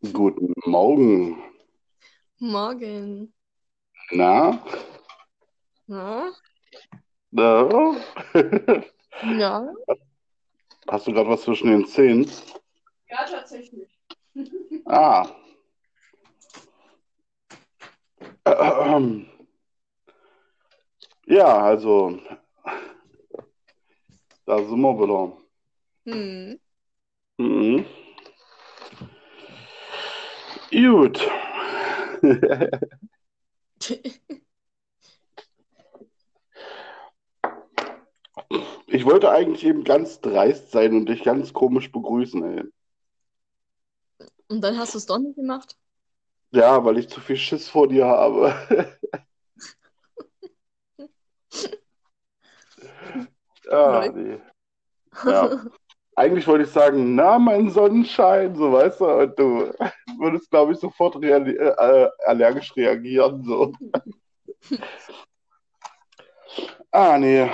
[0.00, 1.42] Guten Morgen.
[2.38, 3.34] Morgen.
[4.12, 4.64] Na?
[5.88, 6.32] Ja?
[7.32, 7.96] Na?
[9.22, 9.74] Ja?
[10.86, 12.30] Hast du gerade was zwischen den Zähnen?
[13.10, 13.88] Ja, tatsächlich.
[14.84, 15.28] Ah.
[18.46, 19.28] Ähm.
[21.26, 22.20] Ja, also,
[24.46, 25.36] da sind wir wieder.
[26.04, 26.60] Hm.
[27.38, 27.84] Mhm.
[30.70, 31.20] Gut.
[38.86, 42.64] Ich wollte eigentlich eben ganz dreist sein und dich ganz komisch begrüßen, ey.
[44.48, 45.76] Und dann hast du es doch nicht gemacht?
[46.50, 48.98] Ja, weil ich zu viel Schiss vor dir habe.
[53.70, 54.40] Ah, nee.
[55.24, 55.66] Ja.
[56.18, 59.72] Eigentlich wollte ich sagen, na, mein Sonnenschein, so weißt du, und du
[60.18, 63.72] würdest, glaube ich, sofort reali äh, allergisch reagieren, so.
[66.90, 67.48] Ah, nee.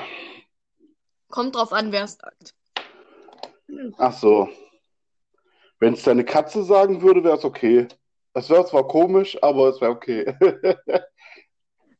[1.28, 2.54] Kommt drauf an, wer es sagt.
[3.98, 4.48] Ach so.
[5.80, 7.88] Wenn es deine Katze sagen würde, wäre es okay.
[8.32, 10.24] Es wäre zwar komisch, aber es wäre okay.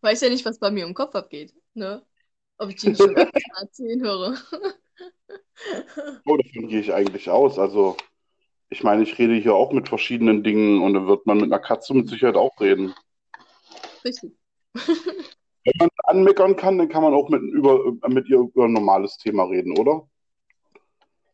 [0.00, 2.06] Weiß ja nicht, was bei mir im Kopf abgeht, ne?
[2.58, 4.36] Ob ich die schon erzählen höre.
[6.27, 7.58] Oh, davon gehe ich eigentlich aus.
[7.58, 7.97] Also,
[8.70, 11.60] ich meine, ich rede hier auch mit verschiedenen Dingen und dann wird man mit einer
[11.60, 12.92] Katze mit Sicherheit auch reden.
[14.05, 14.32] Richtig.
[14.75, 19.16] Wenn man anmeckern kann, dann kann man auch mit, über, mit ihr über ein normales
[19.16, 20.08] Thema reden, oder?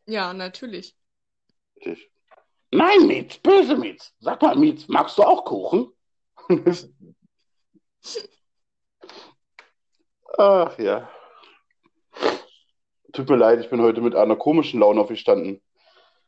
[0.05, 0.95] Ja, natürlich.
[1.77, 2.11] Richtig.
[2.71, 4.13] Nein, Mietz, böse Mietz.
[4.19, 5.91] Sag mal, Mietz, magst du auch Kuchen?
[10.37, 11.09] Ach ja.
[13.13, 15.61] Tut mir leid, ich bin heute mit einer komischen Laune aufgestanden.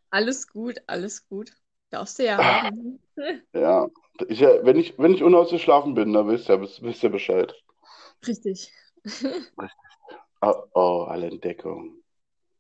[0.10, 1.52] Alles gut, alles gut.
[1.90, 3.00] Darfst du ja haben.
[3.56, 3.88] Ja,
[4.28, 7.54] ich, wenn ich, wenn ich unausgeschlafen bin, dann wisst ihr, wisst ihr Bescheid.
[8.26, 8.72] Richtig.
[10.46, 12.04] Oh, oh, alle Entdeckung.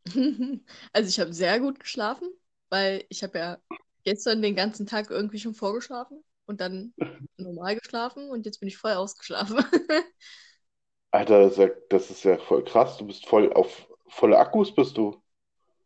[0.93, 2.29] Also ich habe sehr gut geschlafen,
[2.69, 3.57] weil ich habe ja
[4.05, 6.93] gestern den ganzen Tag irgendwie schon vorgeschlafen und dann
[7.35, 9.65] normal geschlafen und jetzt bin ich voll ausgeschlafen.
[11.13, 12.97] Alter, das ist ja, das ist ja voll krass.
[12.97, 15.22] Du bist voll auf volle Akkus, bist du.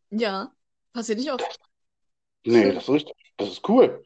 [0.09, 0.53] Ja,
[0.93, 1.59] passiert nicht oft.
[2.45, 3.15] Nee, das ist richtig.
[3.35, 4.01] Das ist cool.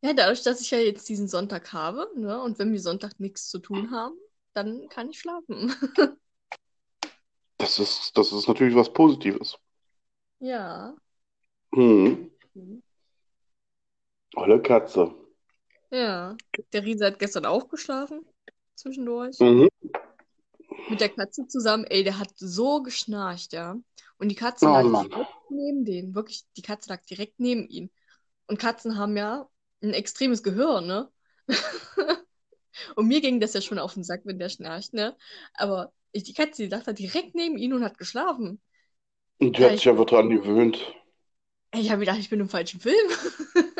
[0.00, 3.50] Ja, dadurch, dass ich ja jetzt diesen Sonntag habe, ne, und wenn wir Sonntag nichts
[3.50, 4.16] zu tun haben,
[4.54, 5.74] dann kann ich schlafen.
[7.58, 9.56] Das ist, das ist natürlich was Positives.
[10.40, 10.96] Ja.
[11.72, 12.28] Hm.
[14.34, 15.14] Olle Katze.
[15.92, 16.36] Ja.
[16.72, 18.26] Der Riese hat gestern auch geschlafen,
[18.82, 19.38] zwischendurch.
[19.40, 19.68] Mhm.
[20.86, 21.84] Mit der Katze zusammen.
[21.84, 23.76] Ey, der hat so geschnarcht, ja.
[24.18, 25.08] Und die Katze Oh lag Mann.
[25.08, 26.14] direkt neben dem.
[26.14, 27.90] Wirklich, die Katze lag direkt neben ihm.
[28.46, 29.48] Und Katzen haben ja
[29.82, 31.10] ein extremes Gehör, ne?
[32.96, 35.16] Und mir ging das ja schon auf den Sack, wenn der schnarcht, ne?
[35.54, 38.60] Aber ich, die Katze, die lag da direkt neben ihm und hat geschlafen.
[39.40, 40.94] Und die hat sich ich, einfach dran gewöhnt.
[41.72, 42.96] ey, ich habe gedacht, ich bin im falschen Film.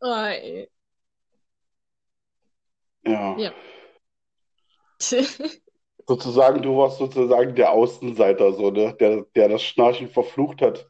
[0.00, 0.68] Oh, ey.
[3.06, 3.38] Ja.
[3.38, 3.52] Ja.
[6.06, 8.94] Sozusagen, du warst sozusagen der Außenseiter, so, ne?
[9.00, 10.86] Der, der das Schnarchen verflucht hat.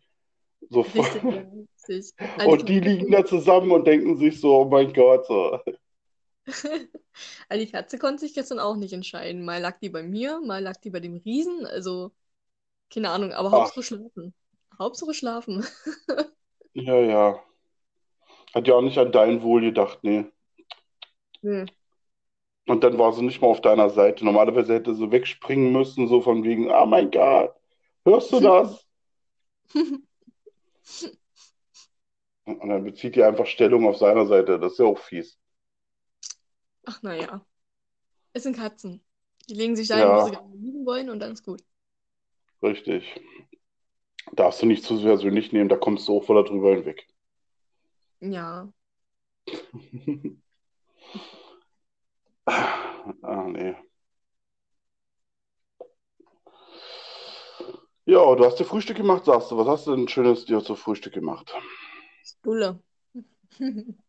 [0.70, 0.80] So.
[0.80, 1.44] Richtig, ja,
[1.88, 2.12] richtig.
[2.38, 5.26] Also Und die liegen da zusammen und denken sich so, oh mein Gott.
[5.26, 5.60] So.
[7.48, 9.44] Also die Katze konnte sich gestern auch nicht entscheiden.
[9.44, 11.64] Mal lag die bei mir, mal lag die bei dem Riesen.
[11.64, 12.10] Also,
[12.92, 14.34] keine Ahnung, aber Ach, Hauptsache schlafen.
[14.76, 15.64] Hauptsache schlafen.
[16.74, 17.41] ja, ja.
[18.53, 20.26] Hat ja auch nicht an dein Wohl gedacht, nee.
[21.42, 21.66] Hm.
[22.66, 24.25] Und dann war sie nicht mal auf deiner Seite.
[24.25, 27.54] Normalerweise hätte sie wegspringen müssen, so von wegen, oh mein Gott,
[28.04, 28.86] hörst du das?
[32.47, 34.58] Und dann bezieht die einfach Stellung auf seiner Seite.
[34.58, 35.38] Das ist ja auch fies.
[36.86, 37.44] Ach, naja.
[38.34, 39.04] Es sind Katzen.
[39.48, 41.65] Die legen sich dahin, wo sie Ja, gerne liegen wollen und dann ist gut.
[42.62, 43.04] richtig.
[44.34, 47.06] Darfst du nicht zu persönlich nehmen, da kommst du auch voll drüber hinweg.
[48.21, 48.72] Ja.
[53.22, 53.74] Ah, nee.
[58.06, 59.56] Ja, du hast dir Frühstück gemacht, sagst du.
[59.58, 61.54] Was hast du denn Schönes dir zu Frühstück gemacht?
[62.22, 62.80] Stulle.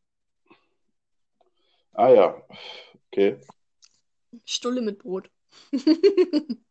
[1.93, 2.35] Ah ja,
[3.11, 3.37] okay.
[4.45, 5.29] Stulle mit Brot.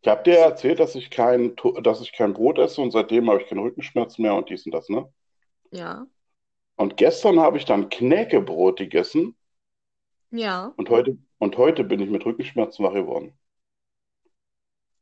[0.00, 3.28] Ich habe dir erzählt, dass ich kein, To- dass ich kein Brot esse und seitdem
[3.28, 5.12] habe ich keine Rückenschmerzen mehr und dies und das, ne?
[5.70, 6.06] Ja.
[6.76, 9.35] Und gestern habe ich dann Knäckebrot gegessen
[10.30, 10.74] Ja.
[10.76, 13.38] und heute, und heute bin ich mit Rückenschmerzen wach geworden.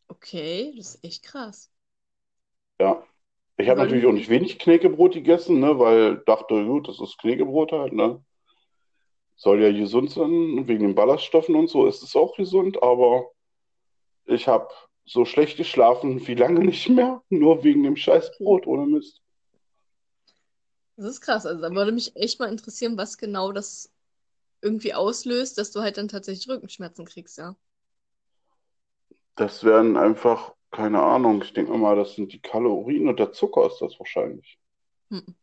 [0.08, 1.70] Okay, das ist echt krass.
[2.80, 3.02] Ja,
[3.58, 7.72] Ich habe natürlich auch nicht wenig Knäckebrot gegessen, ne, weil dachte, gut, das ist Knäckebrot
[7.72, 8.24] halt, ne?
[9.36, 13.30] Soll ja gesund sein, wegen den Ballaststoffen und so ist es auch gesund, aber
[14.26, 14.68] ich habe
[15.06, 19.22] so schlecht geschlafen wie lange nicht mehr, nur wegen dem scheiß Brot ohne Mist.
[20.96, 21.46] Das ist krass.
[21.46, 23.92] Also da würde mich echt mal interessieren, was genau das
[24.64, 27.54] irgendwie auslöst, dass du halt dann tatsächlich Rückenschmerzen kriegst, ja.
[29.36, 33.66] Das wären einfach, keine Ahnung, ich denke mal, das sind die Kalorien und der Zucker
[33.66, 34.58] ist das wahrscheinlich.
[35.10, 35.34] Hm.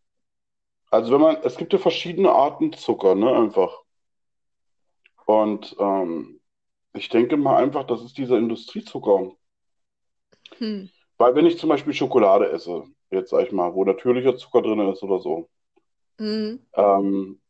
[0.89, 3.83] Also wenn man, es gibt ja verschiedene Arten Zucker, ne, einfach.
[5.25, 6.41] Und ähm,
[6.93, 9.31] ich denke mal einfach, das ist dieser Industriezucker.
[10.57, 10.89] Hm.
[11.17, 14.79] Weil wenn ich zum Beispiel Schokolade esse, jetzt sag ich mal, wo natürlicher Zucker drin
[14.89, 15.49] ist oder so,
[16.19, 16.59] Hm.
[16.73, 17.40] ähm,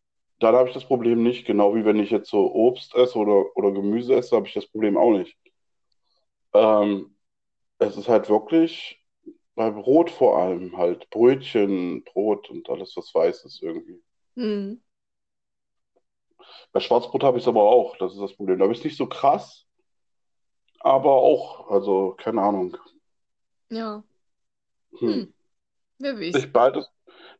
[0.41, 1.45] dann habe ich das Problem nicht.
[1.45, 4.67] Genau wie wenn ich jetzt so Obst esse oder, oder Gemüse esse, habe ich das
[4.67, 5.37] Problem auch nicht.
[6.53, 7.15] Ähm,
[7.79, 9.03] es ist halt wirklich
[9.55, 14.01] bei Brot vor allem halt Brötchen, Brot und alles, was weiß ist irgendwie.
[14.35, 14.81] Hm.
[16.71, 18.57] Bei Schwarzbrot habe ich es aber auch, das ist das Problem.
[18.57, 19.67] Da habe ich es nicht so krass,
[20.79, 22.77] aber auch, also keine Ahnung.
[23.69, 24.03] Ja.
[24.97, 25.13] Hm.
[25.13, 25.33] Hm.
[25.99, 26.35] Wer weiß.
[26.35, 26.89] Ich beides,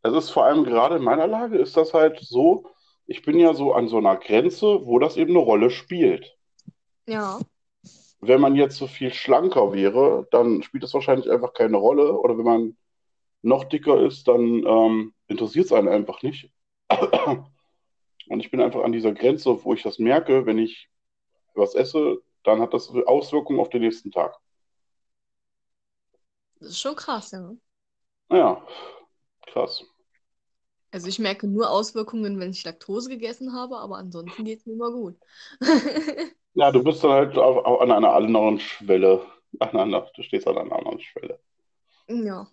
[0.03, 2.69] das ist vor allem gerade in meiner Lage, ist das halt so,
[3.07, 6.37] ich bin ja so an so einer Grenze, wo das eben eine Rolle spielt.
[7.07, 7.39] Ja.
[8.19, 12.13] Wenn man jetzt so viel schlanker wäre, dann spielt das wahrscheinlich einfach keine Rolle.
[12.13, 12.77] Oder wenn man
[13.41, 16.51] noch dicker ist, dann ähm, interessiert es einen einfach nicht.
[16.89, 20.89] Und ich bin einfach an dieser Grenze, wo ich das merke, wenn ich
[21.55, 24.37] was esse, dann hat das Auswirkungen auf den nächsten Tag.
[26.59, 27.51] Das ist schon krass, ja.
[28.29, 28.65] Ja,
[29.47, 29.83] krass.
[30.91, 34.73] Also ich merke nur Auswirkungen, wenn ich Laktose gegessen habe, aber ansonsten geht es mir
[34.73, 35.17] immer gut.
[36.53, 39.25] Ja, du bist dann halt auf, auf, an einer anderen Schwelle.
[39.59, 41.39] An einer, du stehst an einer anderen Schwelle.
[42.07, 42.47] Ja.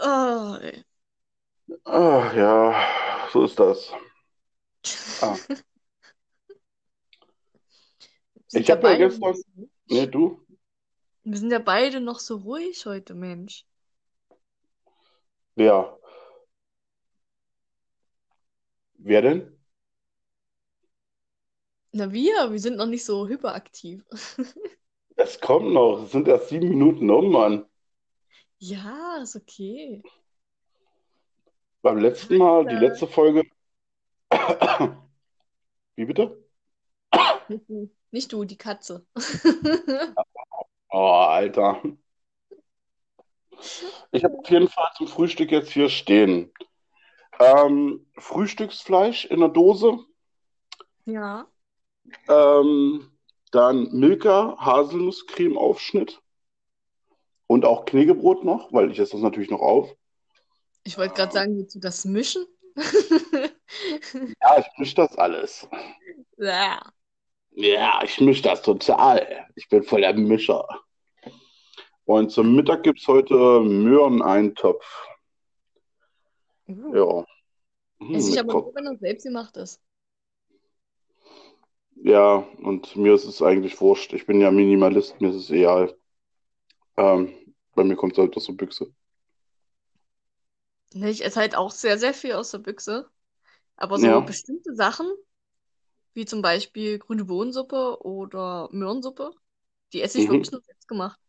[0.00, 0.84] Oh, ey.
[1.86, 2.74] Ah, ja,
[3.32, 3.92] so ist das.
[5.22, 5.36] Ah,
[8.52, 9.34] ich habe ja gestern,
[9.88, 10.40] nee, du,
[11.22, 13.64] wir sind ja beide noch so ruhig heute, Mensch.
[15.58, 15.98] Wer,
[18.94, 19.58] wer denn?
[21.92, 24.04] Na wir, wir sind noch nicht so hyperaktiv.
[25.20, 27.66] Es kommt noch, es sind erst sieben Minuten um, Mann.
[28.58, 30.00] Ja, ist okay.
[31.82, 33.42] Beim letzten Mal, die letzte Folge,
[35.96, 36.40] wie bitte?
[37.48, 39.04] Nicht du, nicht du, die Katze.
[40.90, 41.82] Oh, Alter.
[44.12, 46.50] Ich habe auf jeden Fall zum Frühstück jetzt hier stehen.
[47.38, 49.98] Ähm, Frühstücksfleisch in der Dose,
[51.04, 51.46] Ja.
[52.28, 53.10] ähm,
[53.52, 56.20] dann Milka Haselnusscreme-Aufschnitt
[57.46, 59.94] und auch Knäckebrot noch, weil ich esse das natürlich noch auf.
[60.84, 62.46] Ich wollte gerade sagen, willst du das mischen?
[64.40, 65.68] Ja, ich mische das alles.
[66.38, 66.80] Ja.
[67.50, 69.46] Ja, ich mische das total.
[69.54, 70.66] Ich bin voll der Mischer.
[72.08, 74.84] Und zum Mittag gibt es heute Möhreneintopf.
[76.68, 76.94] Uh.
[76.94, 77.24] Ja.
[78.00, 79.80] Hm, Esse ich mit aber nur, wenn er selbst gemacht ist.
[82.02, 84.12] ja, und mir ist es eigentlich wurscht.
[84.12, 85.94] Ich bin ja Minimalist, mir ist es egal.
[86.98, 88.92] Ähm, bei mir kommt es halt aus der Büchse.
[90.92, 93.10] Ich esse halt auch sehr, sehr viel aus der Büchse.
[93.76, 94.20] Aber so Ja.
[94.22, 95.06] bestimmte Sachen,
[96.14, 99.30] wie zum Beispiel grüne Bohnensuppe oder Möhrensuppe,
[99.92, 100.28] die esse ich Mhm.
[100.28, 101.20] wirklich nur selbst gemacht.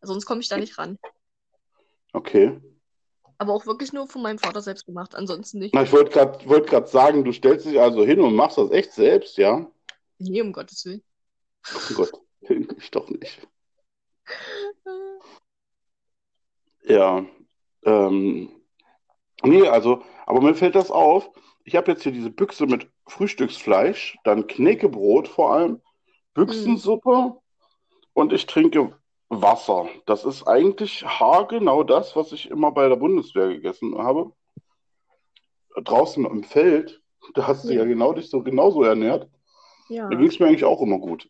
[0.00, 0.98] Sonst komme ich da nicht ran.
[2.12, 2.60] Okay.
[3.38, 5.14] Aber auch wirklich nur von meinem Vater selbst gemacht.
[5.14, 5.74] Ansonsten nicht.
[5.74, 8.70] Na, ich wollte gerade wollt grad sagen, du stellst dich also hin und machst das
[8.70, 9.70] echt selbst, ja?
[10.18, 11.02] Nee, um Gottes Willen.
[11.74, 13.46] Oh Gott, ich doch nicht.
[16.88, 17.26] Ja.
[17.84, 18.48] Ähm,
[19.42, 21.28] nee, also, aber mir fällt das auf.
[21.64, 25.80] Ich habe jetzt hier diese Büchse mit Frühstücksfleisch, dann Knäckebrot vor allem, Hm.
[26.34, 27.40] Büchsensuppe
[28.12, 28.96] und ich trinke
[29.28, 29.88] Wasser.
[30.06, 34.32] Das ist eigentlich haargenau das, was ich immer bei der Bundeswehr gegessen habe.
[35.76, 37.02] Draußen im Feld,
[37.34, 37.84] da hast du ja Ja.
[37.84, 39.28] genau dich so genauso ernährt.
[39.88, 40.08] Ja.
[40.08, 41.28] Da ging es mir eigentlich auch immer gut.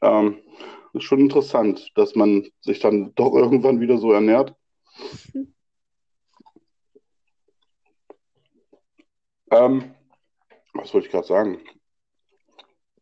[0.00, 0.40] Ähm,
[0.94, 4.54] ist schon interessant, dass man sich dann doch irgendwann wieder so ernährt.
[9.50, 9.94] Ähm,
[10.74, 11.60] was wollte ich gerade sagen?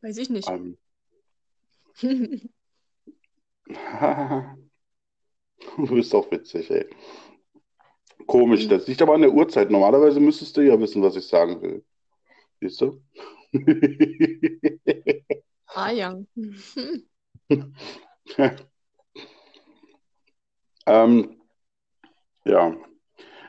[0.01, 0.49] Weiß ich nicht.
[0.49, 0.79] Ähm,
[5.77, 6.87] du bist doch witzig, ey.
[8.27, 9.71] Komisch, das liegt aber an der Uhrzeit.
[9.71, 11.85] Normalerweise müsstest du ja wissen, was ich sagen will.
[12.61, 13.03] Siehst du?
[15.75, 16.17] Ah ja.
[20.87, 21.41] Ähm,
[22.45, 22.77] ja.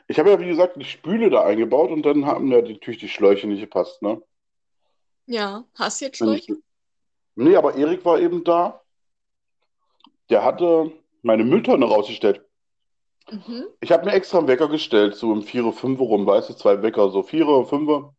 [0.08, 3.08] Ich habe ja, wie gesagt, die Spüle da eingebaut und dann haben ja natürlich die
[3.08, 4.20] Schläuche nicht gepasst, ne?
[5.26, 6.56] Ja, hast du jetzt Schläuche?
[7.36, 8.82] nee, aber Erik war eben da.
[10.30, 10.92] Der hatte
[11.22, 12.44] meine Mülltonne rausgestellt.
[13.30, 13.66] Mhm.
[13.80, 16.50] Ich habe mir extra einen Wecker gestellt, so um 4 Uhr, 5 Uhr rum, weißt
[16.50, 18.14] du, zwei Wecker, so 4 Uhr, 5 Uhr.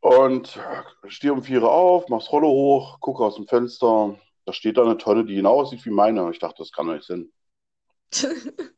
[0.00, 0.60] Und
[1.08, 4.18] stehe um 4 Uhr auf, mach's Rolle hoch, gucke aus dem Fenster.
[4.44, 6.30] Da steht da eine Tonne, die genau aussieht wie meine.
[6.30, 7.30] Ich dachte, das kann doch nicht sein.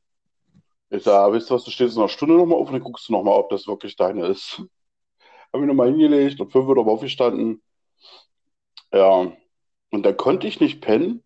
[0.89, 3.09] Ich sage, wisst ihr was, du stehst in einer Stunde nochmal auf und dann guckst
[3.09, 4.63] du nochmal, ob das wirklich deine ist.
[5.53, 7.61] Habe ich nochmal hingelegt und 5 Uhr nochmal aufgestanden.
[8.93, 9.33] Ja,
[9.91, 11.25] und dann konnte ich nicht pennen,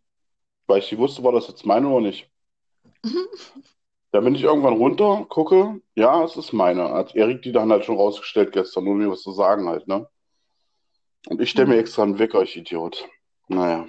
[0.70, 2.30] weil ich nicht wusste, war das jetzt meine oder nicht.
[4.12, 6.90] Dann bin ich irgendwann runter, gucke, ja, es ist meine.
[6.90, 10.08] Hat Erik die dann halt schon rausgestellt gestern, ohne mir was zu sagen halt, ne?
[11.28, 13.08] Und ich stelle mir extra einen Wecker, ich Idiot.
[13.48, 13.86] Naja.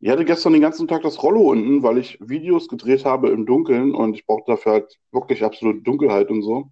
[0.00, 3.46] Ich hatte gestern den ganzen Tag das Rollo unten, weil ich Videos gedreht habe im
[3.46, 6.70] Dunkeln und ich brauchte dafür halt wirklich absolute Dunkelheit und so.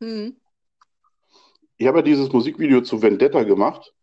[0.00, 0.36] Hm.
[1.76, 3.94] Ich habe ja dieses Musikvideo zu Vendetta gemacht.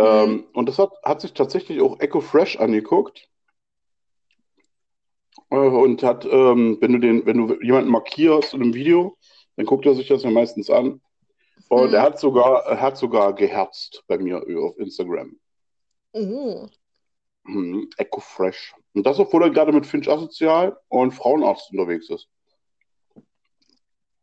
[0.00, 3.28] Ähm, und das hat, hat sich tatsächlich auch Echo Fresh angeguckt.
[5.50, 9.18] Äh, und hat, ähm, wenn du den, wenn du jemanden markierst in einem Video,
[9.56, 11.02] dann guckt er sich das ja meistens an.
[11.68, 11.94] Und Hm.
[11.94, 15.38] er hat sogar, er hat sogar geherzt bei mir auf Instagram.
[16.12, 16.66] Oh.
[17.42, 18.74] Mhm, Echo Fresh.
[18.94, 22.26] Und das, obwohl er gerade mit Finch Asozial und Frauenarzt unterwegs ist.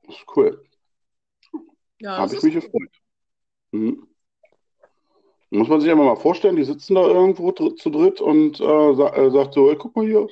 [0.03, 0.63] Das ist cool.
[1.99, 2.89] Ja, habe ich mich gefreut.
[3.71, 4.07] Mhm.
[5.49, 8.95] Muss man sich einfach mal vorstellen, die sitzen da irgendwo dr zu dritt und äh,
[8.95, 10.27] sa äh, sagt so, ey, guck mal hier,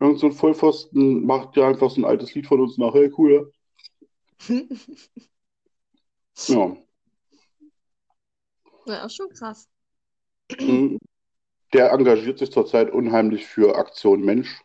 [0.00, 3.12] irgend so ein Vollpfosten macht ja einfach so ein altes Lied von uns nach, hey,
[3.16, 3.52] cool.
[6.48, 6.74] Ja.
[8.86, 9.68] ja, ist schon krass.
[10.58, 10.98] Mhm.
[11.74, 14.62] Der engagiert sich zurzeit unheimlich für Aktion Mensch.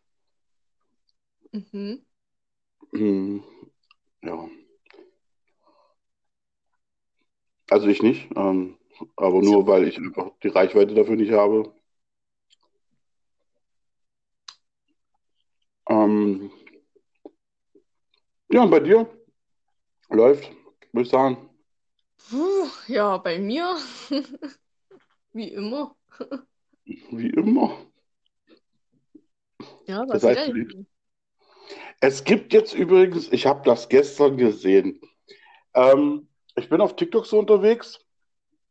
[1.51, 2.05] Mhm.
[2.91, 3.43] Mhm.
[4.21, 4.47] Ja.
[7.69, 8.77] Also ich nicht, ähm,
[9.15, 11.73] aber nur weil ich einfach die Reichweite dafür nicht habe.
[15.89, 16.51] Ähm,
[18.49, 19.07] ja, und bei dir
[20.09, 20.51] läuft,
[20.91, 21.49] würde ich sagen.
[22.29, 23.75] Puh, ja, bei mir,
[25.33, 25.95] wie immer.
[26.85, 27.77] Wie immer.
[29.87, 30.87] Ja, Das was heißt, du hin.
[32.01, 34.99] es gibt jetzt übrigens, ich habe das gestern gesehen.
[35.73, 38.04] Ähm, ich bin auf TikTok so unterwegs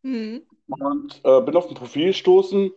[0.04, 0.42] Hm.
[0.68, 2.70] und äh, bin auf ein Profil gestoßen,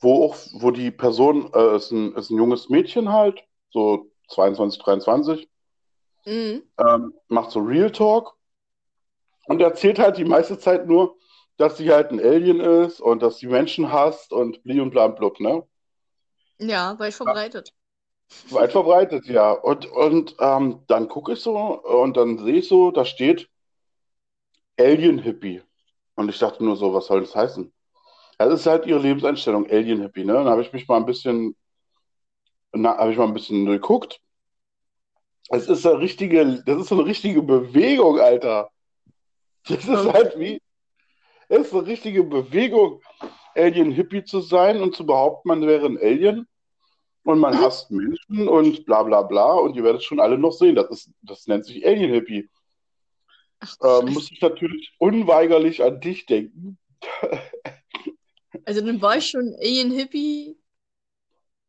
[0.00, 4.82] wo auch, wo die Person, äh, ist ein, ist ein junges Mädchen halt, so 22,
[4.82, 5.48] 23,
[6.26, 6.62] Mhm.
[6.78, 8.36] ähm, macht so Real Talk
[9.46, 11.16] und erzählt halt die meiste Zeit nur,
[11.56, 15.06] dass sie halt ein Alien ist und dass sie Menschen hasst und bli und bla
[15.06, 15.64] und blub, ne?
[16.58, 17.72] Ja, weit verbreitet.
[18.50, 19.52] Weit verbreitet, ja.
[19.52, 23.48] Und, und ähm, dann gucke ich so und dann sehe ich so, da steht
[24.78, 25.62] Alien Hippie.
[26.18, 27.72] Und ich dachte nur so, was soll das heißen?
[28.38, 30.32] Das ist halt ihre Lebenseinstellung, Alien Hippie, ne?
[30.32, 31.54] Dann habe ich mich mal ein bisschen,
[32.74, 34.20] habe ich mal ein bisschen geguckt.
[35.48, 38.68] Es ist eine richtige, das ist so eine richtige Bewegung, Alter.
[39.68, 40.60] Das ist halt wie,
[41.48, 43.00] es ist eine richtige Bewegung,
[43.54, 46.48] Alien Hippie zu sein und zu behaupten, man wäre ein Alien
[47.22, 50.74] und man hasst Menschen und bla bla bla und ihr werdet schon alle noch sehen.
[50.74, 52.48] Das ist, das nennt sich Alien Hippie.
[53.60, 54.12] Ach, Scheiße.
[54.12, 56.78] muss ich natürlich unweigerlich an dich denken.
[58.64, 60.58] Also dann war ich schon Alien Hippie.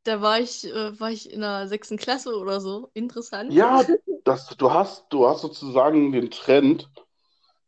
[0.03, 2.89] Da war ich, äh, war ich in der sechsten Klasse oder so.
[2.93, 3.53] Interessant.
[3.53, 3.86] Ja,
[4.24, 6.89] das, du hast, du hast sozusagen den Trend,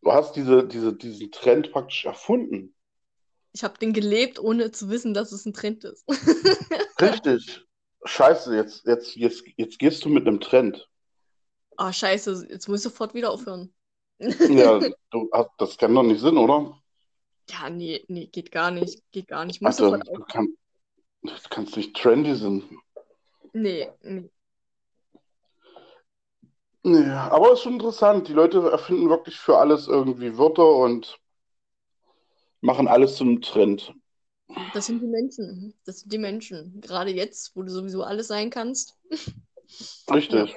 [0.02, 2.76] du hast diese, diese, diesen Trend praktisch erfunden.
[3.54, 6.06] Ich habe den gelebt, ohne zu wissen, dass es ein Trend ist.
[7.02, 7.66] Richtig.
[8.04, 10.90] Scheiße, jetzt, jetzt, jetzt, jetzt gehst du mit einem Trend.
[11.78, 13.74] Ah, scheiße, jetzt muss ich sofort wieder aufhören.
[14.22, 14.80] Ja,
[15.12, 16.78] du, hast- das kann doch nicht Sinn, oder?
[17.50, 19.04] Ja, nee, nee, geht gar nicht.
[19.12, 19.58] Geht gar nicht.
[19.58, 20.48] Ich muss Alter, sofort du, kann,
[21.24, 22.64] du kannst nicht trendy sein.
[23.54, 24.30] Nee, nee.
[26.84, 28.28] Ja, aber es ist schon interessant.
[28.28, 31.20] Die Leute erfinden wirklich für alles irgendwie Wörter und
[32.62, 33.94] machen alles zu einem Trend.
[34.74, 35.74] Das sind die Menschen.
[35.86, 36.82] Das sind die Menschen.
[36.82, 38.98] Gerade jetzt, wo du sowieso alles sein kannst.
[40.12, 40.56] Richtig.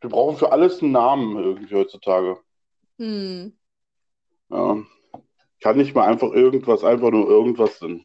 [0.00, 2.38] Wir brauchen für alles einen Namen irgendwie heutzutage.
[2.98, 3.56] Hm.
[4.50, 4.82] Ja.
[5.60, 8.04] Kann nicht mal einfach irgendwas, einfach nur irgendwas sein.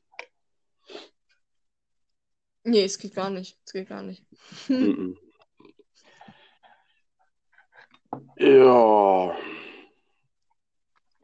[2.64, 3.58] Nee, es geht gar nicht.
[3.66, 4.26] Es geht gar nicht.
[4.68, 5.18] Mhm.
[8.38, 9.36] Ja.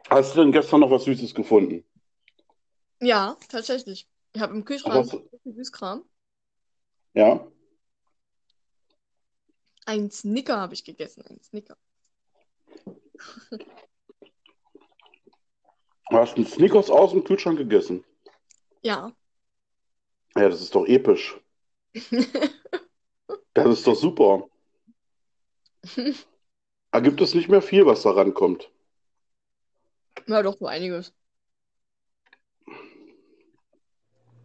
[0.10, 1.84] Hast du denn gestern noch was Süßes gefunden?
[3.02, 4.08] Ja, tatsächlich.
[4.34, 6.04] Ich habe im Was Kühlschrank viel Süßkram.
[7.14, 7.48] Ja.
[9.86, 11.24] Ein Snicker habe ich gegessen.
[11.28, 11.78] Ein Snicker.
[16.10, 18.04] Du hast einen Snickers aus dem Kühlschrank gegessen.
[18.82, 19.12] Ja.
[20.36, 21.40] Ja, das ist doch episch.
[23.56, 24.50] Das ist doch super.
[26.92, 28.72] Da gibt es nicht mehr viel, was da rankommt.
[30.28, 31.14] Ja, doch, so einiges.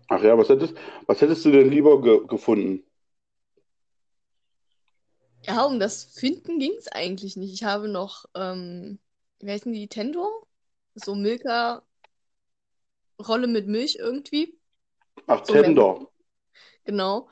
[0.09, 0.75] Ach ja, was hättest,
[1.07, 2.83] was hättest du denn lieber ge gefunden?
[5.49, 7.53] Ja, um das Finden ging es eigentlich nicht.
[7.55, 8.99] Ich habe noch, ähm,
[9.41, 10.47] wie heißen die, Tendor?
[10.95, 11.83] So Milka-Rolle
[13.47, 14.59] mit Milch irgendwie.
[15.29, 15.75] Ach, So mehr.
[15.75, 16.09] Tender.
[16.85, 17.29] Genau.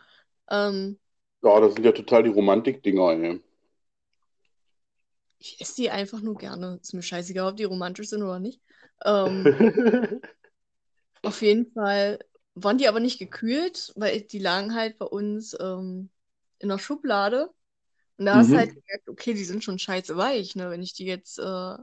[0.50, 0.98] Ähm,
[1.42, 3.40] Ja, das sind ja total die Romantik-Dinger, ey.
[5.38, 6.78] ich esse die einfach nur gerne.
[6.82, 8.60] Ist mir scheißegal, ob die romantisch sind oder nicht.
[9.04, 9.54] Ähm,
[11.22, 12.18] auf jeden Fall
[12.54, 16.10] waren die aber nicht gekühlt, weil die lagen halt bei uns ähm,
[16.58, 17.50] in der Schublade.
[18.18, 18.58] Und da hast du Mhm.
[18.58, 20.70] halt gemerkt, okay, die sind schon scheiße weich, ne?
[20.70, 21.76] Wenn ich die jetzt äh,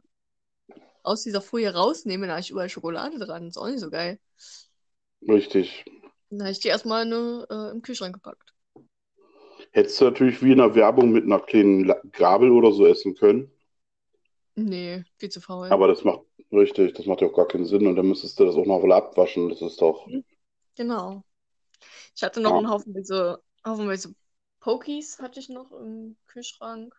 [1.04, 3.48] aus dieser Folie rausnehme, da habe ich überall Schokolade dran.
[3.48, 4.20] Ist auch nicht so geil.
[5.28, 5.84] Richtig.
[6.30, 8.54] Dann habe ich die erstmal ne, äh, im Kühlschrank gepackt.
[9.72, 13.52] Hättest du natürlich wie in der Werbung mit einer kleinen Gabel oder so essen können.
[14.56, 15.78] Nee, viel zu faul.
[15.78, 16.22] Aber das macht,
[16.54, 17.86] richtig, das macht ja auch gar keinen Sinn.
[17.86, 19.50] Und dann müsstest du das auch noch mal abwaschen.
[19.50, 20.10] Das ist doch,
[20.75, 21.24] Genau.
[22.16, 22.58] Ich hatte noch ja.
[22.58, 24.16] einen Haufenweise, Haufenweise
[24.63, 26.96] Pokies hatte ich noch im Kühlschrank.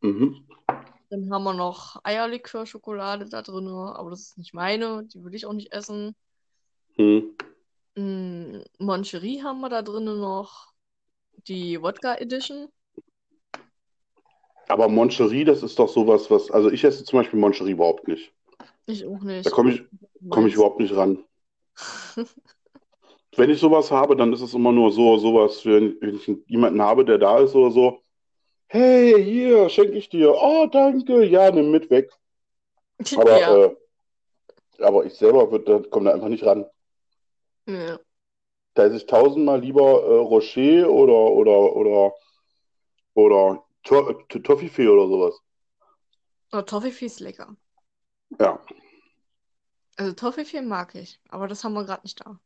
[0.00, 0.44] Mhm.
[1.08, 5.46] Dann haben wir noch Eierlikör-Schokolade da drin, aber das ist nicht meine, die will ich
[5.46, 6.16] auch nicht essen.
[6.96, 7.36] Hm.
[7.94, 10.72] Mm, Moncherie haben wir da drin noch.
[11.46, 12.66] Die Wodka Edition.
[14.66, 18.32] Aber Moncherie, das ist doch sowas, was, also ich esse zum Beispiel Moncherie überhaupt nicht.
[18.86, 19.50] Ich auch Da nicht.
[19.52, 19.82] komme ich,
[20.28, 21.24] komme ich überhaupt nicht ran.
[23.38, 26.82] Wenn ich sowas habe, dann ist es immer nur so, sowas, wenn, wenn ich jemanden
[26.82, 28.02] habe, der da ist oder so.
[28.66, 30.34] Hey, hier, schenke ich dir.
[30.34, 31.24] Oh, danke.
[31.24, 32.10] Ja, nimm mit weg.
[33.16, 33.56] Aber, Ja.
[33.64, 33.76] äh,
[34.80, 35.48] aber ich selber
[35.90, 36.66] komme da einfach nicht ran.
[37.66, 37.98] Ja.
[38.74, 42.14] Da esse ich tausendmal lieber äh, Rocher oder, oder, oder,
[43.14, 45.40] oder To To- Toffifee oder sowas.
[46.50, 47.56] Aber Toffifee ist lecker.
[48.38, 48.60] Ja,
[49.96, 52.38] Also Toffifee mag ich, aber das haben wir gerade nicht da.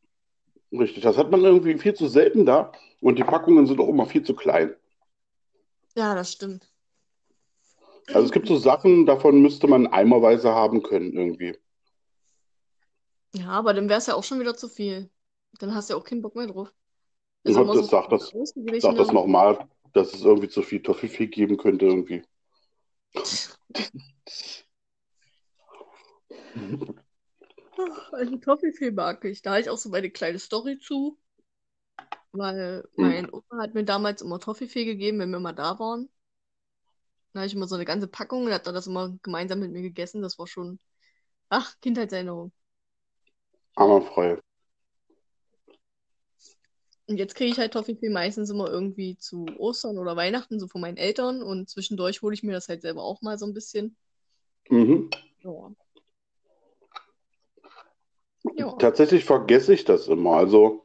[0.73, 1.03] Richtig.
[1.03, 4.23] Das hat man irgendwie viel zu selten da und die Packungen sind auch immer viel
[4.23, 4.75] zu klein.
[5.97, 6.69] Ja, das stimmt.
[8.09, 11.55] Also es gibt so Sachen, davon müsste man eimerweise haben können irgendwie.
[13.35, 15.11] Ja, aber dann wäre es ja auch schon wieder zu viel.
[15.59, 16.73] Dann hast du ja auch keinen Bock mehr drauf.
[17.45, 18.33] Also Ja, immer das so sagt das,
[18.81, 22.23] sag das nochmal, dass es irgendwie zu viel Toffifee geben könnte irgendwie.
[28.13, 29.43] Also Toffifee mag ich.
[29.43, 31.19] Da habe ich auch so meine kleine Story zu.
[32.33, 36.09] Weil mein Opa hat mir damals immer Toffifee gegeben, wenn wir mal da waren.
[37.33, 39.71] Da habe ich immer so eine ganze Packung und hat dann das immer gemeinsam mit
[39.71, 40.23] mir gegessen.
[40.23, 40.79] Das war schon,
[41.49, 42.53] ach, Kindheitserinnerung.
[43.77, 44.39] Einwandfrei.
[47.07, 50.81] Und jetzt kriege ich halt Toffifee meistens immer irgendwie zu Ostern oder Weihnachten, so von
[50.81, 51.43] meinen Eltern.
[51.43, 53.97] Und zwischendurch hole ich mir das halt selber auch mal so ein bisschen.
[54.71, 55.11] Mhm.
[55.43, 55.73] Ja.
[58.55, 58.73] Ja.
[58.73, 60.37] Tatsächlich vergesse ich das immer.
[60.37, 60.85] Also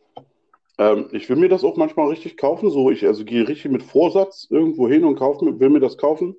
[0.78, 2.70] ähm, ich will mir das auch manchmal richtig kaufen.
[2.70, 6.36] So, ich also gehe richtig mit Vorsatz irgendwo hin und kaufe, will mir das kaufen.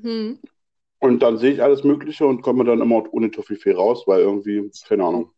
[0.00, 0.38] Hm.
[0.98, 4.70] Und dann sehe ich alles Mögliche und komme dann immer ohne Toffifee raus, weil irgendwie,
[4.86, 5.32] keine Ahnung.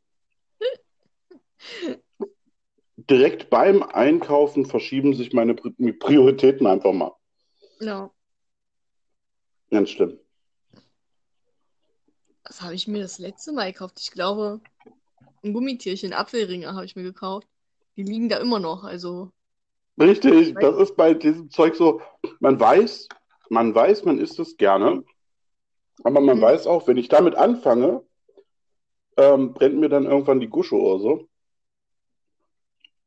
[2.97, 7.13] Direkt beim Einkaufen verschieben sich meine Pri Prioritäten einfach mal.
[7.81, 8.11] Ja.
[9.71, 10.19] Ganz schlimm.
[12.45, 14.01] Was habe ich mir das letzte Mal gekauft?
[14.01, 14.61] Ich glaube,
[15.45, 17.49] ein Gummitierchen, Apfelringe habe ich mir gekauft.
[17.97, 18.85] Die liegen da immer noch.
[18.85, 19.33] Also,
[20.01, 22.01] Richtig, das ist bei diesem Zeug so,
[22.41, 23.09] man weiß,
[23.49, 25.05] man weiß, man isst es gerne,
[26.05, 26.41] aber man Mhm.
[26.41, 28.03] weiß auch, wenn ich damit anfange,
[29.17, 31.29] ähm, brennt mir dann irgendwann die Gusche oder so.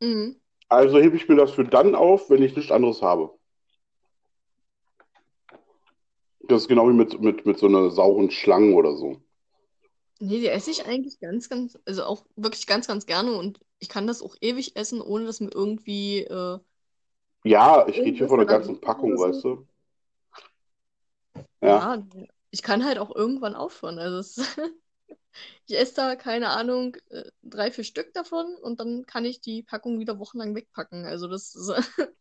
[0.01, 0.37] mhm.
[0.69, 3.31] Also hebe ich mir das für dann auf, wenn ich nichts anderes habe.
[6.47, 9.21] Das ist genau wie mit, mit, mit so einer sauren Schlange oder so.
[10.19, 13.89] Nee, die esse ich eigentlich ganz, ganz, also auch wirklich ganz, ganz gerne und ich
[13.89, 16.59] kann das auch ewig essen, ohne dass mir irgendwie, äh,
[17.43, 19.43] Ja, ich rede hier Irgendwas von der ganzen Packung, oder weißt so.
[19.43, 19.67] du?
[21.61, 22.03] Ja, ja,
[22.51, 23.99] ich kann halt auch irgendwann aufhören.
[23.99, 24.37] Also es,
[25.67, 29.63] ich esse da, keine Ahnung, äh, drei, vier Stück davon und dann kann ich die
[29.63, 31.05] Packung wieder wochenlang wegpacken.
[31.05, 31.71] Also das ist,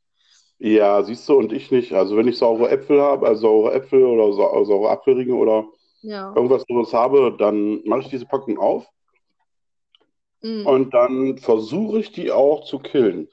[0.59, 1.92] ja, siehst du, und ich nicht.
[1.92, 5.68] Also wenn ich saure Äpfel habe, also saure Äpfel oder sa saure Apfelringe oder
[6.02, 6.35] ja.
[6.35, 8.87] irgendwas sowas habe, dann mache ich diese Packung auf
[10.42, 10.66] Hm.
[10.66, 13.28] und dann versuche ich die auch zu killen.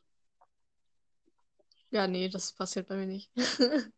[1.92, 3.30] Ja, nee, das passiert bei mir nicht.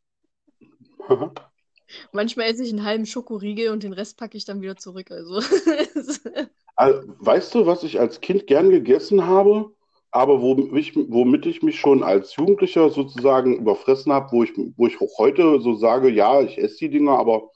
[2.12, 5.12] Manchmal esse ich einen halben Schokoriegel und den Rest packe ich dann wieder zurück.
[5.12, 5.39] Also,
[6.75, 9.71] Also, weißt du, was ich als Kind gern gegessen habe,
[10.12, 14.88] aber womit ich, womit ich mich schon als Jugendlicher sozusagen überfressen habe, wo ich, wo
[14.88, 17.49] ich auch heute so sage, ja, ich esse die Dinger, aber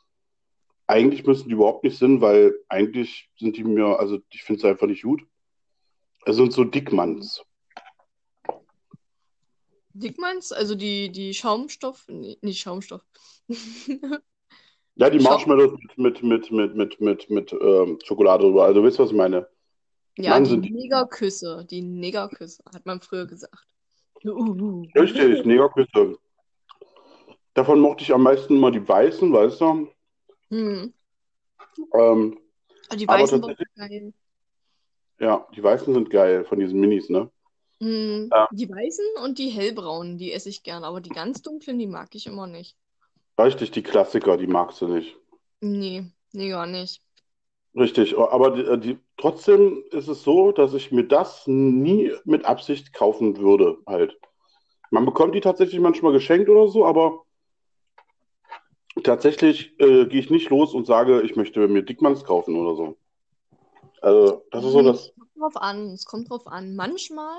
[0.89, 4.65] eigentlich müssen die überhaupt nicht Sinn, weil eigentlich sind die mir, also ich finde es
[4.65, 5.21] einfach nicht gut.
[6.25, 7.43] Es sind so Dickmanns.
[9.93, 13.05] Dickmanns, also die, die Schaumstoff, nee, nicht Schaumstoff.
[14.95, 18.65] Ja, die Marshmallows mit, mit, mit, mit, mit, mit ähm, Schokolade drüber.
[18.65, 19.47] Also, wisst ihr, was ich meine?
[20.17, 23.65] Ja, Mann, die sind Negerküsse, die Negerküsse, hat man früher gesagt.
[24.25, 26.17] Richtig, Negerküsse.
[27.53, 29.87] Davon mochte ich am meisten immer die weißen, weißt du?
[30.49, 30.93] Hm.
[31.93, 32.39] Ähm,
[32.95, 34.13] die weißen tatsächlich- geil.
[35.19, 37.29] ja, die weißen sind geil von diesen Minis, ne?
[37.81, 38.29] Hm.
[38.31, 38.47] Ja.
[38.51, 42.13] Die weißen und die hellbraunen, die esse ich gern, aber die ganz dunklen, die mag
[42.13, 42.75] ich immer nicht.
[43.39, 45.15] Richtig, die Klassiker, die magst du nicht.
[45.61, 47.01] Nee, nee, gar nicht.
[47.75, 52.93] Richtig, aber die, die, trotzdem ist es so, dass ich mir das nie mit Absicht
[52.93, 54.17] kaufen würde, halt.
[54.89, 57.25] Man bekommt die tatsächlich manchmal geschenkt oder so, aber
[59.05, 62.97] tatsächlich äh, gehe ich nicht los und sage, ich möchte mir Dickmanns kaufen oder so.
[64.01, 65.11] Also, das ist so Hm, das.
[65.15, 66.75] Es kommt drauf an, es kommt drauf an.
[66.75, 67.37] Manchmal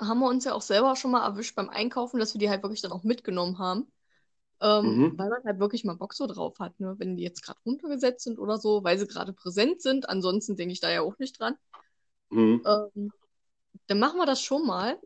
[0.00, 2.62] haben wir uns ja auch selber schon mal erwischt beim Einkaufen, dass wir die halt
[2.62, 3.92] wirklich dann auch mitgenommen haben.
[4.62, 5.16] Ähm, Mhm.
[5.16, 6.94] weil man halt wirklich mal Bock so drauf hat, ne?
[6.98, 10.08] Wenn die jetzt gerade runtergesetzt sind oder so, weil sie gerade präsent sind.
[10.08, 11.56] Ansonsten denke ich da ja auch nicht dran.
[12.30, 12.64] Mhm.
[12.64, 13.12] Ähm,
[13.88, 15.00] dann machen wir das schon mal.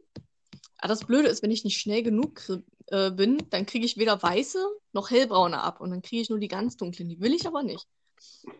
[0.78, 2.42] Aber das Blöde ist, wenn ich nicht schnell genug
[2.88, 4.58] äh, bin, dann kriege ich weder weiße
[4.92, 5.80] noch hellbraune ab.
[5.80, 7.08] Und dann kriege ich nur die ganz dunklen.
[7.08, 7.86] Die will ich aber nicht.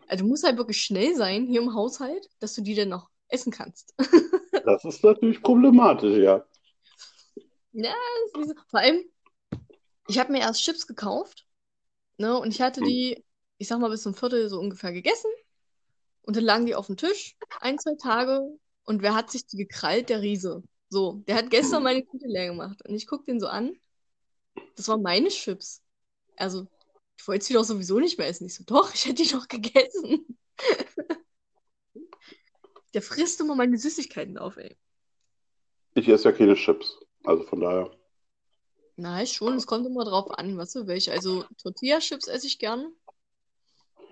[0.07, 3.09] Also du musst halt wirklich schnell sein hier im Haushalt, dass du die dann noch
[3.27, 3.93] essen kannst.
[4.65, 6.43] Das ist natürlich problematisch, ja.
[7.73, 7.93] Ja,
[8.33, 9.03] das ist vor allem,
[10.07, 11.45] ich habe mir erst Chips gekauft,
[12.17, 13.23] ne, und ich hatte die,
[13.59, 15.29] ich sag mal, bis zum Viertel so ungefähr gegessen.
[16.23, 19.57] Und dann lagen die auf dem Tisch, ein, zwei Tage, und wer hat sich die
[19.57, 20.09] gekrallt?
[20.09, 20.63] Der Riese.
[20.89, 22.81] So, der hat gestern meine Tüte leer gemacht.
[22.87, 23.75] Und ich guck den so an.
[24.75, 25.83] Das waren meine Chips.
[26.37, 26.67] Also,
[27.17, 28.45] ich wollte sie doch sowieso nicht mehr essen.
[28.47, 30.37] Ich so, doch, ich hätte die doch gegessen.
[32.95, 34.75] Der frisst immer meine Süßigkeiten auf, ey.
[35.95, 36.97] Ich esse ja keine Chips.
[37.25, 37.91] Also von daher.
[38.97, 41.11] Nein, schon, es kommt immer drauf an, was du welche.
[41.13, 42.93] Also Tortilla-Chips esse ich gern.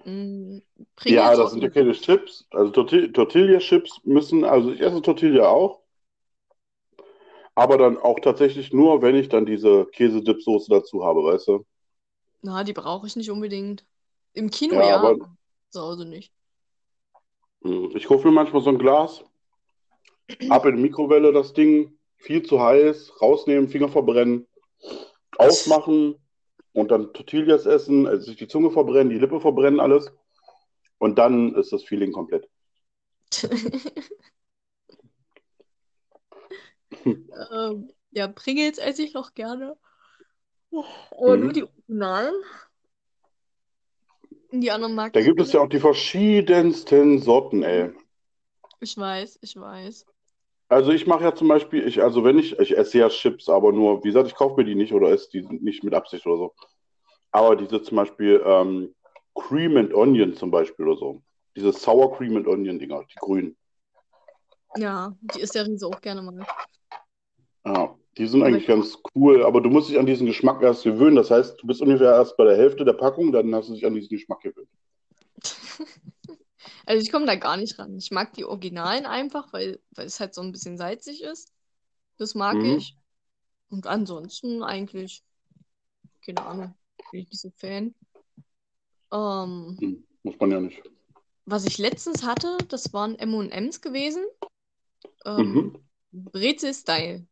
[0.05, 0.59] Mm,
[1.05, 2.45] Ja, das sind ja keine Chips.
[2.51, 5.81] Also Torti Tortilla-Chips müssen, also ich esse Tortilla auch.
[7.55, 11.65] Aber dann auch tatsächlich nur, wenn ich dann diese Käsedipsoße dazu habe, weißt du?
[12.41, 13.85] Na, die brauche ich nicht unbedingt.
[14.33, 15.35] Im Kino Ja, ja, aber-
[15.69, 16.31] zu Hause nicht.
[17.63, 19.23] Hm, Ich kaufe mir manchmal so ein Glas,
[20.49, 24.47] ab in die Mikrowelle das Ding, viel zu heiß, rausnehmen, Finger verbrennen,
[25.37, 26.15] aufmachen
[26.73, 30.11] und dann Tortillas essen, also sich die Zunge verbrennen, die Lippe verbrennen, alles.
[30.97, 32.49] Und dann ist das Feeling komplett.
[37.05, 39.77] Ähm, ja, Pringles esse ich noch gerne.
[41.11, 41.43] Aber Mhm.
[41.43, 42.35] nur die Originalen.
[44.51, 47.91] Die anderen mag Da gibt es ja auch die verschiedensten Sorten, ey.
[48.79, 50.05] Ich weiß, ich weiß.
[50.69, 53.71] Also ich mache ja zum Beispiel, ich, also wenn ich, ich esse ja Chips, aber
[53.71, 56.37] nur, wie gesagt, ich kaufe mir die nicht oder esse die nicht mit Absicht oder
[56.37, 56.55] so.
[57.31, 58.95] Aber diese zum Beispiel ähm,
[59.35, 61.21] Cream and Onion zum Beispiel oder so.
[61.55, 63.57] Diese Sour Cream and Onion Dinger, die grünen.
[64.75, 66.45] Ja, die isst der Riese auch gerne mal.
[67.65, 70.83] Ja, die sind eigentlich ich- ganz cool, aber du musst dich an diesen Geschmack erst
[70.83, 71.15] gewöhnen.
[71.15, 73.85] Das heißt, du bist ungefähr erst bei der Hälfte der Packung, dann hast du dich
[73.85, 74.69] an diesen Geschmack gewöhnt.
[76.85, 77.97] Also ich komme da gar nicht ran.
[77.97, 81.51] Ich mag die Originalen einfach, weil, weil es halt so ein bisschen salzig ist.
[82.17, 82.77] Das mag Mhm.
[82.77, 82.97] ich.
[83.69, 85.23] Und ansonsten eigentlich,
[86.25, 86.73] keine Ahnung,
[87.11, 87.93] bin ich nicht so Fan.
[89.11, 90.81] Ähm, Hm, muss man ja nicht.
[91.45, 94.23] was ich letztens hatte, das waren M&M's gewesen.
[95.25, 95.83] Ähm, Mhm.
[96.11, 97.25] Brezel-Style.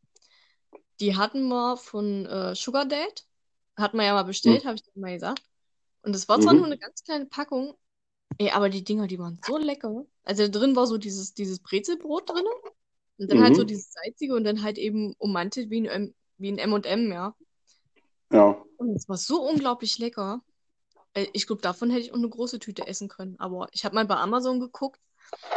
[1.01, 3.25] Die hatten wir von äh, Sugar Dad.
[3.77, 5.43] Hat man ja mal bestellt, habe ich dir mal gesagt.
[6.03, 6.57] Und es war zwar Mhm.
[6.57, 7.75] nur eine ganz kleine Packung,
[8.39, 10.05] ey, aber die Dinger, die waren so lecker.
[10.23, 12.45] Also drin war so dieses, dieses Brezelbrot drin.
[13.19, 13.57] Und dann halt Mhm.
[13.57, 17.35] so dieses salzige und dann halt eben ummantelt wie ein, M- wie ein M&M, ja.
[18.29, 20.41] Ja, Und es war so unglaublich lecker.
[21.15, 23.37] Äh, Ich glaube, davon hätte ich auch eine große Tüte essen können.
[23.39, 24.99] Aber ich habe mal bei Amazon geguckt.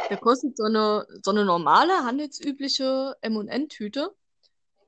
[0.08, 4.14] Da kostet so eine, so eine normale, handelsübliche M&M-Tüte,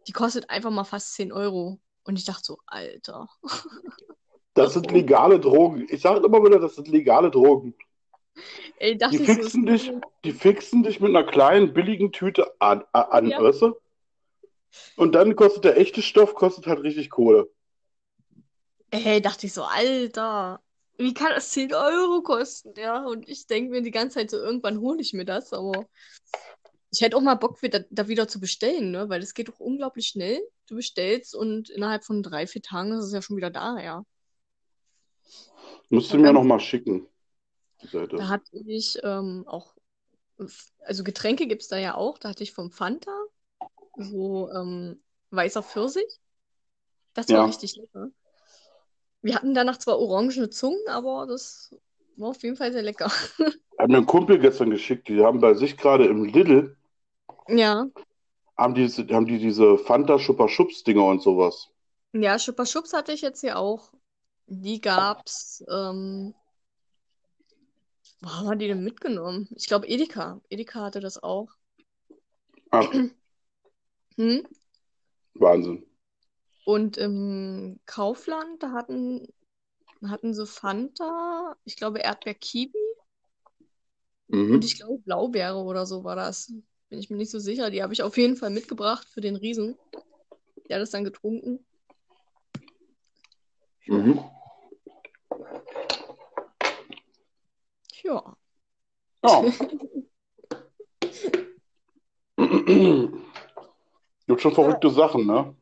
[0.06, 1.78] die kostet einfach mal fast 10 Euro.
[2.04, 3.28] Und ich dachte so, Alter.
[4.54, 5.86] das sind legale Drogen.
[5.90, 7.74] Ich sage immer wieder, das sind legale Drogen.
[8.78, 9.92] Ey, Die ich so, fixen ist dich,
[10.24, 13.42] die fixen dich mit einer kleinen, billigen Tüte an, an Ja.
[13.42, 13.74] weißt du?
[14.96, 17.50] Und dann kostet der echte Stoff, kostet halt richtig Kohle.
[18.90, 20.60] Ey, dachte ich so, Alter,
[20.98, 22.74] wie kann das 10 Euro kosten?
[22.76, 25.86] Ja, und ich denke mir die ganze Zeit so, irgendwann hole ich mir das, aber
[26.96, 29.08] ich hätte auch mal Bock, wieder, da wieder zu bestellen, ne?
[29.08, 30.40] Weil es geht doch unglaublich schnell.
[30.66, 34.02] Du bestellst und innerhalb von drei, vier Tagen ist es ja schon wieder da, ja.
[35.90, 37.06] Musst du mir ganz- noch mal schicken.
[37.82, 38.16] Die Seite.
[38.16, 39.74] Da hatte ich ähm, auch,
[40.80, 42.18] also Getränke gibt es da ja auch.
[42.18, 43.12] Da hatte ich vom Fanta
[43.98, 46.18] so ähm, weißer Pfirsich.
[47.14, 47.44] Das war Ja.
[47.44, 48.08] richtig lecker.
[49.22, 51.74] Wir hatten danach zwar orangene Zungen, aber das
[52.16, 53.10] war auf jeden Fall sehr lecker.
[53.78, 56.76] Hat mir ein Kumpel gestern geschickt, die haben bei sich gerade im Lidl,
[57.48, 57.86] Ja,
[58.58, 61.70] haben die, haben die diese Fanta Schupper Schubs Dinger und sowas.
[62.12, 63.92] ja, Chupa Chups hatte ich jetzt hier auch.
[64.46, 66.34] Die gab's, ähm,
[68.20, 69.48] wo haben wir die denn mitgenommen?
[69.56, 70.40] Ich glaube Edeka.
[70.48, 71.48] Edeka hatte das auch.
[72.70, 72.90] Ach,
[74.16, 74.46] Hm?
[75.34, 75.84] Wahnsinn.
[76.64, 79.28] Und im Kaufland, da hatten,
[80.06, 82.72] hatten sie Fanta, ich glaube Erdbeer-Kiwi
[84.28, 84.54] Mhm.
[84.54, 86.52] und ich glaube Blaubeere oder so war das.
[86.88, 87.70] Bin ich mir nicht so sicher.
[87.70, 89.76] Die habe ich auf jeden Fall mitgebracht für den Riesen.
[90.68, 91.64] Der hat das dann getrunken.
[93.86, 94.20] Mhm.
[98.02, 98.36] Ja.
[99.24, 99.44] Ja.
[104.26, 105.54] Gibt schon verrückte Sachen, ne?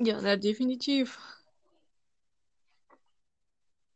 [0.00, 1.18] Ja, na, definitiv.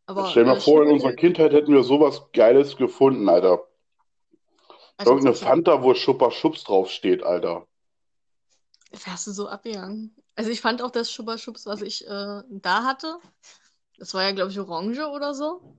[0.06, 3.68] Aber Stell dir mal vor, in unserer Kindheit hätten wir sowas Geiles gefunden, Alter.
[4.98, 7.66] Also Irgendeine so- Fanta, wo Schupper Schubs draufsteht, Alter.
[9.04, 10.14] Wärst du so abgegangen?
[10.34, 13.18] Also ich fand auch das Schubberschubs, was ich äh, da hatte,
[13.98, 15.76] das war ja, glaube ich, Orange oder so.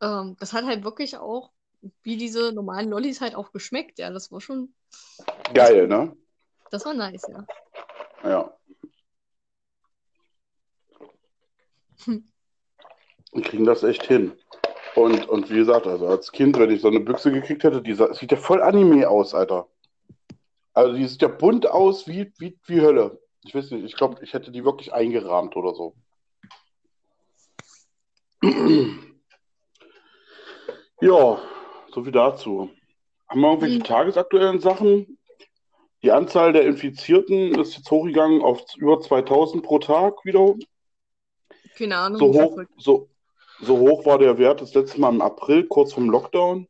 [0.00, 1.50] Ähm, das hat halt wirklich auch,
[2.02, 3.98] wie diese normalen Lollis halt auch geschmeckt.
[3.98, 4.74] Ja, das war schon,
[5.52, 6.16] Geil, ne?
[6.70, 7.46] das war nice, ja.
[8.24, 8.56] Ja.
[12.06, 12.26] Hm.
[13.32, 14.32] Wir kriegen das echt hin.
[14.94, 17.94] Und, und wie gesagt, also als Kind, wenn ich so eine Büchse gekriegt hätte, die
[17.94, 19.68] sieht ja voll Anime aus, Alter.
[20.72, 23.20] Also die sieht ja bunt aus wie, wie, wie Hölle.
[23.44, 25.94] Ich weiß nicht, ich glaube, ich hätte die wirklich eingerahmt oder so.
[31.02, 31.40] Ja,
[31.94, 32.70] so viel dazu.
[33.26, 33.84] Haben wir irgendwelche Hm.
[33.84, 35.18] tagesaktuellen Sachen?
[36.02, 40.56] Die Anzahl der Infizierten ist jetzt hochgegangen auf über 2000 pro Tag wieder.
[41.76, 42.18] Keine Ahnung.
[42.18, 43.08] So hoch, so,
[43.62, 46.66] so hoch war der Wert das letzte Mal im April, kurz vorm Lockdown.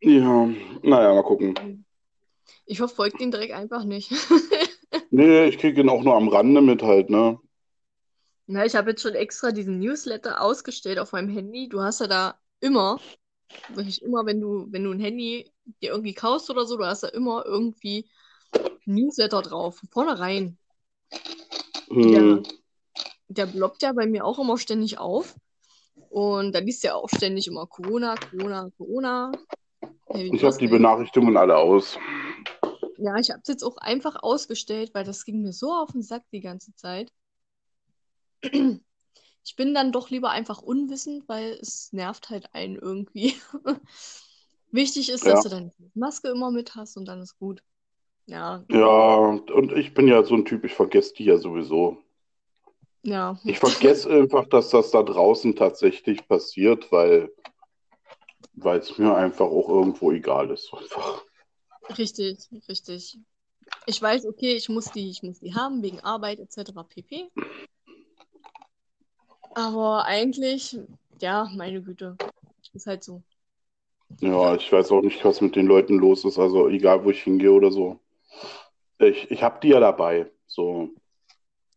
[0.00, 0.48] Ja,
[0.82, 1.84] naja, mal gucken.
[2.66, 4.12] Ich verfolge den Dreck einfach nicht.
[5.10, 7.38] Nee, ich kriege ihn auch nur am Rande mit halt, ne?
[8.46, 11.68] Na, ich habe jetzt schon extra diesen Newsletter ausgestellt auf meinem Handy.
[11.68, 12.98] Du hast ja da immer,
[13.68, 15.50] wirklich immer, wenn du, wenn du ein Handy
[15.82, 18.08] dir irgendwie kaufst oder so, du hast da immer irgendwie
[18.84, 20.58] Newsletter drauf, von vornherein.
[21.88, 22.42] Hm,
[23.28, 25.36] Der bloppt ja bei mir auch immer ständig auf.
[26.10, 29.32] Und da liest ja auch ständig immer Corona, Corona, Corona.
[30.06, 30.68] Hey, ich habe die.
[30.68, 31.98] Benachrichtigungen alle aus.
[32.96, 36.02] Ja, ich habe es jetzt auch einfach ausgestellt, weil das ging mir so auf den
[36.02, 37.12] Sack die ganze Zeit.
[38.42, 43.34] Ich bin dann doch lieber einfach unwissend, weil es nervt halt einen irgendwie.
[44.70, 45.32] Wichtig ist, Ja.
[45.32, 47.62] dass du deine Maske immer mit hast und dann ist gut.
[48.26, 51.96] Ja, Ja, und ich bin ja so ein Typ, ich vergesse die ja sowieso.
[53.02, 53.38] Ja.
[53.44, 57.30] Ich vergesse einfach, dass das da draußen tatsächlich passiert, weil
[58.60, 60.72] weil es mir einfach auch irgendwo egal ist.
[60.72, 61.24] Einfach.
[61.96, 63.18] Richtig, richtig.
[63.86, 66.72] Ich weiß, okay, ich muss die, ich muss die haben wegen Arbeit etc.
[66.88, 67.30] pp.
[69.54, 70.78] Aber eigentlich,
[71.20, 72.16] ja, meine Güte,
[72.72, 73.22] ist halt so.
[74.20, 76.38] Ja, ich weiß auch nicht, was mit den Leuten los ist.
[76.38, 78.00] Also egal, wo ich hingehe oder so.
[78.98, 80.30] Ich, ich habe die ja dabei.
[80.46, 80.90] So.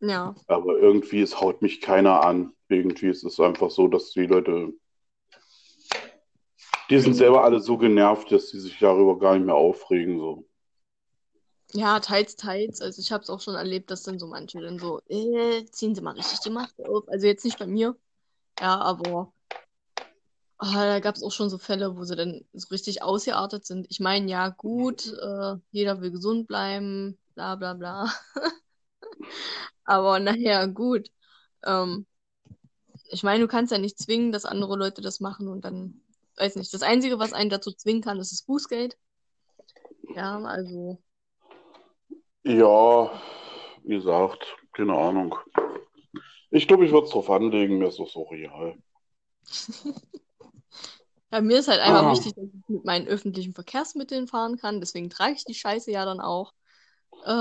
[0.02, 2.54] Ja, Aber irgendwie, es haut mich keiner an.
[2.70, 4.74] Irgendwie ist es einfach so, dass die Leute,
[6.90, 10.20] die sind selber alle so genervt, dass sie sich darüber gar nicht mehr aufregen.
[10.20, 10.46] So.
[11.74, 12.82] ja, teils, teils.
[12.82, 15.96] Also ich habe es auch schon erlebt, dass dann so manche dann so, äh, ziehen
[15.96, 17.08] Sie mal richtig die Maske auf.
[17.08, 17.96] Also jetzt nicht bei mir,
[18.60, 19.34] ja, aber
[20.58, 23.88] ah, da gab es auch schon so Fälle, wo sie dann so richtig ausgeartet sind.
[23.90, 28.12] Ich meine, ja, gut, äh, jeder will gesund bleiben, bla bla bla.
[29.86, 31.10] Aber naja, gut.
[31.66, 32.06] Ähm,
[33.10, 36.02] ich meine, du kannst ja nicht zwingen, dass andere Leute das machen und dann,
[36.38, 38.98] weiß nicht, das Einzige, was einen dazu zwingen kann, ist das Bußgeld.
[40.16, 41.02] Ja, also,
[42.44, 43.22] Ja,
[43.84, 45.36] wie gesagt, keine Ahnung.
[46.50, 48.76] Ich glaube, ich würde es drauf anlegen, mir ist das so real.
[51.34, 52.12] Ja, mir ist halt einfach Ah.
[52.12, 54.82] wichtig, dass ich mit meinen öffentlichen Verkehrsmitteln fahren kann.
[54.82, 56.54] Deswegen trage ich die Scheiße ja dann auch.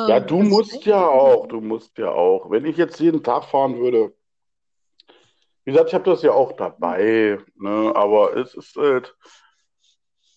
[0.05, 2.51] Ja, Ähm, du musst ja auch, du musst ja auch.
[2.51, 4.15] Wenn ich jetzt jeden Tag fahren würde,
[5.65, 7.93] wie gesagt, ich habe das ja auch dabei, ne?
[7.95, 9.15] Aber es ist halt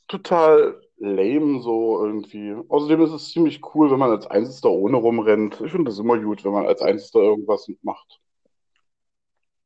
[0.08, 2.56] total lame so irgendwie.
[2.70, 5.60] Außerdem ist es ziemlich cool, wenn man als Einziger ohne rumrennt.
[5.62, 8.22] Ich finde das immer gut, wenn man als Einziger irgendwas macht.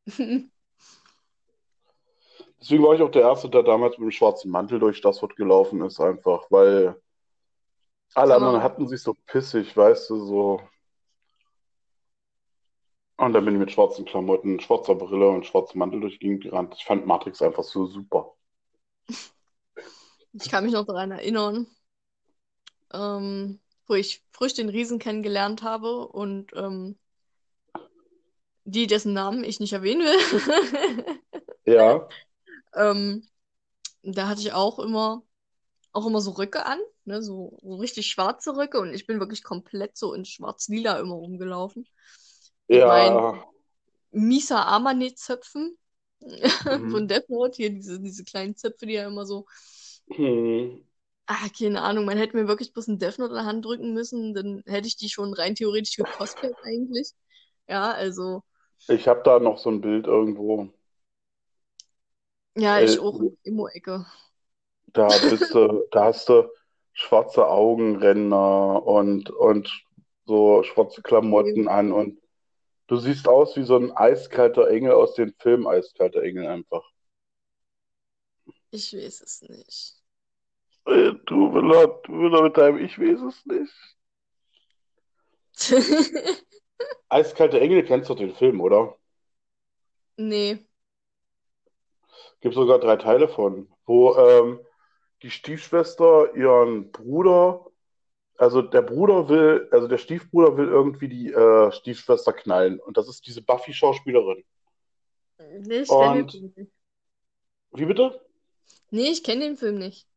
[2.60, 5.82] Deswegen war ich auch der Erste, der damals mit dem schwarzen Mantel durch Stassfurt gelaufen
[5.82, 6.96] ist, einfach, weil
[8.15, 10.62] alle man- anderen hatten sich so pissig, weißt du, so.
[13.17, 16.43] Und dann bin ich mit schwarzen Klamotten, schwarzer Brille und schwarzem Mantel durch die Gegend
[16.43, 16.76] gerannt.
[16.78, 18.34] Ich fand Matrix einfach so super.
[20.34, 21.65] Ich kann mich noch daran erinnern,
[22.93, 27.00] ähm, wo ich frisch den Riesen kennengelernt habe und ähm,
[28.65, 31.20] die, dessen Namen ich nicht erwähnen will.
[31.65, 32.08] Ja,
[32.76, 33.28] ähm,
[34.04, 35.24] da hatte ich auch immer,
[35.97, 39.43] auch immer so Röcke an, ne, so, so richtig schwarze Röcke und ich bin wirklich
[39.43, 41.88] komplett so in schwarz-lila immer rumgelaufen.
[42.67, 43.47] Ja,
[44.12, 45.77] Misa Amane-Zöpfen
[46.69, 46.89] Mhm.
[46.89, 49.45] von Death Note, hier diese, diese kleinen Zöpfe, die ja immer so
[50.12, 50.81] hm.
[51.29, 53.93] Ah, keine Ahnung, man hätte mir wirklich bloß ein Death Note in der Hand drücken
[53.93, 57.12] müssen, dann hätte ich die schon rein theoretisch gecosplayt eigentlich.
[57.67, 58.43] Ja, also,
[58.89, 60.67] Ich habe da noch so ein Bild irgendwo.
[62.55, 64.05] ja, ich Äh, auch in der Emo-Ecke.
[64.88, 66.50] Da bist du, da hast du
[66.93, 69.84] schwarze Augenränder und, und
[70.26, 72.19] so schwarze Klamotten an und
[72.88, 76.84] du siehst aus wie so ein eiskalter Engel aus dem Film Eiskalter Engel einfach.
[78.71, 79.95] Ich weiß es nicht.
[81.26, 82.00] Du Willa
[82.41, 83.73] mit deinem Ich weiß es nicht.
[87.10, 88.95] Eiskalter Engel kennst du den Film, oder?
[90.17, 90.60] Nee.
[92.41, 94.60] Gibt sogar drei Teile von, wo ähm,
[95.23, 97.65] die Stiefschwester ihren Bruder,
[98.38, 102.80] also der Bruder will, also der Stiefbruder will irgendwie die äh, Stiefschwester knallen.
[102.80, 104.43] Und das ist diese Buffy-Schauspielerin.
[105.39, 106.71] Nee, ich kenne den Film nicht.
[107.71, 108.19] Wie bitte?
[108.91, 110.08] Nee, ich kenne den Film nicht.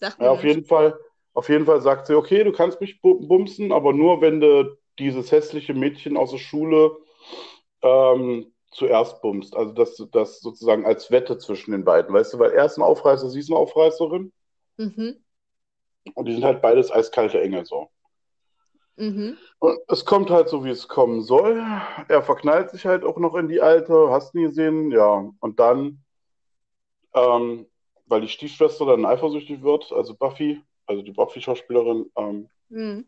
[0.00, 0.54] Sag mir Ja, auf nicht.
[0.54, 0.98] jeden Fall,
[1.34, 4.76] auf jeden Fall sagt sie, okay, du kannst mich bu- bumsen, aber nur wenn du
[4.98, 6.96] dieses hässliche Mädchen aus der Schule
[7.82, 9.56] ähm, zuerst bummst.
[9.56, 12.82] Also das, das sozusagen als Wette zwischen den beiden, weißt du, weil er ist ein
[12.82, 14.32] Aufreißer, sie ist eine Aufreißerin
[14.76, 15.16] Mhm.
[16.14, 17.88] und die sind halt beides eiskalte Engel so.
[18.96, 19.36] Mhm.
[19.58, 21.62] Und es kommt halt so, wie es kommen soll.
[22.08, 25.28] Er verknallt sich halt auch noch in die Alte, hast nie gesehen, ja.
[25.40, 26.04] Und dann,
[27.14, 27.66] ähm,
[28.06, 33.06] weil die Stiefschwester dann eifersüchtig wird, also Buffy, also die Buffy-Schauspielerin, ähm, Mhm.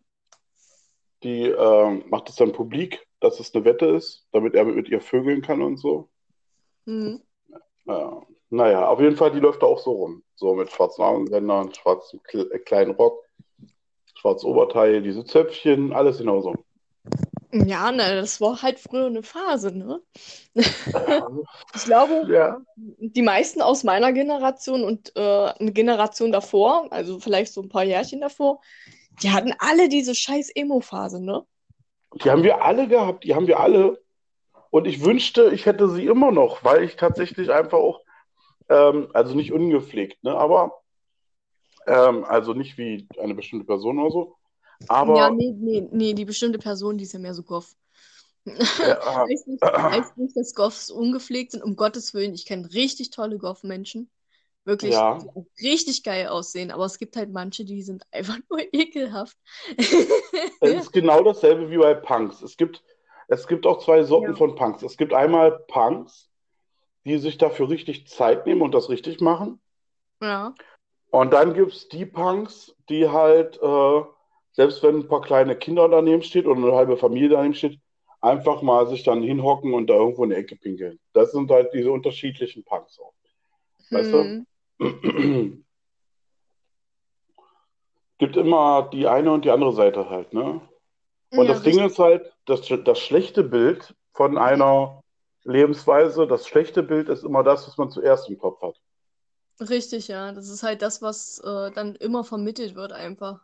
[1.23, 5.01] die ähm, macht es dann publik, dass es eine Wette ist, damit er mit ihr
[5.01, 6.09] vögeln kann und so.
[6.85, 7.23] Mhm.
[7.85, 8.23] Ja.
[8.51, 10.23] Naja, auf jeden Fall, die läuft da auch so rum.
[10.37, 13.25] So mit schwarzen Armbändern, schwarzem Kle äh, kleinen Rock,
[14.15, 16.55] schwarzes Oberteil, diese Zöpfchen, alles genauso.
[17.53, 20.01] Ja, na, das war halt früher eine Phase, ne?
[21.75, 22.61] Ich glaube, Ja.
[22.77, 25.21] die meisten aus meiner Generation und äh,
[25.59, 28.61] eine Generation davor, also vielleicht so ein paar Jährchen davor,
[29.23, 31.45] die hatten alle diese scheiß Emo-Phase, ne?
[32.23, 34.03] Die haben wir alle gehabt, die haben wir alle.
[34.71, 38.01] Und ich wünschte, ich hätte sie immer noch, weil ich tatsächlich einfach auch,
[38.69, 40.73] ähm, also nicht ungepflegt, ne, aber,
[41.87, 44.37] ähm, also nicht wie eine bestimmte Person oder so,
[44.89, 47.75] aber, Ja, nee, nee, nee, die bestimmte Person, die ist ja mehr so Goff.
[48.79, 48.99] ja,
[49.29, 52.35] Heißt nicht, heißt nicht, dass Goffs ungepflegt sind, um Gottes Willen.
[52.35, 54.11] Ich kenne richtig tolle Goff-Menschen.
[54.65, 55.19] Wirklich, Ja.
[55.61, 56.71] richtig geil aussehen.
[56.71, 59.37] Aber es gibt halt manche, die sind einfach nur ekelhaft.
[60.61, 62.43] es ist genau dasselbe wie bei Punks.
[62.43, 62.83] Es gibt,
[63.29, 64.37] es gibt auch zwei Sorten Ja.
[64.37, 64.83] von Punks.
[64.83, 66.29] Es gibt einmal Punks,
[67.07, 69.61] die sich dafür richtig Zeit nehmen und das richtig machen.
[70.21, 70.55] Ja.
[71.11, 74.03] Und dann gibt es die Punks, die halt, äh,
[74.51, 77.79] selbst wenn ein paar kleine Kinder daneben steht oder eine halbe Familie daneben steht,
[78.21, 80.99] einfach mal sich dann hinhocken und da irgendwo in die Ecke pinkeln.
[81.13, 83.15] Das sind halt diese unterschiedlichen Punks auch.
[83.91, 84.45] Weißt du?
[84.81, 85.65] Hm.
[88.19, 90.61] Gibt immer die eine und die andere Seite halt, ne?
[91.31, 91.93] Und Ja, das Ding richtig.
[91.93, 95.03] ist halt, das, das schlechte Bild von einer
[95.47, 98.77] Lebensweise, das schlechte Bild ist immer das, was man zuerst im Kopf hat.
[99.61, 100.33] Richtig, ja.
[100.33, 103.41] Das ist halt das, was äh, dann immer vermittelt wird, einfach.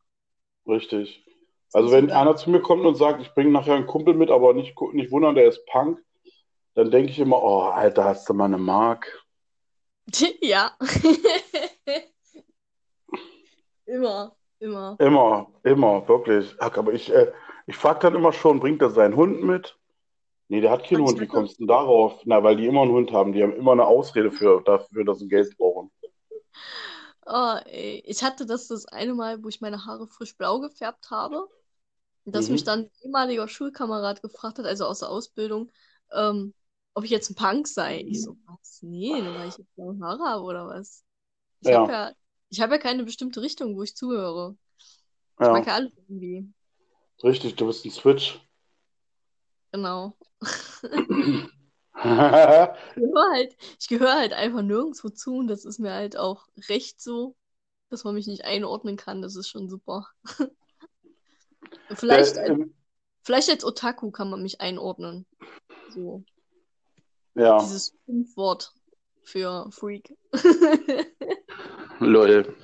[0.66, 1.24] Richtig.
[1.68, 4.14] So Also so wenn einer zu mir kommt und sagt, ich bringe nachher einen Kumpel
[4.14, 5.98] mit, aber nicht, nicht wundern, der ist Punk,
[6.74, 9.06] dann denke ich immer, oh, Alter, hast du mal eine Mark?
[10.42, 10.76] Ja.
[13.86, 14.96] Immer, immer.
[14.98, 16.54] Immer, immer, wirklich.
[16.60, 17.30] Ach, aber ich, äh,
[17.66, 19.78] ich frage dann immer schon, bringt er seinen Hund mit?
[20.52, 21.18] Nee, der hat keinen Hund.
[21.18, 22.20] Wie kommst du denn darauf?
[22.26, 23.32] Na, weil die immer einen Hund haben.
[23.32, 25.90] Die haben immer eine Ausrede für, dafür, dass sie Geld brauchen.
[27.26, 28.02] Oh, ey.
[28.06, 31.48] Ich hatte das das eine Mal, wo ich meine Haare frisch blau gefärbt habe,
[32.24, 32.50] dass Mhm.
[32.50, 35.72] mich dann ein ehemaliger Schulkamerad gefragt hat, also aus der Ausbildung,
[36.12, 36.54] ähm,
[36.94, 38.02] ob ich jetzt ein Punk sei.
[38.08, 38.80] Ich so, was?
[38.82, 41.04] Nee, nur weil ich jetzt blaue Haare habe oder was?
[41.60, 41.72] Ich Ja.
[41.72, 42.12] habe ja,
[42.50, 44.56] ich habe ja keine bestimmte Richtung, wo ich zuhöre.
[45.40, 46.52] Ich mag Ja, ja alles irgendwie.
[47.24, 48.38] richtig, du bist ein Switch.
[49.72, 50.16] Genau.
[52.04, 56.48] Ich gehöre halt, ich gehöre halt einfach nirgendwo zu und das ist mir halt auch
[56.68, 57.36] recht so,
[57.90, 59.22] dass man mich nicht einordnen kann.
[59.22, 60.08] Das ist schon super.
[61.94, 62.74] Vielleicht, als, ähm,
[63.22, 65.26] vielleicht als Otaku kann man mich einordnen.
[65.90, 66.24] So,
[67.34, 68.72] ja, dieses Schimpfwort
[69.22, 70.16] für Freak.
[72.00, 72.56] lol.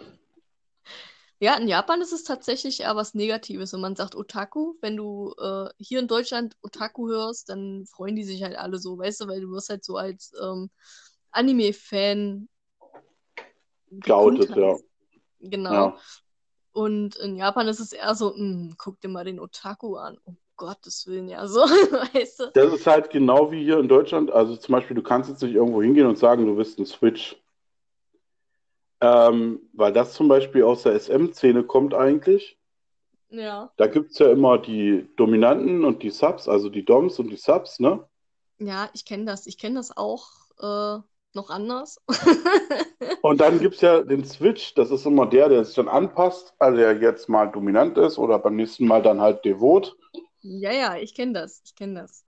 [1.41, 3.73] Ja, in Japan ist es tatsächlich eher was Negatives.
[3.73, 8.25] Wenn man sagt Otaku, wenn du äh, hier in Deutschland Otaku hörst, dann freuen die
[8.25, 10.71] sich halt alle so, weißt du, weil du wirst halt so als ähm,
[11.31, 12.49] Anime-Fan
[13.91, 14.77] Geoutet, ja.
[15.41, 15.73] Genau.
[15.73, 15.97] Ja.
[16.73, 20.19] Und in Japan ist es eher so, "Mm, guck dir mal den Otaku an.
[20.25, 21.61] Um Gottes Willen, ja, so,
[22.15, 22.51] weißt du?
[22.53, 24.31] Das ist halt genau wie hier in Deutschland.
[24.31, 27.37] Also zum Beispiel, du kannst jetzt nicht irgendwo hingehen und sagen, du bist ein Switch.
[29.01, 32.59] Ähm, weil das zum Beispiel aus der SM-Szene kommt eigentlich.
[33.31, 33.71] Ja.
[33.77, 37.37] Da gibt es ja immer die Dominanten und die Subs, also die Doms und die
[37.37, 38.05] Subs, ne?
[38.59, 39.47] Ja, ich kenne das.
[39.47, 40.29] Ich kenne das auch
[40.59, 41.01] äh,
[41.35, 42.01] noch anders.
[43.23, 46.55] Und dann gibt es ja den Switch, das ist immer der, der sich dann anpasst,
[46.59, 49.97] also der jetzt mal dominant ist oder beim nächsten Mal dann halt devot.
[50.41, 51.63] Ja, ja, ich kenne das.
[51.65, 52.25] Ich kenne das.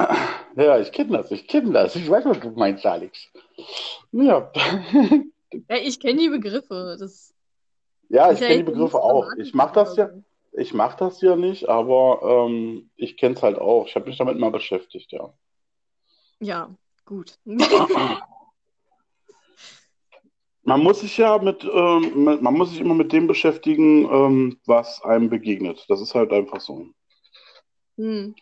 [0.57, 1.95] Ja, ich kenne das, ich kenne das.
[1.95, 3.29] Ich weiß, was du meinst, Alex.
[4.11, 4.51] Ja.
[5.53, 6.97] Ja, ich kenne die Begriffe.
[6.99, 7.35] Das
[8.09, 9.33] Ja, ich kenne die Begriffe auch.
[9.37, 10.11] Ich mache das ja,
[10.53, 13.87] ich mache das ja nicht, aber ähm, ich kenne es halt auch.
[13.87, 15.33] Ich habe mich damit mal beschäftigt, ja.
[16.41, 16.75] Ja,
[17.05, 17.39] gut.
[20.63, 24.61] Man muss sich ja mit, ähm, mit, man muss sich immer mit dem beschäftigen, ähm,
[24.67, 25.87] was einem begegnet.
[25.89, 26.87] Das ist halt einfach so.
[27.97, 28.35] Hm.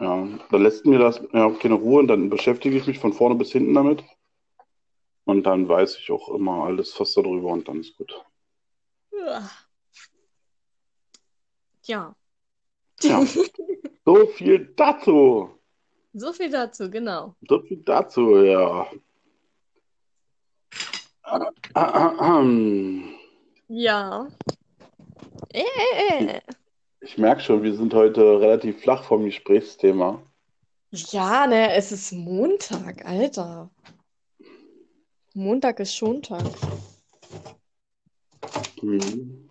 [0.00, 3.36] Ja, dann lässt mir das ja keine Ruhe und dann beschäftige ich mich von vorne
[3.36, 4.04] bis hinten damit.
[5.24, 8.24] Und dann weiß ich auch immer alles fast darüber und dann ist gut.
[9.12, 9.50] Ja.
[11.84, 12.14] Ja.
[14.06, 15.50] So viel dazu.
[16.14, 17.34] So viel dazu, genau.
[17.48, 18.90] So viel dazu, ja.
[21.22, 23.14] Ah, ah, ah, ähm.
[23.68, 24.26] Ja.
[25.52, 26.40] Äh.
[27.02, 30.20] Ich merke schon, wir sind heute relativ flach vom Gesprächsthema.
[30.90, 33.70] Ja, ne, es ist Montag, Alter.
[35.40, 36.44] Montag ist Schontag.
[38.82, 39.48] Mhm.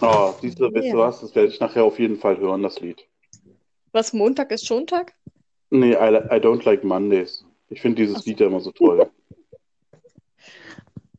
[0.00, 1.20] Oh, siehst du, weißt du was?
[1.20, 3.06] Das werde ich nachher auf jeden Fall hören, das Lied.
[3.92, 5.14] Was, Montag ist Schontag?
[5.68, 7.44] Nee, I, I don't like Mondays.
[7.68, 8.24] Ich finde dieses Ach.
[8.24, 9.10] Lied ja immer so toll.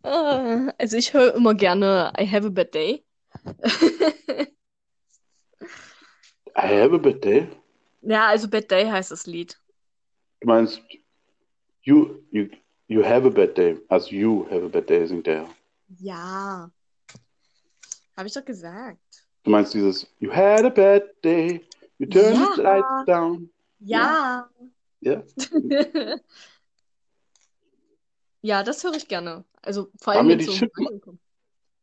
[0.03, 3.03] Ah, Also ich höre immer gerne I Have a Bad Day.
[6.55, 7.47] I have a bad day.
[8.01, 9.61] Ja, also Bad Day heißt das Lied.
[10.39, 10.81] Du meinst,
[11.83, 12.47] you, you,
[12.91, 13.77] you have a bad day.
[13.87, 15.47] Also you have a bad day, singt der.
[15.99, 16.69] Ja.
[18.17, 18.99] Habe ich doch gesagt.
[19.43, 21.61] Du meinst dieses You had a bad day,
[21.97, 22.63] you turned the Ja.
[22.63, 23.49] lights down.
[23.79, 24.49] Ja.
[24.99, 25.23] Ja?
[28.43, 29.45] Ja, das höre ich gerne.
[29.61, 31.19] Also vor Haben allem, wenn die so Chipm-.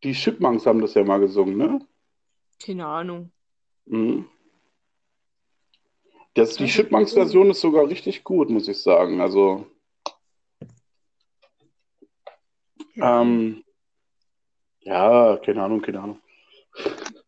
[0.03, 1.79] Die Chipmunks haben das ja mal gesungen, ne?
[2.59, 3.31] Keine Ahnung.
[3.87, 4.27] Mhm.
[6.35, 9.21] Das, die Chipmunks-Version ist sogar richtig gut, muss ich sagen.
[9.21, 9.67] Also,
[10.61, 10.67] Ja.
[13.01, 13.65] Ähm,
[14.81, 16.21] ja, keine Ahnung, keine Ahnung.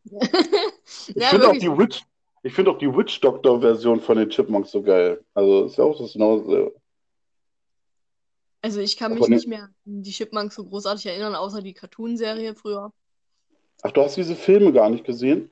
[1.08, 2.02] Ich Ja, finde auch die Witch,
[2.42, 5.24] ich finde auch die Witch Doctor-Version von den Chipmunks so geil.
[5.34, 6.72] Also, ist ja auch das genauso.
[8.62, 11.62] Also ich kann mich Aber ne- nicht mehr an die Chipmunks so großartig erinnern, außer
[11.62, 12.92] die Cartoon-Serie früher.
[13.82, 15.50] Ach, du hast diese Filme gar nicht gesehen?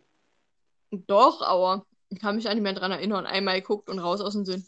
[0.91, 3.27] Doch, aber ich kann mich auch nicht mehr dran erinnern.
[3.27, 4.65] Einmal geguckt und raus aus dem Sinn.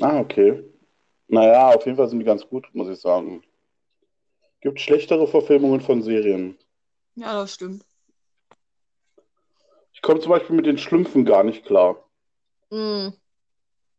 [0.00, 0.64] Ah, okay.
[1.34, 3.42] Naja, auf jeden Fall sind die ganz gut, muss ich sagen.
[4.60, 6.56] Gibt schlechtere Verfilmungen von Serien.
[7.16, 7.84] Ja, das stimmt.
[9.92, 11.96] Ich komme zum Beispiel mit den Schlümpfen gar nicht klar.
[12.70, 13.08] Mm.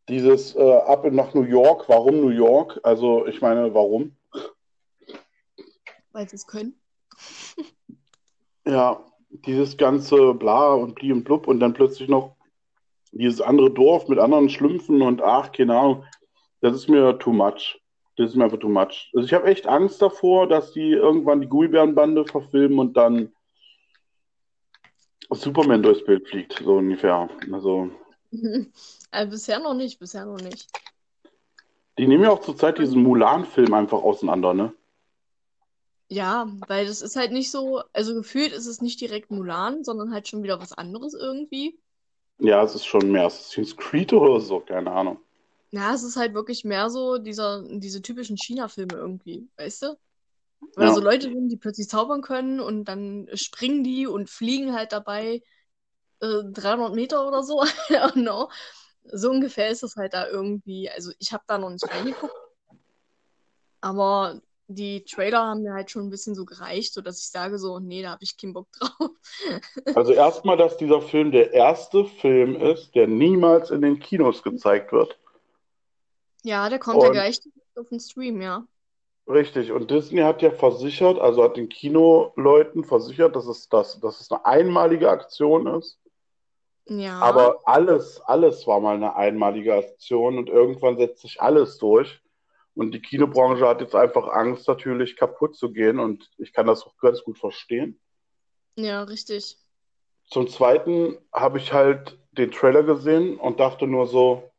[0.07, 2.79] Dieses äh, Ab nach New York, warum New York?
[2.83, 4.15] Also, ich meine, warum?
[6.13, 6.79] Weil sie es können.
[8.65, 12.37] Ja, dieses ganze Bla und Bli und Blub und dann plötzlich noch
[13.11, 16.05] dieses andere Dorf mit anderen Schlümpfen und ach, keine Ahnung.
[16.65, 17.79] Das ist mir too much.
[18.15, 19.11] Das ist mir einfach too much.
[19.13, 23.31] Also ich habe echt Angst davor, dass die irgendwann die Gummibärenbande verfilmen und dann
[25.29, 27.29] Superman durchs Bild fliegt, so ungefähr.
[27.51, 27.91] Also,
[29.11, 30.67] Also bisher noch nicht, bisher noch nicht.
[31.99, 34.73] Die nehmen ja auch zurzeit diesen Mulan-Film einfach auseinander, ne?
[36.07, 40.11] Ja, weil das ist halt nicht so, also gefühlt ist es nicht direkt Mulan, sondern
[40.11, 41.77] halt schon wieder was anderes irgendwie.
[42.39, 45.19] Ja, es ist schon mehr Assassin's Creed oder so, keine Ahnung.
[45.75, 49.97] Ja, es ist halt wirklich mehr so dieser, diese typischen China-Filme irgendwie, weißt du?
[50.77, 50.93] Weil Ja.
[50.93, 55.43] so Leute sind, die plötzlich zaubern können und dann springen die und fliegen halt dabei
[56.21, 57.61] äh, 300 Meter oder so.
[57.89, 58.49] I don't know.
[59.03, 60.89] So ungefähr ist es halt da irgendwie.
[60.89, 62.33] Also ich habe da noch nicht reingeguckt,
[63.81, 67.79] aber die Trailer haben mir halt schon ein bisschen so gereicht, sodass ich sage so,
[67.79, 69.11] nee, da habe ich keinen Bock drauf.
[69.93, 74.93] Also erstmal, dass dieser Film der erste Film ist, der niemals in den Kinos gezeigt
[74.93, 75.19] wird.
[76.45, 77.39] Ja, der kommt ja gleich
[77.75, 78.67] auf den Stream, ja.
[79.27, 84.21] richtig, und Disney hat ja versichert, also hat den Kinoleuten versichert, dass es, das, dass
[84.21, 85.99] es eine einmalige Aktion ist.
[86.87, 92.21] Ja, Aber alles, alles war mal eine einmalige Aktion und irgendwann setzt sich alles durch.
[92.75, 96.83] Und die Kinobranche hat jetzt einfach Angst, natürlich kaputt zu gehen und ich kann das
[96.83, 97.99] auch ganz gut verstehen.
[98.75, 99.57] ja, richtig.
[100.29, 104.51] Zum Zweiten habe ich halt den Trailer gesehen und dachte nur so,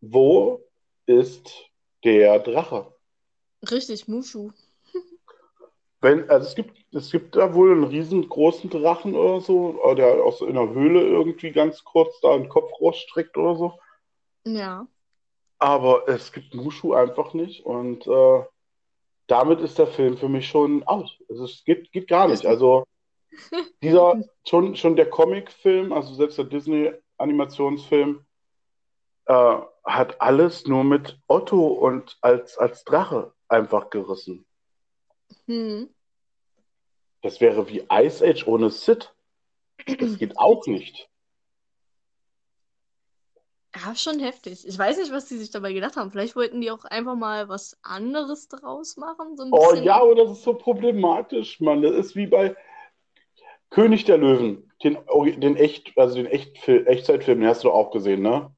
[0.00, 0.63] wo
[1.06, 1.70] ist
[2.04, 2.94] der Drache?
[3.70, 4.50] Richtig, Mushu.
[6.00, 10.22] Wenn, also es gibt, es gibt da wohl einen riesengroßen Drachen oder so, äh, der
[10.22, 13.78] aus in der Höhle irgendwie ganz kurz da einen Kopf rausstreckt oder so.
[14.44, 14.86] Ja.
[15.58, 18.44] Aber es gibt Mushu einfach nicht und äh,
[19.28, 21.18] damit ist der Film für mich schon out.
[21.30, 22.44] Also es geht, geht gar nicht.
[22.44, 22.84] Also
[23.82, 28.24] dieser, schon, schon der Comicfilm, also selbst der Disney-Animationsfilm,
[29.26, 34.46] äh, hat alles nur mit Otto und als, als Drache einfach gerissen.
[35.46, 35.88] Hm.
[37.22, 39.14] Das wäre wie Ice Age ohne Sid.
[39.86, 41.08] Das geht auch nicht.
[43.76, 44.66] Ja, schon heftig.
[44.66, 46.10] Ich weiß nicht, was die sich dabei gedacht haben.
[46.10, 49.36] Vielleicht wollten die auch einfach mal was anderes draus machen.
[49.36, 51.82] So Oh ja, aber das ist so problematisch, Mann.
[51.82, 52.56] Das ist wie bei
[53.70, 54.70] König der Löwen.
[54.84, 54.98] Den,
[55.40, 58.54] den echt, also den Echtfil Echtzeitfilm, den hast du auch gesehen, ne?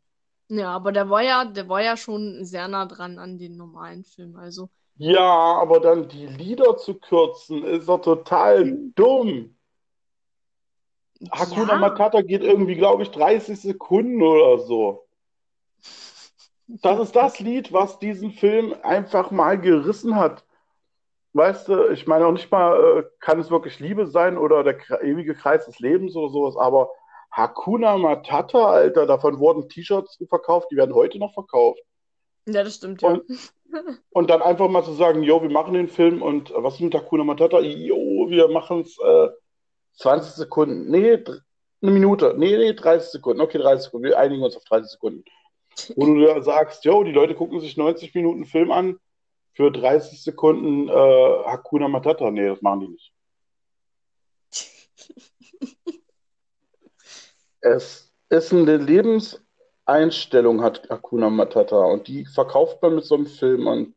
[0.49, 4.05] Ja, aber der war ja, der war ja schon sehr nah dran an den normalen
[4.05, 4.37] Film.
[4.37, 5.21] Also, Ja,
[5.61, 9.57] aber dann die Lieder zu kürzen, ist doch total dumm.
[11.31, 15.07] Hakuna ja, Matata geht irgendwie, glaube ich, 30 Sekunden oder so.
[16.69, 20.45] Das ist das Lied, was diesen Film einfach mal gerissen hat.
[21.33, 24.79] Weißt du, ich meine auch nicht mal, äh, kann es wirklich Liebe sein oder der
[25.03, 26.91] ewige Kreis des Lebens oder sowas, aber
[27.37, 31.83] Hakuna Matata, Alter, davon wurden T-Shirts verkauft, die werden heute noch verkauft.
[32.47, 33.11] ja, das stimmt, ja.
[33.11, 33.25] Und,
[34.09, 36.81] und dann einfach mal zu sagen, jo, wir machen den Film und äh, was ist
[36.81, 37.61] mit Hakuna Matata?
[37.61, 39.29] Jo, wir machen es äh,
[39.99, 40.91] 20 Sekunden.
[40.91, 41.23] Nee,
[41.83, 42.35] eine Minute.
[42.39, 43.43] Nee, nee, 30 Sekunden.
[43.43, 44.07] Okay, 30 Sekunden.
[44.07, 45.25] Wir einigen uns auf 30 Sekunden.
[45.95, 48.99] Wo du sagst, jo, die Leute gucken sich 90 Minuten Film an
[49.53, 52.31] für 30 Sekunden äh, Hakuna Matata.
[52.31, 53.13] Nee, das machen die nicht.
[57.67, 61.85] Es ist eine Lebenseinstellung, hat Hakuna Matata.
[61.85, 63.67] Und die verkauft man mit so einem Film.
[63.67, 63.95] Und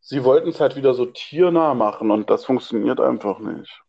[0.00, 2.10] sie wollten es halt wieder so tiernah machen.
[2.10, 3.82] Und das funktioniert einfach nicht.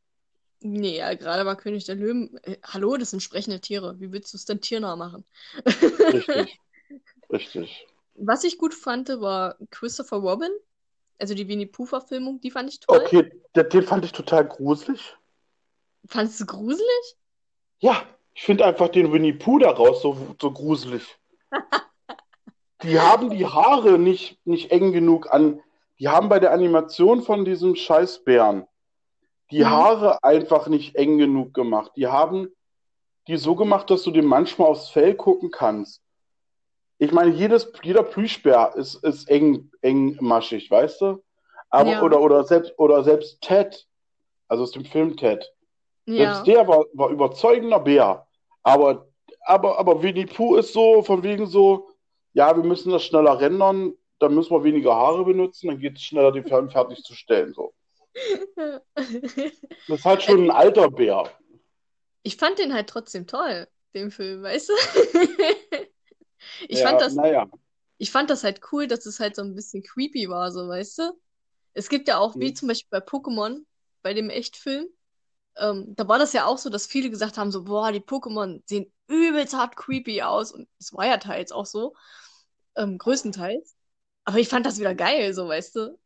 [0.60, 2.40] Nee, ja, gerade bei König der Löwen.
[2.44, 4.00] Äh, hallo, das sind sprechende Tiere.
[4.00, 5.26] Wie willst du es denn tiernah machen?
[5.66, 6.60] Richtig,
[7.32, 7.88] richtig.
[8.16, 10.52] Was ich gut fand, war Christopher Robin.
[11.20, 13.02] Also die Winnie-Pooh-Verfilmung, die fand ich toll.
[13.02, 15.18] Okay, den, den fand ich total gruselig.
[16.06, 17.18] Fandest du gruselig?
[17.80, 18.04] Ja,
[18.34, 21.18] ich finde einfach den Winnie Pooh daraus so, so gruselig.
[22.84, 25.62] Die haben die Haare nicht, nicht eng genug an.
[26.00, 28.68] Die haben bei der Animation von diesem Scheißbären
[29.52, 29.70] die Mhm.
[29.70, 31.92] Haare einfach nicht eng genug gemacht.
[31.96, 32.50] Die haben
[33.28, 36.02] die so gemacht, dass du dem manchmal aufs Fell gucken kannst.
[36.98, 41.24] Ich meine, jedes, jeder Plüschbär ist, ist eng, engmaschig, weißt du?
[41.70, 42.02] Aber, Ja.
[42.02, 43.88] oder, oder, selbst, oder selbst Ted,
[44.48, 45.46] also aus dem Film Ted.
[46.06, 46.34] Ja.
[46.36, 48.28] Selbst der war, war überzeugender Bär.
[48.64, 49.08] Aber,
[49.46, 51.90] aber, aber Winnie Pooh ist so, von wegen so,
[52.34, 56.04] ja, wir müssen das schneller rendern, dann müssen wir weniger Haare benutzen, dann geht es
[56.04, 57.54] schneller, den Film fertig zu stellen.
[57.54, 57.74] So.
[59.88, 61.30] Das ist halt schon ein alter Bär.
[62.24, 64.74] Ich fand den halt trotzdem toll, den Film, weißt du?
[66.68, 67.48] Ich ja, fand das, naja.
[67.98, 71.00] ich fand das halt cool, dass es halt so ein bisschen creepy war, so, weißt
[71.00, 71.20] du?
[71.74, 72.56] Es gibt ja auch, wie Mhm.
[72.56, 73.64] zum Beispiel bei Pokémon,
[74.02, 74.88] bei dem Echtfilm,
[75.58, 78.62] ähm, da war das ja auch so, dass viele gesagt haben, so, boah, die Pokémon
[78.66, 80.52] sehen übelst hart creepy aus.
[80.52, 81.94] Und es war ja teils auch so,
[82.76, 83.76] ähm, größtenteils.
[84.26, 86.00] Aber ich fand das wieder geil, so, weißt du?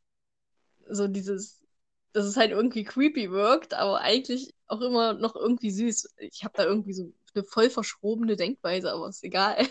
[0.89, 1.63] So dieses,
[2.13, 6.15] dass es halt irgendwie creepy wirkt, aber eigentlich auch immer noch irgendwie süß.
[6.17, 9.67] Ich habe da irgendwie so eine voll verschrobene Denkweise, aber ist egal.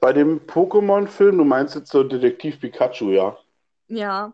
[0.00, 3.36] Bei dem Pokémon-Film, du meinst jetzt so Detektiv Pikachu, ja?
[3.88, 4.32] Ja.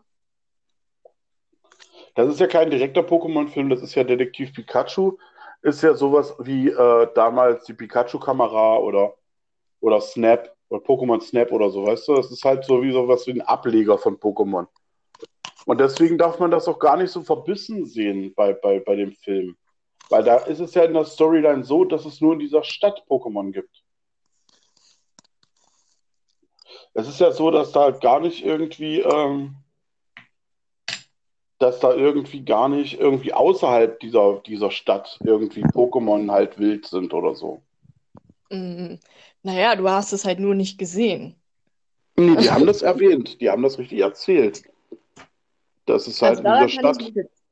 [2.15, 5.17] Das ist ja kein direkter Pokémon-Film, das ist ja Detektiv Pikachu.
[5.63, 9.15] Ist ja sowas wie äh, damals die Pikachu-Kamera oder,
[9.79, 12.15] oder Snap oder Pokémon Snap oder so, weißt du?
[12.15, 14.67] Das ist halt so wie sowas wie ein Ableger von Pokémon.
[15.65, 19.13] Und deswegen darf man das auch gar nicht so verbissen sehen bei, bei, bei dem
[19.13, 19.55] Film.
[20.09, 23.03] Weil da ist es ja in der Storyline so, dass es nur in dieser Stadt
[23.09, 23.83] Pokémon gibt.
[26.93, 29.55] Es ist ja so, dass da gar nicht irgendwie, ähm,
[31.59, 37.13] dass da irgendwie gar nicht irgendwie außerhalb dieser, dieser Stadt irgendwie Pokémon halt wild sind
[37.13, 37.61] oder so.
[38.51, 38.99] Mm,
[39.43, 41.41] naja, du hast es halt nur nicht gesehen.
[42.17, 44.63] Nee, die haben das erwähnt, die haben das richtig erzählt.
[45.85, 47.13] Das ist halt Also in dieser Stadt.
[47.15, 47.43] jetzt,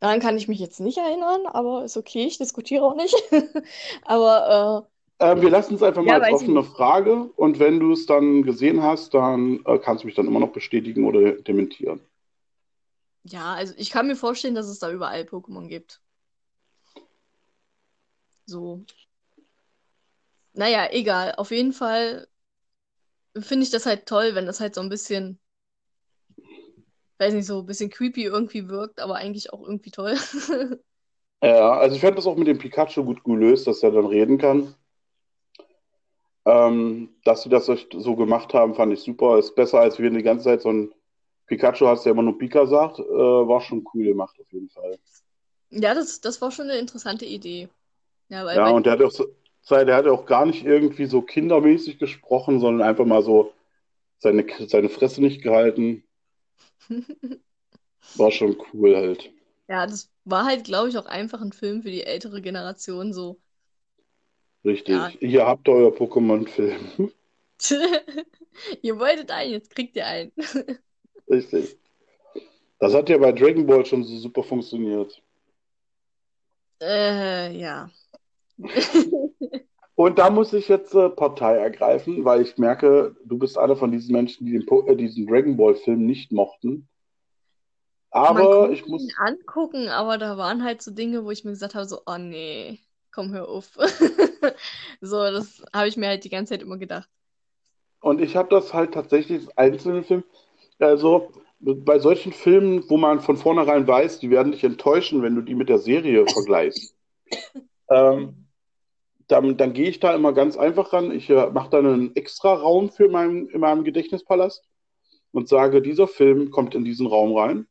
[0.00, 3.14] daran kann ich mich jetzt nicht erinnern, aber ist okay, ich diskutiere auch nicht.
[4.04, 4.88] Aber
[5.18, 6.64] Äh, wir lassen es einfach äh, mal ja, als offene.
[6.64, 10.40] Frage und wenn du es dann gesehen hast, dann äh, kannst du mich dann immer
[10.40, 12.00] noch bestätigen oder dementieren.
[13.24, 16.00] Ja, also ich kann mir vorstellen, dass es da überall Pokémon gibt.
[18.46, 18.84] So.
[20.54, 21.34] Naja, egal.
[21.36, 22.26] Auf jeden Fall
[23.38, 25.38] finde ich das halt toll, wenn das halt so ein bisschen,
[27.18, 30.16] weiß nicht, so ein bisschen creepy irgendwie wirkt, aber eigentlich auch irgendwie toll.
[31.42, 34.38] Ja, also ich fand das auch mit dem Pikachu gut gelöst, dass er dann reden
[34.38, 34.74] kann.
[36.44, 39.38] Ähm, dass sie das so gemacht haben, fand ich super.
[39.38, 40.92] Ist besser, als wenn die ganze Zeit so ein
[41.52, 42.98] Pikachu hast, der immer nur Pika sagt.
[42.98, 44.98] Äh, war schon cool gemacht, auf jeden Fall.
[45.70, 47.68] Ja, das, das war schon eine interessante Idee.
[48.30, 49.26] Ja, Ja, und der hat auch, so,
[49.70, 53.52] der hat auch gar nicht irgendwie so kindermäßig gesprochen, sondern einfach mal so
[54.18, 56.04] seine, seine Fresse nicht gehalten.
[58.16, 59.30] War schon cool halt.
[59.68, 63.40] Ja, das war halt, glaube ich, auch einfach ein Film für die ältere Generation, so.
[64.64, 64.94] Richtig.
[64.94, 67.10] Ja, Hier habt ihr euer Pokémon-Film.
[68.82, 70.32] ihr wolltet einen, jetzt kriegt ihr einen.
[71.32, 71.78] Richtig.
[72.78, 75.22] Das hat ja bei Dragon Ball schon so super funktioniert.
[76.80, 77.90] Äh, ja.
[79.94, 83.92] Und da muss ich jetzt äh, Partei ergreifen, weil ich merke, du bist einer von
[83.92, 86.88] diesen Menschen, die den, Po- äh, diesen Dragon Ball-Film nicht mochten.
[88.10, 91.74] Aber ich ihn muss, angucken, aber da waren halt so Dinge, wo ich mir gesagt
[91.74, 92.80] habe, so, oh nee,
[93.10, 93.70] komm, hör auf.
[95.00, 97.08] So, das habe ich mir halt die ganze Zeit immer gedacht.
[98.00, 100.24] und ich habe das halt tatsächlich als einzelnen Film,
[100.82, 101.30] also
[101.60, 105.54] bei solchen Filmen, wo man von vornherein weiß, die werden dich enttäuschen, wenn du die
[105.54, 106.96] mit der Serie vergleichst.
[107.88, 108.46] Ähm,
[109.28, 111.12] dann, dann gehe ich da immer ganz einfach ran.
[111.12, 114.68] Ich äh, mache dann einen extra Raum für mein, in meinem Gedächtnispalast
[115.30, 117.66] und sage, dieser Film kommt in diesen Raum rein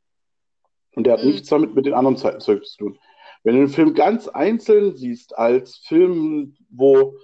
[0.95, 1.31] und der hat Mhm.
[1.31, 2.99] nichts damit mit den anderen Zeiten Zeug zu tun.
[3.43, 7.17] Wenn du den Film ganz einzeln siehst, als Film, wo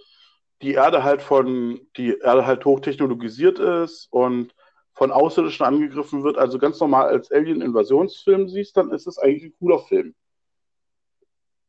[0.62, 4.54] die Erde halt von, die Erde halt hochtechnologisiert ist und
[4.98, 9.56] von Außerirdischen angegriffen wird, also ganz normal als Alien-Invasionsfilm siehst, dann ist es eigentlich ein
[9.60, 10.16] cooler Film.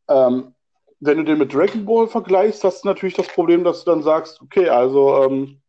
[0.09, 0.55] Ähm,
[1.01, 4.03] wenn du den mit Dragon Ball vergleichst, hast du natürlich das Problem, dass du dann
[4.03, 5.61] sagst, okay, also ähm,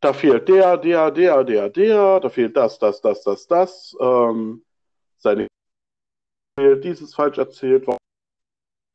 [0.00, 4.64] da fehlt der, der, der, der, der, da fehlt das, das, das, das, das, ähm,
[5.18, 5.46] seine
[6.58, 7.98] dieses falsch erzählt, warum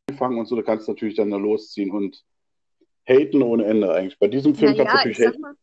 [0.10, 2.24] angefangen und so, da kannst du natürlich dann da losziehen und
[3.08, 4.18] haten ohne Ende eigentlich.
[4.18, 5.42] Bei diesem Film kannst du Naja, natürlich haten.
[5.42, 5.56] mal,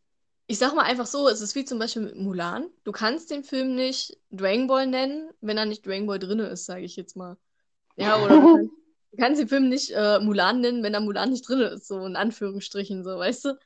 [0.52, 2.68] ich sag mal einfach so, es ist wie zum Beispiel mit Mulan.
[2.84, 6.66] Du kannst den Film nicht Dragon Ball nennen, wenn da nicht Dragon Ball drin ist,
[6.66, 7.38] sage ich jetzt mal.
[7.96, 8.70] Ja, oder du kannst,
[9.12, 12.04] du kannst den Film nicht äh, Mulan nennen, wenn da Mulan nicht drin ist, so
[12.04, 13.58] in Anführungsstrichen, so, weißt du?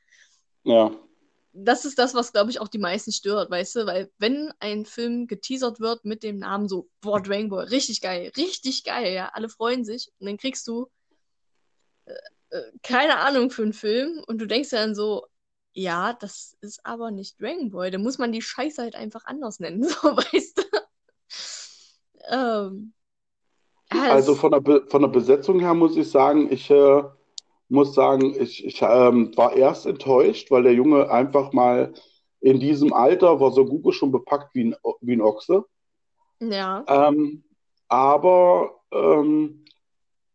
[0.62, 0.92] Ja,
[1.52, 3.86] Das ist das, was, glaube ich, auch die meisten stört, weißt du?
[3.86, 8.30] Weil wenn ein Film geteasert wird mit dem Namen so, boah, Dragon Ball, richtig geil,
[8.36, 10.88] richtig geil, ja, alle freuen sich und dann kriegst du
[12.50, 15.26] äh, keine Ahnung für einen Film und du denkst dir dann so,
[15.76, 19.60] ja, das ist aber nicht Dragon Ball, da muss man die Scheiße halt einfach anders
[19.60, 20.62] nennen, so, weißt du?
[22.30, 22.92] Ähm,
[23.90, 27.02] also von der, Be von der Besetzung her muss ich sagen, ich äh,
[27.68, 31.92] muss sagen, ich, ich ähm, war erst enttäuscht, weil der Junge einfach mal
[32.40, 35.64] in diesem Alter war so Google schon bepackt wie ein, wie ein Ochse.
[36.40, 37.44] ja, Ähm,
[37.88, 39.64] aber ähm,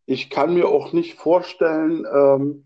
[0.06, 2.66] ich kann mir auch nicht vorstellen, ähm,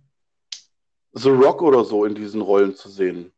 [1.15, 3.31] The Rock oder so in diesen Rollen zu sehen.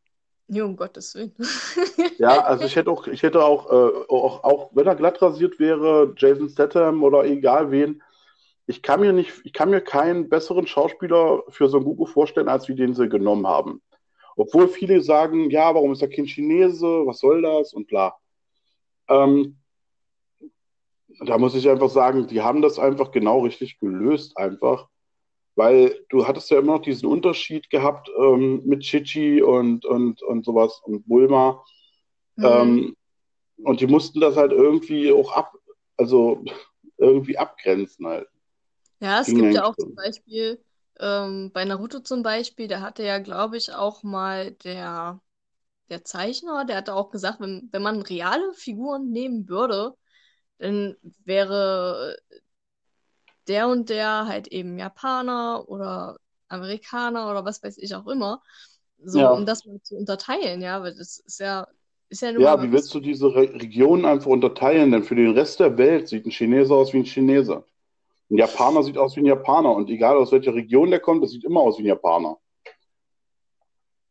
[0.48, 1.34] nee, um Gottes Willen.
[2.18, 5.60] Ja, also ich hätte auch, ich hätte auch, äh, auch, auch wenn er glatt rasiert
[5.60, 8.02] wäre, Jason Statham oder egal wen,
[8.66, 12.68] ich kann mir nicht, ich kann mir keinen besseren Schauspieler für Son Goku vorstellen, als
[12.68, 13.82] wie den sie genommen haben.
[14.36, 18.16] Obwohl viele sagen, ja, warum ist er kein Chinese, was soll das und bla.
[19.08, 19.58] Ähm,
[21.26, 24.90] da muss ich einfach sagen, die haben das einfach genau richtig gelöst, einfach.
[25.58, 30.46] Weil du hattest ja immer noch diesen Unterschied gehabt ähm, mit Chichi und, und, und
[30.46, 31.64] sowas und Bulma.
[32.36, 32.46] Mhm.
[32.46, 32.96] Ähm,
[33.64, 35.56] und die mussten das halt irgendwie auch ab,
[35.98, 36.46] also
[36.98, 38.28] irgendwie abgrenzen halt.
[39.00, 39.96] Ja, es Ging gibt ja auch zum.
[39.96, 40.64] Beispiel,
[41.00, 45.20] ähm, bei Naruto zum Beispiel, da hatte ja, glaube ich, auch mal der,
[45.90, 49.96] der Zeichner, der hatte auch gesagt, wenn, wenn man reale Figuren nehmen würde,
[50.60, 50.96] dann
[51.26, 52.16] wäre
[53.48, 56.18] der und der halt eben Japaner oder
[56.48, 58.42] Amerikaner oder was weiß ich auch immer.
[59.04, 59.46] So, um Ja.
[59.46, 61.68] das mal zu unterteilen, ja, weil das ist ja,
[62.10, 64.92] ist ja nun Ja, wie willst du diese Re Regionen einfach unterteilen?
[64.92, 67.64] Denn für den Rest der Welt sieht ein Chineser aus wie ein Chineser.
[68.30, 69.72] Ein Japaner sieht aus wie ein Japaner.
[69.76, 72.38] Und egal aus welcher Region der kommt, das sieht immer aus wie ein Japaner.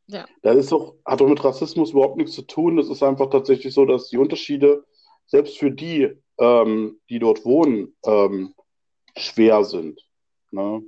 [0.06, 0.24] Ja.
[0.42, 2.76] Das ist doch, hat doch mit Rassismus überhaupt nichts zu tun.
[2.76, 4.84] Das ist einfach tatsächlich so, dass die Unterschiede
[5.26, 8.54] selbst für die, ähm, die dort wohnen, ähm,
[9.16, 10.00] schwer sind.
[10.50, 10.82] Ne?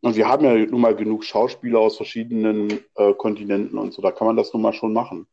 [0.00, 4.02] Und wir haben ja nun mal genug Schauspieler aus verschiedenen äh, Kontinenten und so.
[4.02, 5.26] Da kann man das nun mal schon machen.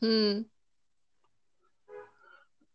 [0.00, 0.46] Mhm.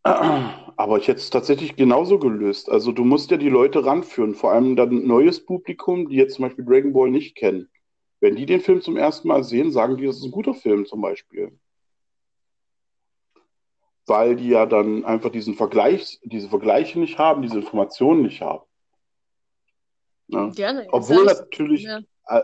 [0.04, 2.70] Aber ich hätte es tatsächlich genauso gelöst.
[2.70, 6.44] Also du musst ja die Leute ranführen, vor allem dann neues Publikum, die jetzt zum
[6.44, 7.70] Beispiel Dragon Ball nicht kennen.
[8.20, 10.86] Wenn die den Film zum ersten Mal sehen, sagen die, das ist ein guter Film
[10.86, 11.60] zum Beispiel.
[14.08, 18.64] Weil die ja dann einfach diesen Vergleich, diese Vergleiche nicht haben, diese Informationen nicht haben.
[20.28, 20.52] Ne?
[20.56, 20.88] Gerne.
[20.92, 22.00] Obwohl natürlich ja.
[22.28, 22.42] äh,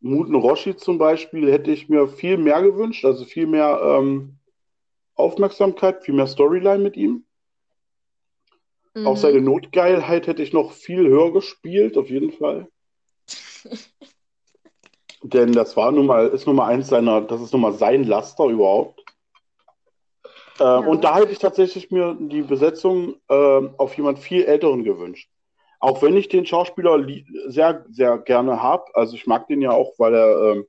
[0.00, 4.38] Muten Roshi zum Beispiel hätte ich mir viel mehr gewünscht, also viel mehr ähm,
[5.14, 7.24] Aufmerksamkeit, viel mehr Storyline mit ihm.
[9.04, 9.16] Auch Mhm.
[9.16, 12.68] seine Notgeilheit hätte ich noch viel höher gespielt, auf jeden Fall.
[15.22, 18.04] Denn das war nun mal, ist nun mal eins seiner, das ist nun mal sein
[18.04, 19.04] Laster überhaupt.
[20.60, 20.78] Ähm, Ja.
[20.78, 25.30] Und da hätte ich tatsächlich mir die Besetzung ähm, auf jemand viel Älteren gewünscht.
[25.80, 27.06] Auch wenn ich den Schauspieler
[27.46, 28.84] sehr, sehr gerne habe.
[28.94, 30.66] Also ich mag den ja auch, weil er ähm,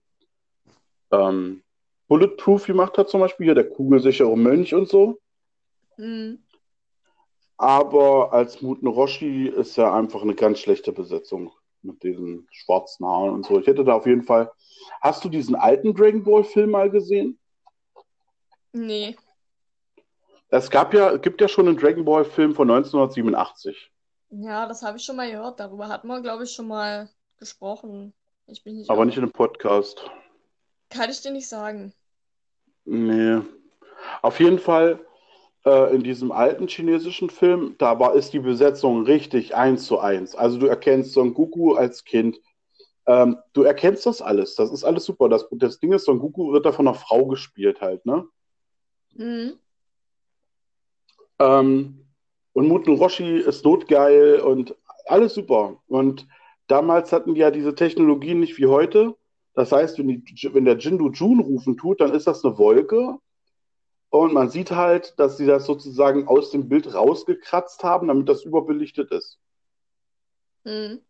[1.12, 1.64] ähm,
[2.08, 5.20] Bulletproof gemacht hat, zum Beispiel hier, der kugelsichere Mönch und so.
[5.98, 6.44] Mhm.
[7.58, 13.34] Aber als Muten Roshi ist ja einfach eine ganz schlechte Besetzung mit diesen schwarzen Haaren
[13.34, 13.60] und so.
[13.60, 14.52] Ich hätte da auf jeden Fall.
[15.02, 17.40] Hast du diesen alten Dragon Ball Film mal gesehen?
[18.72, 19.16] Nee.
[20.50, 23.92] Es gab ja, gibt ja schon einen Dragon Ball Film von 1987.
[24.32, 25.60] Ja, das habe ich schon mal gehört.
[25.60, 28.14] Darüber hatten wir, glaube ich, schon mal gesprochen.
[28.48, 29.06] Ich bin nicht Aber auch.
[29.06, 30.10] nicht in einem Podcast.
[30.90, 31.94] Kann ich dir nicht sagen.
[32.86, 33.42] Nee.
[34.22, 35.06] Auf jeden Fall
[35.66, 40.36] äh, in diesem alten chinesischen Film, da war, ist die Besetzung richtig eins zu eins.
[40.36, 42.40] Also du erkennst Son Goku als Kind.
[43.06, 44.56] Ähm, du erkennst das alles.
[44.56, 45.30] Das ist alles super.
[45.30, 48.28] Das, das Ding ist, Son Goku wird da von einer Frau gespielt halt, ne?
[49.14, 49.60] Mhm.
[51.40, 52.06] Ähm,
[52.54, 54.76] und Muten Roshi ist notgeil und
[55.06, 55.82] alles super.
[55.88, 56.28] Und
[56.68, 59.16] damals hatten die ja diese Technologien nicht wie heute.
[59.54, 63.18] Das heißt, wenn, die, wenn der Jindu Jun rufen tut, dann ist das eine Wolke.
[64.10, 68.44] Und man sieht halt, dass sie das sozusagen aus dem Bild rausgekratzt haben, damit das
[68.44, 69.40] überbelichtet ist.
[70.64, 71.02] Mhm.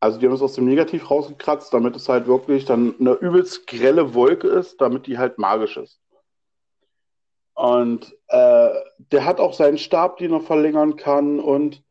[0.00, 3.68] Also die haben es aus dem Negativ rausgekratzt, damit es halt wirklich dann eine übelst
[3.68, 6.00] grelle Wolke ist, damit die halt magisch ist.
[7.62, 8.70] Und äh,
[9.12, 11.38] der hat auch seinen Stab, den er verlängern kann.
[11.38, 11.84] Und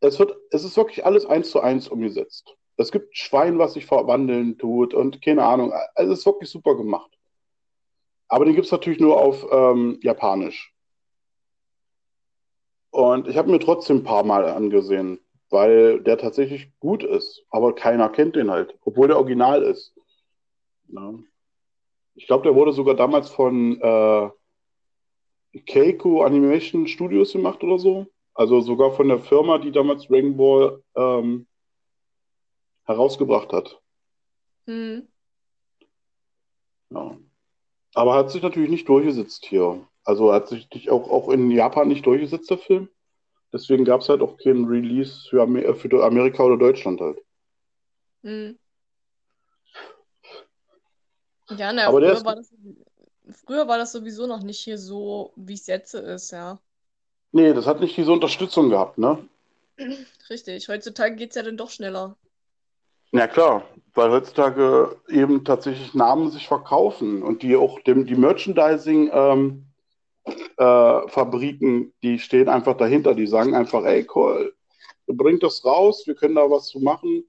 [0.00, 2.56] es wird, es ist wirklich alles eins zu eins umgesetzt.
[2.78, 5.74] Es gibt ein Schwein, was sich verwandeln tut und keine Ahnung.
[5.94, 7.10] Es ist wirklich super gemacht.
[8.28, 10.74] Aber den gibt es natürlich nur auf ähm, Japanisch.
[12.88, 17.44] Und ich habe mir trotzdem ein paar Mal angesehen, weil der tatsächlich gut ist.
[17.50, 19.94] Aber keiner kennt den halt, obwohl der Original ist.
[20.88, 21.12] Ja.
[22.14, 24.30] Ich glaube, der wurde sogar damals von äh,
[25.60, 28.06] Keiko Animation Studios gemacht oder so.
[28.34, 31.46] Also sogar von der Firma, die damals Dragon Ball ähm,
[32.84, 33.80] herausgebracht hat.
[34.66, 35.08] Mhm.
[36.90, 37.16] Ja.
[37.94, 39.86] Aber hat sich natürlich nicht durchgesetzt hier.
[40.04, 42.88] Also hat sich auch, auch in Japan nicht durchgesetzt, der Film.
[43.52, 47.20] Deswegen gab es halt auch keinen Release für, Amer für Amerika oder Deutschland halt.
[48.22, 48.58] Mhm.
[51.50, 52.52] Ja, na, Aber der ist, war das,
[53.30, 56.58] früher war das sowieso noch nicht hier so, wie es jetzt ist, ja.
[57.32, 59.18] nee, das hat nicht diese Unterstützung gehabt, ne?
[60.30, 60.68] Richtig.
[60.68, 62.16] Heutzutage geht es ja dann doch schneller.
[63.12, 63.64] Ja klar,
[63.94, 69.66] weil heutzutage eben tatsächlich Namen sich verkaufen und die auch dem, die Merchandising ähm,
[70.24, 74.54] äh, Fabriken, die stehen einfach dahinter, die sagen einfach, ey, cool,
[75.06, 77.24] bringt das raus, wir können da was zu machen,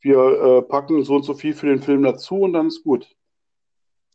[0.00, 3.14] wir äh, packen so und so viel für den Film dazu und dann ist gut.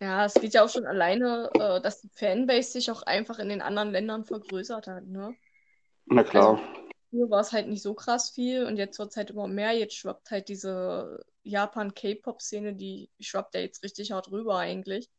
[0.02, 3.50] Ja, es geht ja auch schon alleine, äh, dass die Fanbase sich auch einfach in
[3.50, 5.36] den anderen Ländern vergrößert hat, ne?
[6.08, 6.60] Na Also klar.
[7.10, 9.74] früher war es halt nicht so krass viel und jetzt wird es halt immer mehr.
[9.74, 15.10] Jetzt schwappt halt diese Japan-K-Pop-Szene, die schwappt ja jetzt richtig hart rüber eigentlich.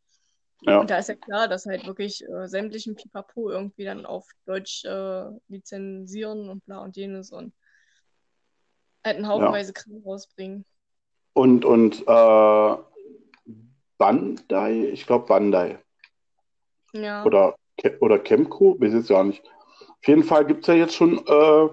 [0.62, 0.80] Ja.
[0.80, 4.84] Und da ist ja klar, dass halt wirklich äh, sämtlichen Pipapo irgendwie dann auf Deutsch
[4.84, 7.54] äh, lizenzieren und bla und jenes und
[9.04, 9.28] halt einen Ja.
[9.32, 10.64] Haufenweise Kram rausbringen.
[11.32, 12.76] Und, und äh,
[14.00, 15.78] Bandai, ich glaube Bandai.
[16.92, 17.22] Ja.
[17.24, 17.54] Oder,
[18.00, 19.44] oder Chemco, weiß jetzt ja nicht.
[19.78, 21.68] Auf jeden Fall gibt es ja jetzt schon äh,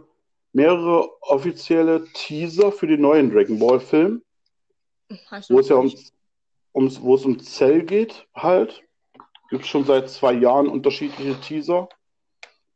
[0.51, 4.21] mehrere offizielle Teaser für den neuen Dragon Ball Film,
[5.47, 5.93] wo es ja um,
[6.75, 8.83] ums, wo es um Cell geht, halt.
[9.49, 11.87] Gibt es schon seit zwei Jahren unterschiedliche Teaser,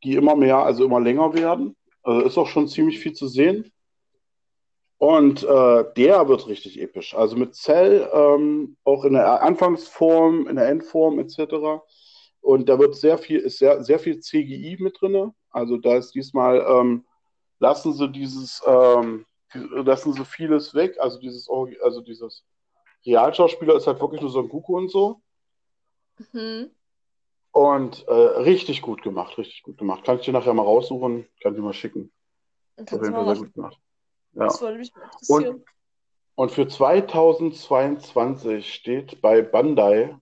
[0.02, 1.76] die immer mehr, also immer länger werden.
[2.02, 3.70] Also ist auch schon ziemlich viel zu sehen.
[5.02, 7.12] Und äh, der wird richtig episch.
[7.16, 11.82] Also mit Cell, ähm, auch in der Anfangsform, in der Endform etc.
[12.40, 15.32] Und da wird sehr viel, ist sehr, sehr viel CGI mit drin.
[15.50, 17.04] Also da ist diesmal, ähm,
[17.58, 20.94] lassen sie dieses, ähm, lassen sie vieles weg.
[21.00, 22.44] Also dieses, also dieses
[23.04, 25.20] Realschauspieler ist halt wirklich nur so ein Goku und so.
[26.32, 26.70] Mhm.
[27.50, 30.04] Und äh, richtig gut gemacht, richtig gut gemacht.
[30.04, 32.12] Kann ich dir nachher mal raussuchen, kann ich dir mal schicken.
[32.76, 33.80] Auf Kannst jeden du Fall sehr gut gemacht.
[34.32, 34.44] Ja.
[34.44, 35.64] Das würde mich mal Und, interessieren.
[36.34, 40.16] und für 2022 steht bei Bandai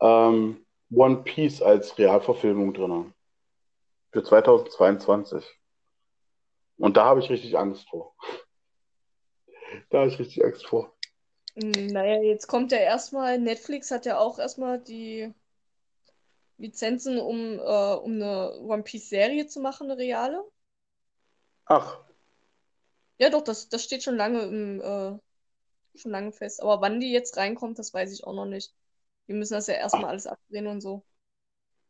[0.00, 3.12] ähm, One Piece als Realverfilmung drin.
[4.12, 5.44] Für 2022.
[6.78, 8.14] Und da habe ich richtig Angst vor.
[9.88, 10.92] Da habe ich richtig Angst vor.
[11.54, 15.32] Hm, Naja, jetzt kommt ja erstmal, Netflix hat ja auch erstmal die
[16.58, 20.44] Lizenzen, um, äh, um eine One Piece-Serie zu machen, eine reale.
[21.64, 22.00] Ach,
[23.18, 26.62] Ja, doch, das, das steht schon lange im, äh, schon lange fest.
[26.62, 28.74] Aber wann die jetzt reinkommt, das weiß ich auch noch nicht.
[29.28, 31.04] Die müssen das ja erstmal alles abdrehen und so.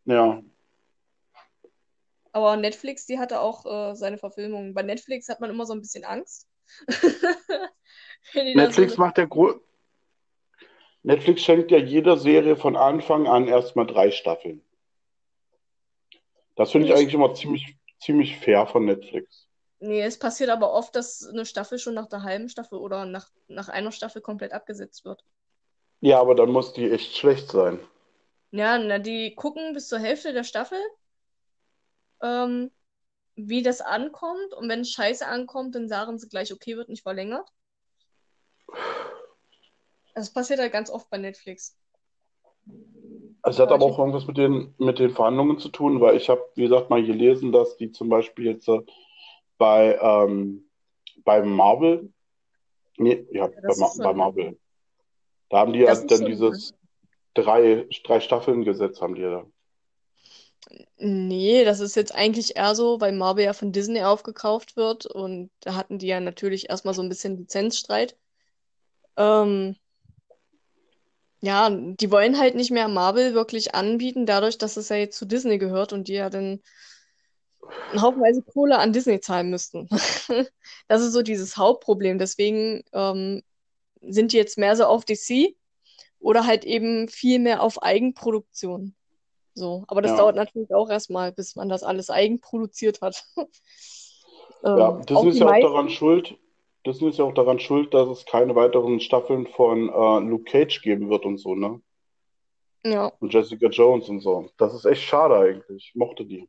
[0.05, 0.43] ja.
[2.35, 4.73] Aber Netflix, die hatte auch äh, seine Verfilmungen.
[4.73, 6.49] Bei Netflix hat man immer so ein bisschen Angst.
[8.33, 9.01] So Netflix eine.
[9.01, 9.61] macht ja Gro
[11.03, 14.63] Netflix schenkt ja jeder Serie von Anfang an erstmal drei Staffeln.
[16.55, 19.49] Das finde ich eigentlich immer ziemlich, ziemlich fair von Netflix.
[19.83, 23.31] Nee, es passiert aber oft, dass eine Staffel schon nach der halben Staffel oder nach,
[23.49, 25.25] nach einer Staffel komplett abgesetzt wird.
[26.01, 27.79] Ja, aber dann muss die echt schlecht sein.
[28.51, 30.79] Ja, na, die gucken bis zur Hälfte der Staffel,
[32.23, 32.71] ähm,
[33.35, 34.55] wie das ankommt.
[34.55, 37.49] Und wenn es scheiße ankommt, dann sagen sie gleich, okay, wird nicht verlängert.
[40.15, 41.77] Das passiert halt ganz oft bei Netflix.
[43.45, 46.43] Es hat Aber auch irgendwas mit den, mit den Verhandlungen zu tun, weil ich habe,
[46.55, 48.83] wie gesagt, mal gelesen, dass die zum Beispiel jetzt äh,
[49.59, 50.69] bei, ähm,
[51.25, 52.13] bei Marvel,
[52.97, 54.59] nee, ja, ja, bei, bei Marvel,
[55.51, 56.75] da haben die ja dann dieses
[57.35, 59.47] drei, drei Staffeln Gesetz, haben die ja da.
[60.97, 65.51] Nee, das ist jetzt eigentlich eher so, weil Marvel ja von Disney aufgekauft wird und
[65.61, 68.17] da hatten die ja natürlich erstmal so ein bisschen Lizenzstreit.
[69.17, 69.77] Ähm,
[71.41, 75.27] ja, die wollen halt nicht mehr Marvel wirklich anbieten, dadurch, dass es ja jetzt zu
[75.27, 76.63] Disney gehört und die ja dann
[77.97, 79.89] Haufenweise Kohle an Disney zahlen müssten.
[80.89, 82.19] Das ist so dieses Hauptproblem.
[82.19, 83.43] Deswegen ähm,
[84.03, 85.55] sind die jetzt mehr so auf DC
[86.21, 88.95] oder halt eben viel mehr auf Eigenproduktion.
[89.55, 90.19] So, aber das Ja.
[90.19, 93.25] dauert natürlich auch erstmal, bis man das alles eigenproduziert hat.
[94.65, 96.39] Ja, Ähm, auch Disney ist ja auch daran schuld,
[96.87, 100.83] Disney ist ja auch daran schuld, dass es keine weiteren Staffeln von äh, Luke Cage
[100.83, 101.81] geben wird und so, ne?
[102.85, 103.13] ja.
[103.21, 104.51] Und Jessica Jones und so.
[104.57, 105.89] Das ist echt schade eigentlich.
[105.89, 106.49] Ich mochte die.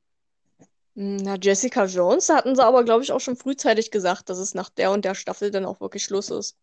[0.96, 4.56] Na, Jessica Jones, da hatten sie aber, glaube ich, auch schon frühzeitig gesagt, dass es
[4.56, 6.58] nach der und der Staffel dann auch wirklich Schluss ist.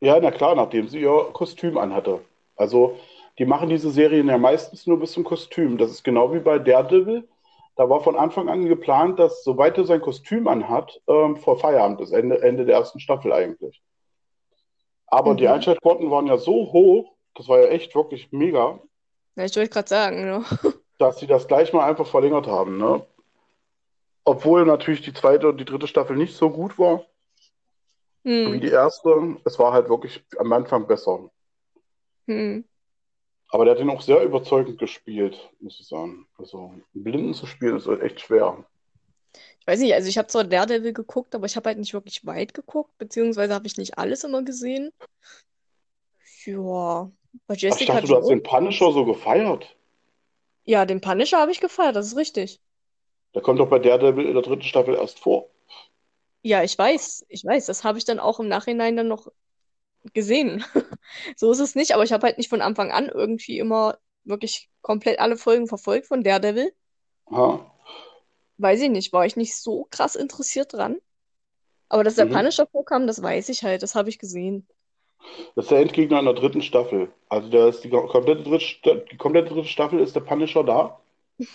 [0.00, 2.20] Ja, na klar, nachdem sie ihr Kostüm anhatte.
[2.56, 2.96] Also,
[3.38, 5.78] die machen diese Serien ja meistens nur bis zum Kostüm.
[5.78, 7.28] Das ist genau wie bei Daredevil.
[7.76, 12.00] Da war von Anfang an geplant, dass, sobald er sein Kostüm anhat, ähm, vor Feierabend
[12.00, 13.82] ist, Ende, Ende der ersten Staffel eigentlich.
[15.06, 15.48] Aber die Mhm.
[15.48, 18.80] Einschaltquoten waren ja so hoch, das war ja echt wirklich mega,
[19.36, 20.44] Ja, ich wollte gerade sagen, ne?
[20.98, 23.06] dass sie das gleich mal einfach verlängert haben, ne?
[24.26, 27.06] Obwohl natürlich die zweite und die dritte Staffel nicht so gut war
[28.44, 29.36] wie Hm, die erste.
[29.44, 31.30] Es war halt wirklich am Anfang besser.
[32.28, 32.60] hm.
[33.48, 36.26] Aber der hat ihn auch sehr überzeugend gespielt, muss ich sagen.
[36.36, 38.66] Also, Blinden zu spielen ist echt schwer.
[39.60, 42.24] Ich weiß nicht, also ich habe zwar Daredevil geguckt, aber ich habe halt nicht wirklich
[42.26, 44.92] weit geguckt, beziehungsweise habe ich nicht alles immer gesehen.
[46.46, 47.10] Ja,
[47.46, 49.76] bei Ach, ich Jessica dachte, du hast den Punisher so gefeiert.
[50.64, 52.60] ja, den Punisher habe ich gefeiert, das ist richtig.
[53.34, 55.50] Der kommt doch bei Daredevil in der dritten Staffel erst vor.
[56.42, 59.28] Ja, ich weiß, ich weiß, das habe ich dann auch im Nachhinein dann noch
[60.14, 60.64] gesehen.
[61.36, 64.70] So ist es nicht, aber ich habe halt nicht von Anfang an irgendwie immer wirklich
[64.82, 66.74] komplett alle Folgen verfolgt von Daredevil.
[67.30, 67.46] Ha?
[68.58, 70.98] Weiß ich nicht, war ich nicht so krass interessiert dran.
[71.90, 72.26] Aber dass der Mhm.
[72.26, 74.68] Punisher vorkam, das weiß ich halt, das habe ich gesehen.
[75.56, 77.08] Das ist der Endgegner in der dritten Staffel.
[77.28, 80.98] Also der ist die komplette dritte, die komplette dritte Staffel ist der Punisher da.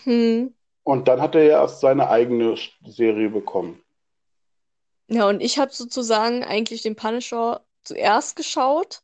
[0.04, 0.50] Hm.
[0.90, 3.84] Und dann hat er ja erst seine eigene Serie bekommen.
[5.08, 9.04] Ja, und ich habe sozusagen eigentlich den Punisher zuerst geschaut,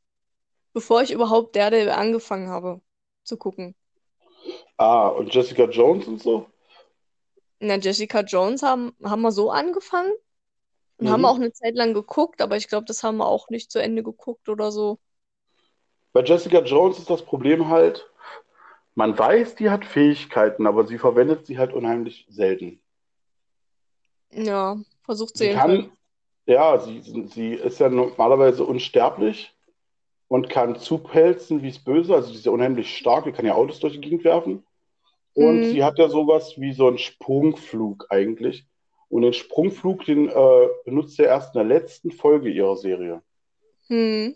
[0.74, 2.82] bevor ich überhaupt Daredevil angefangen habe
[3.24, 3.76] zu gucken.
[4.78, 6.48] Ah, und Jessica Jones und so?
[7.60, 10.12] Na, Jessica Jones haben, haben wir so angefangen
[10.98, 11.26] und haben Mhm.
[11.26, 14.04] auch eine Zeit lang geguckt, aber ich glaube, das haben wir auch nicht zu Ende
[14.04, 15.00] geguckt oder so.
[16.14, 18.10] Bei Jessica Jones ist das Problem halt,
[18.96, 22.82] man weiß, die hat Fähigkeiten, aber sie verwendet sie halt unheimlich selten.
[24.32, 25.92] Ja, versucht sie Sie kann,
[26.46, 29.54] ja, sie, sie ist ja normalerweise unsterblich
[30.28, 32.16] und kann zupelzen wie es böse.
[32.16, 34.66] Also sie ist ja unheimlich stark, die kann ja Autos durch die Gegend werfen.
[35.34, 35.70] Und Hm.
[35.72, 38.66] sie hat ja sowas wie so einen Sprungflug eigentlich.
[39.10, 43.22] Und den Sprungflug, den äh, benutzt sie erst in der letzten Folge ihrer Serie,
[43.88, 44.36] Hm.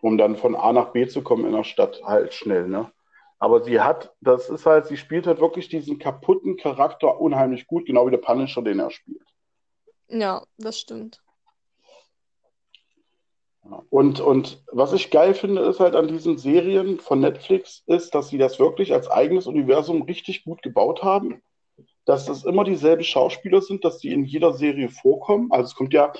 [0.00, 2.90] um dann von A nach B zu kommen in der Stadt halt schnell, ne?
[3.42, 7.86] Aber sie hat, das ist halt, sie spielt halt wirklich diesen kaputten Charakter unheimlich gut,
[7.86, 9.26] genau wie der Punisher, den er spielt.
[10.06, 11.20] Ja, das stimmt.
[13.90, 18.28] Und, und was ich geil finde, ist halt an diesen Serien von Netflix, ist, dass
[18.28, 21.42] sie das wirklich als eigenes Universum richtig gut gebaut haben.
[22.04, 25.50] Dass das immer dieselben Schauspieler sind, dass die in jeder Serie vorkommen.
[25.50, 26.12] Also es kommt ja,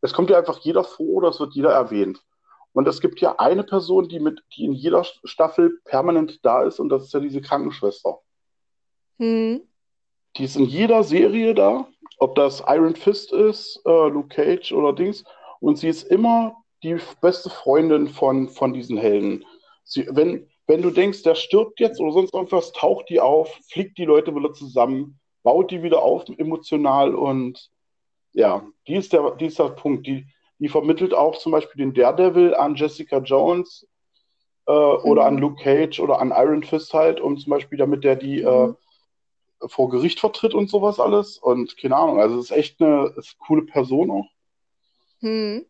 [0.00, 2.20] es kommt ja einfach jeder vor oder es wird jeder erwähnt.
[2.74, 6.80] Und es gibt ja eine Person, die mit, die in jeder Staffel permanent da ist,
[6.80, 8.18] und das ist ja diese Krankenschwester.
[9.18, 9.62] Hm.
[10.36, 14.92] Die ist in jeder Serie da, ob das Iron Fist ist, äh, Luke Cage oder
[14.92, 15.24] Dings.
[15.60, 19.44] Und sie ist immer die beste Freundin von, von diesen Helden.
[19.84, 23.98] Sie, wenn, wenn du denkst, der stirbt jetzt oder sonst irgendwas, taucht die auf, fliegt
[23.98, 27.70] die Leute wieder zusammen, baut die wieder auf emotional und
[28.32, 30.06] ja, die ist der, die ist der Punkt.
[30.08, 30.26] Die,
[30.64, 33.86] die vermittelt auch zum Beispiel den Daredevil an Jessica Jones
[34.66, 35.40] äh, oder an Mhm.
[35.40, 38.76] Luke Cage oder an Iron Fist halt, um zum Beispiel, damit der die äh, Mhm.
[39.68, 41.38] vor Gericht vertritt und sowas alles.
[41.38, 44.28] Und keine Ahnung, also es ist echt eine, ist eine coole Person auch.
[45.22, 45.66] Hm.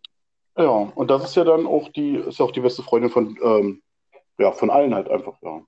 [0.56, 3.38] Ja, und das ist ja dann auch die, ist ja auch die beste Freundin von,
[3.42, 3.82] ähm,
[4.38, 5.62] ja, von allen halt einfach, ja.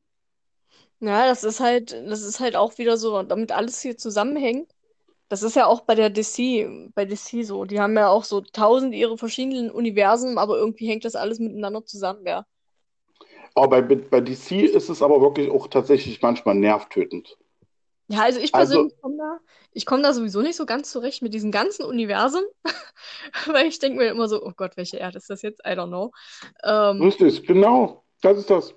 [1.00, 4.74] Ja, das ist halt, das ist halt auch wieder so, damit alles hier zusammenhängt.
[5.28, 7.64] Das ist ja auch bei der DC, bei DC so.
[7.64, 11.84] Die haben ja auch so tausend ihre verschiedenen Universen, aber irgendwie hängt das alles miteinander
[11.84, 12.46] zusammen, ja.
[13.56, 17.36] Aber bei, bei DC ist es aber wirklich auch tatsächlich manchmal nervtötend.
[18.08, 19.38] Ja, also ich Also, persönlich komme da,
[19.72, 22.44] ich komme da sowieso nicht so ganz zurecht mit diesen ganzen Universen,
[23.46, 25.60] weil ich denke mir immer so, oh Gott, welche Erde ist das jetzt?
[25.66, 26.12] I don't know.
[26.64, 28.74] Ähm, richtig, genau, das ist das.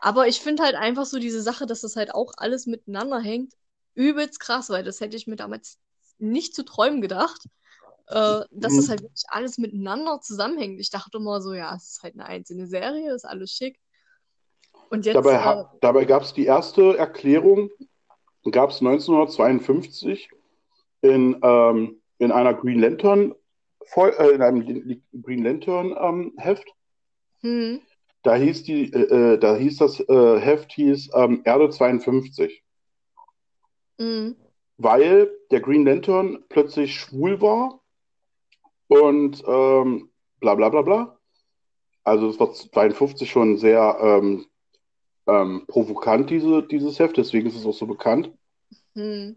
[0.00, 3.54] aber ich finde halt einfach so diese Sache, dass das halt auch alles miteinander hängt,
[3.94, 5.78] übelst krass, weil das hätte ich mir damals
[6.22, 7.46] nicht zu träumen gedacht,
[8.06, 8.90] äh, dass das Mhm.
[8.90, 10.80] halt wirklich alles miteinander zusammenhängt.
[10.80, 13.78] Ich dachte immer so, ja, es ist halt eine einzelne Serie, ist alles schick.
[14.90, 17.70] Und jetzt, Dabei, äh, dabei gab es die erste Erklärung,
[18.50, 20.28] gab es 1952
[21.00, 23.34] in, ähm, in einer Green Lantern,
[23.96, 26.68] äh, in einem Green Lantern ähm, Heft.
[27.40, 27.80] hm,
[28.22, 32.62] Da hieß die, äh, äh, da hieß das äh, Heft hieß ähm, Erde 52,
[33.98, 34.36] hm,
[34.82, 37.80] weil der Green Lantern plötzlich schwul war
[38.88, 40.10] und ähm,
[40.40, 41.18] bla bla bla bla.
[42.04, 44.46] Also das war 52 schon sehr ähm,
[45.26, 48.32] ähm, provokant, diese, dieses Heft, deswegen ist es auch so bekannt.
[48.94, 49.36] hm,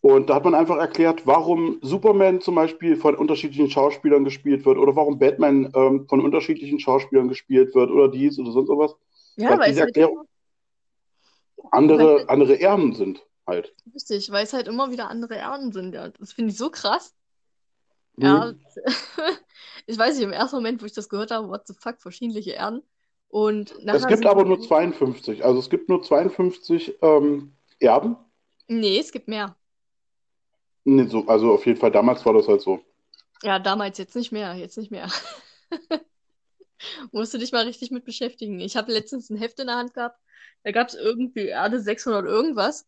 [0.00, 4.76] Und da hat man einfach erklärt, warum Superman zum Beispiel von unterschiedlichen Schauspielern gespielt wird
[4.78, 8.96] oder warum Batman ähm, von unterschiedlichen Schauspielern gespielt wird oder dies oder sonst was.
[9.36, 13.74] ja, Weil weil diese es Erklärung es andere, andere Erben sind halt.
[13.94, 16.08] richtig, weil es halt immer wieder andere Erden sind, ja.
[16.08, 17.14] Das finde ich so krass.
[18.16, 18.60] Ja, Mhm.
[19.86, 22.40] ich weiß nicht, im ersten Moment, wo ich das gehört habe, what the fuck, verschiedene
[22.40, 22.82] Erden.
[23.28, 25.44] Und Es gibt aber nur eigentlich, 52.
[25.44, 28.16] Also es gibt nur 52 ähm, Erben.
[28.68, 29.56] nee, es gibt mehr.
[30.84, 32.84] Nee, so, also auf jeden Fall damals war das halt so.
[33.42, 35.08] Ja, damals jetzt nicht mehr, jetzt nicht mehr.
[37.12, 38.60] Musst du dich mal richtig mit beschäftigen.
[38.60, 40.18] Ich habe letztens ein Heft in der Hand gehabt,
[40.64, 42.86] da gab es irgendwie Erde 600 irgendwas.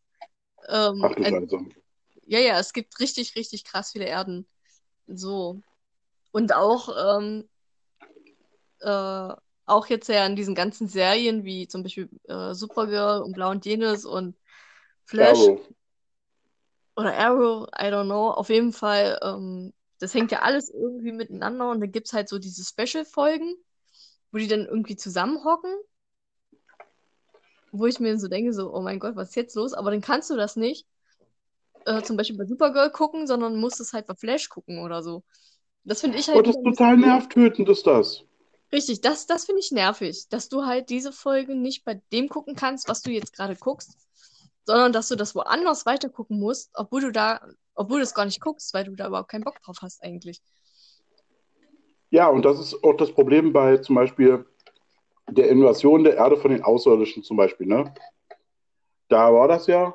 [0.69, 1.59] Ähm, Ach du Scheiße.
[2.27, 4.47] ja, ja, es gibt richtig, richtig krass viele Erden.
[5.07, 5.61] So.
[6.33, 7.49] Und auch, ähm,
[8.81, 9.35] äh,
[9.67, 13.65] auch jetzt ja in diesen ganzen Serien, wie zum Beispiel äh, Supergirl und Blau und
[13.65, 14.37] Jenes und
[15.05, 15.61] Flash Arrow.
[16.97, 18.31] oder Arrow, I don't know.
[18.31, 22.29] Auf jeden Fall, ähm, das hängt ja alles irgendwie miteinander und dann gibt es halt
[22.29, 23.55] so diese Special-Folgen,
[24.33, 25.75] wo die dann irgendwie zusammenhocken.
[27.77, 29.75] Wo ich mir so denke, so, oh mein Gott, was ist jetzt los?
[29.75, 30.87] Aber dann kannst du das nicht
[31.87, 35.25] äh, zum Beispiel bei Supergirl gucken, sondern musst es halt bei Flash gucken oder so.
[35.85, 36.39] Das finde ich halt.
[36.39, 38.23] Oh, das ist total nervtötend, ist das.
[38.73, 42.55] Richtig, das, das finde ich nervig, dass du halt diese Folge nicht bei dem gucken
[42.55, 43.99] kannst, was du jetzt gerade guckst,
[44.65, 47.41] sondern dass du das woanders weiter gucken musst, obwohl du da,
[47.75, 50.41] obwohl du es gar nicht guckst, weil du da überhaupt keinen Bock drauf hast eigentlich.
[52.11, 54.45] Ja, und das ist auch das Problem bei zum Beispiel
[55.31, 57.93] der Invasion der Erde von den Außerirdischen zum Beispiel, ne?
[59.09, 59.95] Da war das ja,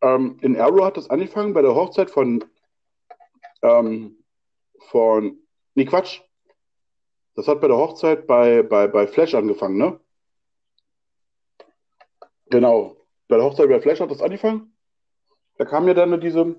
[0.00, 2.44] ähm, in Arrow hat das angefangen bei der Hochzeit von,
[3.62, 4.22] ähm,
[4.90, 5.38] von,
[5.74, 6.20] nee, Quatsch.
[7.34, 10.00] Das hat bei der Hochzeit bei, bei, bei Flash angefangen, ne?
[12.50, 12.96] Genau.
[13.28, 14.74] Bei der Hochzeit bei Flash hat das angefangen.
[15.56, 16.56] Da kam ja dann diese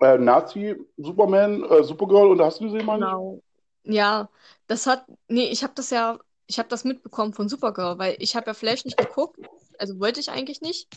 [0.00, 3.42] äh, Nazi-Superman, äh, Supergirl und da hast du gesehen, meine Genau.
[3.84, 4.28] Ja,
[4.66, 6.18] das hat, nee, ich habe das ja,
[6.48, 9.38] ich habe das mitbekommen von Supergirl, weil ich habe ja Flash nicht geguckt,
[9.78, 10.88] also wollte ich eigentlich nicht.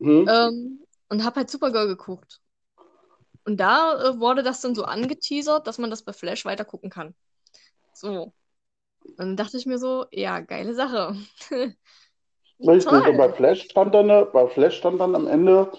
[0.00, 0.26] Hm?
[0.28, 0.80] Ähm,
[1.10, 2.40] und habe halt Supergirl geguckt.
[3.44, 6.90] Und da äh, wurde das dann so angeteasert, dass man das bei Flash weiter gucken
[6.90, 7.14] kann.
[7.92, 8.32] So.
[9.04, 11.14] Und dann dachte ich mir so, ja, geile Sache.
[12.60, 15.70] Richtig, und bei Flash stand dann, bei Flash stand dann am Ende,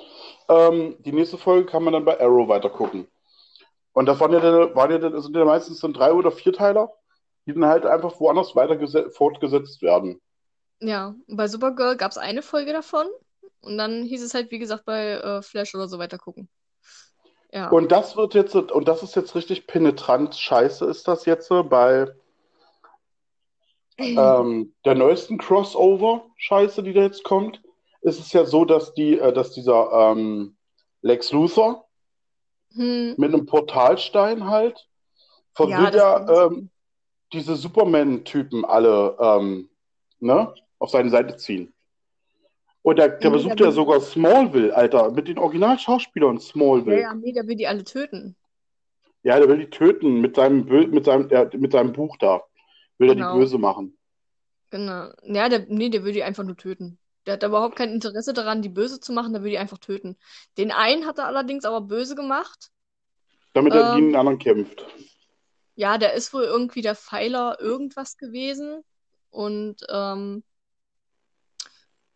[0.47, 3.07] ähm, die nächste Folge kann man dann bei Arrow weiter gucken.
[3.93, 6.53] Und das waren ja, dann, waren ja, dann- sind ja meistens dann drei oder vier
[6.53, 6.93] Teiler,
[7.45, 10.21] die dann halt einfach woanders weiter gese- fortgesetzt werden.
[10.81, 13.07] Ja, bei Supergirl gab es eine Folge davon.
[13.61, 16.49] Und dann hieß es halt, wie gesagt, bei äh, Flash oder so weiter gucken.
[17.51, 17.69] Ja.
[17.69, 22.07] Und das wird jetzt, und das ist jetzt richtig penetrant scheiße, ist das jetzt bei
[23.99, 27.61] ähm, der neuesten Crossover-Scheiße, die da jetzt kommt,
[28.01, 30.55] ist es ja so, dass die, äh, dass dieser ähm,
[31.01, 31.85] Lex Luthor
[32.75, 34.87] Hm, mit einem Portalstein halt
[35.59, 36.69] ja, will das ja ähm,
[37.33, 39.69] diese Superman-Typen alle ähm,
[40.19, 41.73] ne, auf seine Seite ziehen.
[42.81, 47.01] Und der, der Nee, besucht ja sogar Smallville, Alter, mit den Originalschauspielern ja, Smallville.
[47.01, 48.35] ja, nee, der will die alle töten.
[49.23, 52.41] Ja, der will die töten mit seinem, mit seinem, der, mit seinem Buch da.
[52.97, 53.33] Will er Genau.
[53.33, 53.97] die böse machen.
[54.71, 55.09] Genau.
[55.23, 56.97] Ja, der, nee, der will die einfach nur töten.
[57.25, 60.17] Der hat überhaupt kein Interesse daran, die böse zu machen, der will die einfach töten.
[60.57, 62.69] Den einen hat er allerdings aber böse gemacht.
[63.53, 63.95] Damit er Ähm.
[63.95, 64.85] gegen den anderen kämpft.
[65.79, 68.83] Ja, der ist wohl irgendwie der Pfeiler irgendwas gewesen.
[69.31, 70.43] Und ähm,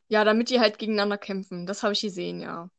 [0.08, 1.66] ja, damit die halt gegeneinander kämpfen.
[1.66, 2.70] Das habe ich gesehen, ja.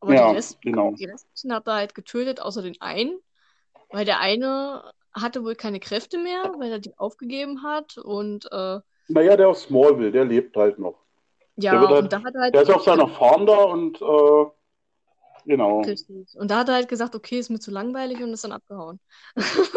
[0.00, 0.94] Aber Ja, die, Rest, genau.
[0.98, 3.18] die restlichen hat er halt getötet, außer den einen.
[3.90, 7.98] Weil der eine hatte wohl keine Kräfte mehr, weil er die aufgegeben hat.
[7.98, 10.96] Und äh, Naja, der aus Smallville, der lebt halt noch.
[11.56, 12.54] ja, Der halt- und da hat er halt.
[12.54, 14.46] Der ist auf seiner Farm da und äh,
[15.44, 16.34] genau, Richtig.
[16.34, 19.00] Und da hat er halt gesagt, okay, ist mir zu langweilig und ist dann abgehauen.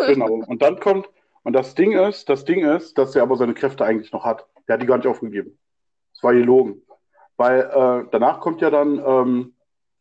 [0.07, 0.43] genau.
[0.47, 1.09] Und dann kommt,
[1.43, 4.45] und das Ding ist, das Ding ist, dass er aber seine Kräfte eigentlich noch hat.
[4.67, 5.57] Der hat die gar nicht aufgegeben.
[6.13, 6.81] Das war gelogen.
[7.37, 9.55] Weil äh, danach kommt ja dann ähm,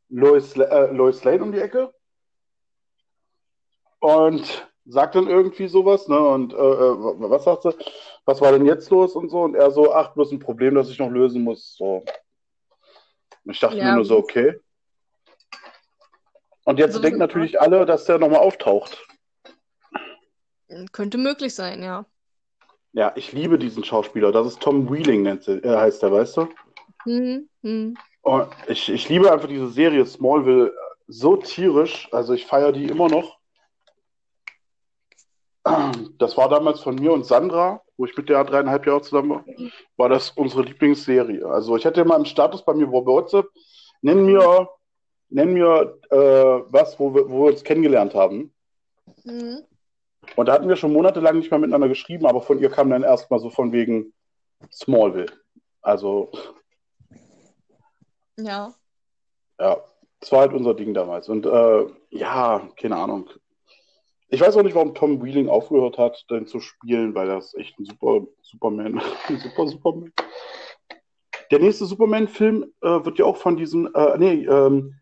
[0.09, 1.93] Lois, äh, Lois Lane um die Ecke
[4.01, 6.19] und sagt dann irgendwie sowas, ne?
[6.19, 6.61] Und äh, äh,
[7.31, 7.75] was sagt sie?
[8.25, 9.43] Was war denn jetzt los und so?
[9.43, 11.77] Und er so, ach, bloß ein Problem, das ich noch lösen muss.
[11.77, 12.05] So.
[13.45, 14.59] Und ich dachte Ja, mir nur so, okay.
[16.67, 19.07] Und jetzt So denken ist es natürlich alle, dass der nochmal auftaucht.
[20.91, 22.05] Könnte möglich sein, ja.
[22.93, 24.33] Ja, ich liebe diesen Schauspieler.
[24.33, 26.49] Das ist Tom Wheeling, nennt äh, heißt der, weißt du?
[27.05, 27.97] Hm, hm.
[28.23, 30.75] Und ich, ich liebe einfach diese Serie Smallville
[31.07, 32.09] so tierisch.
[32.11, 33.39] Also ich feiere die immer noch.
[36.19, 39.45] Das war damals von mir und Sandra, wo ich mit der dreieinhalb Jahre zusammen war,
[39.97, 41.47] war das unsere Lieblingsserie.
[41.47, 43.47] Also ich hatte mal im Status bei mir bei WhatsApp,
[44.01, 44.69] nenn mir,
[45.37, 48.55] nenn mir äh, was, wo wir, wo wir uns kennengelernt haben.
[49.25, 49.61] Hm.
[50.35, 53.03] Und da hatten wir schon monatelang nicht mehr miteinander geschrieben, aber von ihr kam dann
[53.03, 54.15] erstmal so von wegen
[54.73, 55.33] Smallville.
[55.83, 56.31] Also
[58.39, 58.75] Ja.
[59.61, 59.77] Ja,
[60.21, 61.29] das war halt unser Ding damals.
[61.29, 63.29] Und äh, ja, keine Ahnung.
[64.29, 67.79] Ich weiß auch nicht, warum Tom Wheeling aufgehört hat, den zu spielen, weil das echt
[67.79, 70.13] ein super Superman, ein super Superman.
[71.51, 74.99] Der nächste Superman-Film äh, wird ja auch von diesem, äh, nee, ähm,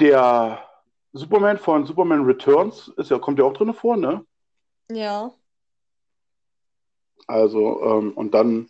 [0.00, 0.68] der
[1.12, 4.24] Superman von Superman Returns ist ja, kommt ja auch drin vor, ne?
[4.88, 5.34] Ja.
[7.26, 8.68] Also, ähm, und dann,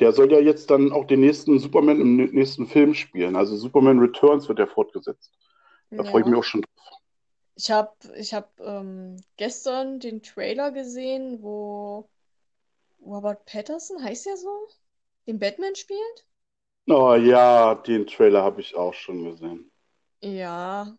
[0.00, 3.36] der soll ja jetzt dann auch den nächsten Superman im nächsten Film spielen.
[3.36, 5.32] Also Superman Returns wird ja fortgesetzt.
[5.96, 6.30] Da freue ich Ja.
[6.30, 6.98] mich auch schon drauf.
[7.56, 12.08] Ich habe ich hab, ähm, gestern den Trailer gesehen, wo
[13.00, 14.68] Robert Patterson, heißt der so,
[15.26, 16.26] den Batman spielt?
[16.88, 19.70] Oh ja, den Trailer habe ich auch schon gesehen.
[20.34, 20.96] Ja.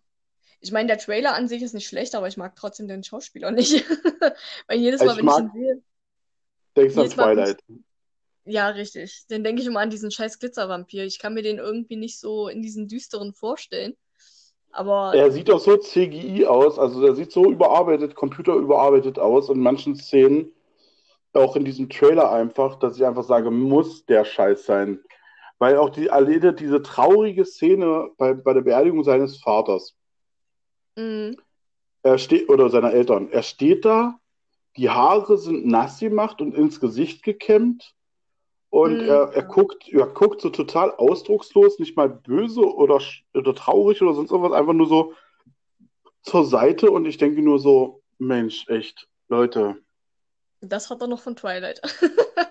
[0.61, 3.51] Ich meine, der Trailer an sich ist nicht schlecht, aber ich mag trotzdem den Schauspieler
[3.51, 3.85] nicht.
[4.67, 5.83] Weil jedes Also Mal, ich wenn ich mag, ihn sehe,
[6.77, 7.63] denkst an jedes Mal, wenn ich, Twilight.
[8.45, 11.03] ja, richtig, dann denke ich immer an diesen scheiß Glitzervampir.
[11.05, 13.95] Ich kann mir den irgendwie nicht so in diesen düsteren vorstellen.
[14.71, 19.59] Aber Er sieht auch so CGI aus, also der sieht so überarbeitet, computerüberarbeitet aus in
[19.59, 20.51] manchen Szenen,
[21.33, 24.99] auch in diesem Trailer einfach, dass ich einfach sage, muss der Scheiß sein.
[25.59, 29.95] Weil auch die, alleine diese traurige Szene bei, bei der Beerdigung seines Vaters,
[30.95, 31.35] mh,
[32.03, 34.19] er steht, oder seiner Eltern, er steht da,
[34.77, 37.95] die Haare sind nass gemacht und ins Gesicht gekämmt.
[38.69, 43.01] Und mh, er, er guckt, er guckt so total ausdruckslos, nicht mal böse oder,
[43.33, 45.13] oder traurig oder sonst irgendwas, einfach nur so
[46.21, 46.91] zur Seite.
[46.91, 49.77] Und ich denke nur so, Mensch, echt, Leute,
[50.61, 51.81] das hat er noch von Twilight.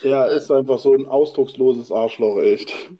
[0.00, 2.90] er Äh, ist einfach so ein ausdrucksloses Arschloch, echt.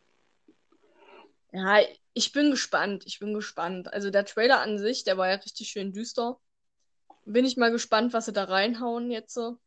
[1.52, 1.80] Ja,
[2.14, 3.04] ich bin gespannt.
[3.06, 3.92] Ich bin gespannt.
[3.92, 6.38] Also der Trailer an sich, der war ja richtig schön düster.
[7.24, 9.34] Bin ich mal gespannt, was sie da reinhauen jetzt.
[9.34, 9.58] so.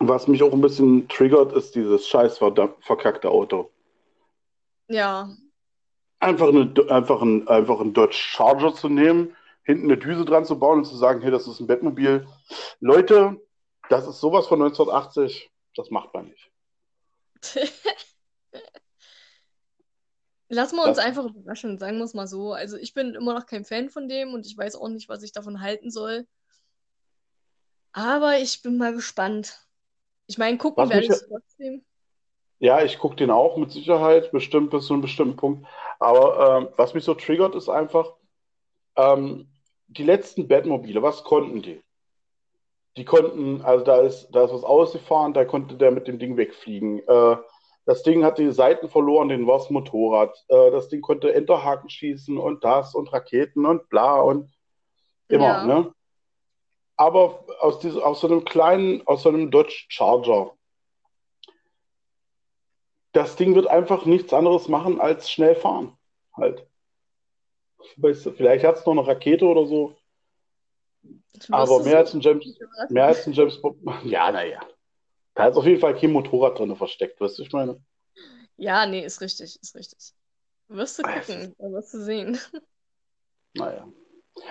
[0.00, 3.70] Was mich auch ein bisschen triggert, ist dieses scheiß verkackte Auto.
[4.88, 5.28] Ja,
[6.20, 10.58] Einfach, eine, einfach, ein, einfach einen Dodge Charger zu nehmen, hinten eine Düse dran zu
[10.58, 12.26] bauen und zu sagen, hey, das ist ein Bettmobil.
[12.80, 13.40] Leute,
[13.88, 16.50] das ist sowas von 1980, das macht man nicht.
[20.48, 22.52] lassen wir uns Das, einfach überraschen, sagen wir es mal so.
[22.52, 25.22] Also ich bin immer noch kein Fan von dem und ich weiß auch nicht, was
[25.22, 26.26] ich davon halten soll.
[27.92, 29.58] Aber ich bin mal gespannt.
[30.26, 31.84] Ich meine, gucken was werde ich es trotzdem.
[32.58, 35.66] ja, ich gucke den auch mit Sicherheit, bestimmt bis zu einem bestimmten Punkt.
[35.98, 38.14] Aber ähm, was mich so triggert, ist einfach,
[38.96, 39.48] ähm,
[39.86, 41.82] die letzten Bettmobile, was konnten die?
[42.98, 46.36] Die konnten, also da ist, da ist was ausgefahren, da konnte der mit dem Ding
[46.36, 46.98] wegfliegen.
[47.06, 47.36] Äh,
[47.86, 50.36] das Ding hat die Seiten verloren, den war Motorrad.
[50.48, 54.52] Äh, das Ding konnte Enterhaken schießen und das und Raketen und bla und
[55.28, 55.94] immer, Ja, ne?
[56.96, 60.56] Aber aus diesem, aus so einem kleinen, aus so einem Dodge Charger,
[63.12, 65.96] das Ding wird einfach nichts anderes machen als schnell fahren.
[66.36, 66.66] Halt.
[67.96, 69.94] Weißt du, vielleicht hat es noch eine Rakete oder so,
[71.50, 72.44] aber mehr als ein James,
[72.88, 73.78] mehr als ein James Bond.
[74.04, 74.60] Ja, naja.
[75.34, 77.80] Da ist auf jeden Fall kein Motorrad drin versteckt, weißt du, ich meine.
[78.56, 80.12] Ja, nee, ist richtig, ist richtig.
[80.68, 82.38] Wirst du gucken, da wirst du sehen.
[83.54, 83.88] naja.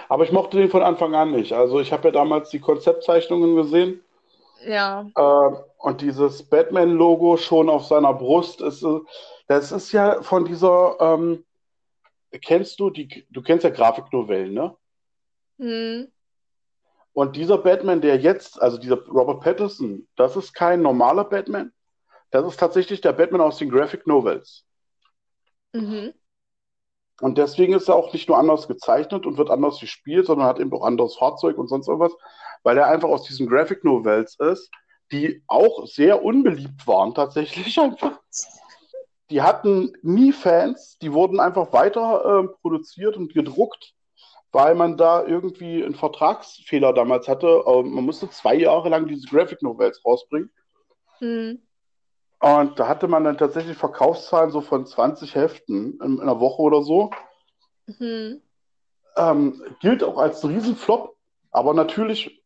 [0.10, 1.54] Aber ich mochte den von Anfang an nicht.
[1.54, 4.04] Also ich habe ja damals die Konzeptzeichnungen gesehen
[4.60, 5.50] Ja, äh,
[5.80, 8.86] und dieses Batman-Logo schon auf seiner Brust ist,
[9.48, 11.46] das ist ja von dieser, ähm,
[12.42, 14.78] kennst du die, du kennst ja Grafiknovellen, ne?
[15.60, 16.08] hm,
[17.18, 21.74] Und dieser Batman, der jetzt, also dieser Robert Pattinson, das ist kein normaler Batman.
[22.30, 24.68] Das ist tatsächlich der Batman aus den Graphic Novels.
[25.74, 26.14] mhm,
[27.20, 30.60] Und deswegen ist er auch nicht nur anders gezeichnet und wird anders gespielt, sondern hat
[30.60, 32.16] eben auch anderes Fahrzeug und sonst irgendwas,
[32.62, 34.70] weil er einfach aus diesen Graphic Novels ist,
[35.12, 38.20] die auch sehr unbeliebt waren tatsächlich einfach.
[39.32, 43.97] Die hatten nie Fans, die wurden einfach weiter äh, produziert und gedruckt,
[44.52, 47.64] weil man da irgendwie einen Vertragsfehler damals hatte.
[47.66, 50.52] Man musste zwei Jahre lang diese Graphic Novels rausbringen.
[51.20, 51.60] hm,
[52.40, 56.62] Und da hatte man dann tatsächlich Verkaufszahlen so von 20 Heften in, in einer Woche
[56.62, 57.12] oder so.
[57.98, 58.42] hm.
[59.18, 61.18] Ähm, gilt auch als Riesenflop,
[61.52, 62.44] aber natürlich,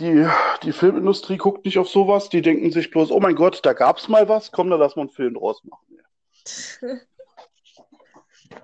[0.00, 0.26] die,
[0.62, 4.08] die Filmindustrie guckt nicht auf sowas, die denken sich bloß, oh mein Gott, da gab's
[4.08, 5.86] mal was, komm, da lass mal einen Film draus machen.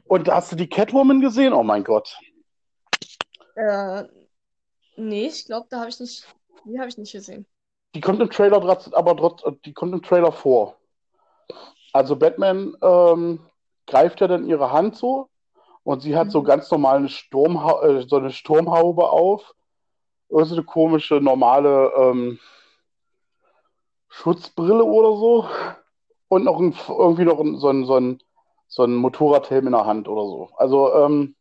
[0.04, 1.52] Und da hast du die Catwoman gesehen?
[1.52, 2.16] Oh mein Gott.
[3.54, 4.04] Äh,
[4.96, 6.26] nee, ich glaube, da habe ich nicht,
[6.64, 7.46] die habe ich nicht gesehen.
[7.94, 8.56] Die kommt im Trailer,
[8.92, 10.76] aber trotz, die kommt im Trailer vor.
[11.92, 13.40] Also Batman ähm,
[13.86, 15.28] greift ja dann ihre Hand so
[15.82, 16.46] und sie hat so Mhm.
[16.46, 19.54] ganz normal eine, Sturmha äh, so eine Sturmhaube auf,
[20.28, 22.38] oder so eine komische normale ähm,
[24.08, 25.48] Schutzbrille oder so
[26.28, 28.22] und noch ein, irgendwie noch ein, so ein, so ein,
[28.70, 30.50] so ein Motorradhelm in der Hand oder so.
[30.56, 31.34] Also ähm,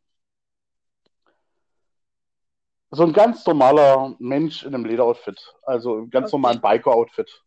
[2.91, 6.77] so ein ganz normaler Mensch in einem Lederoutfit, also im ganz normalen Okay.
[6.77, 7.43] Biker-Outfit.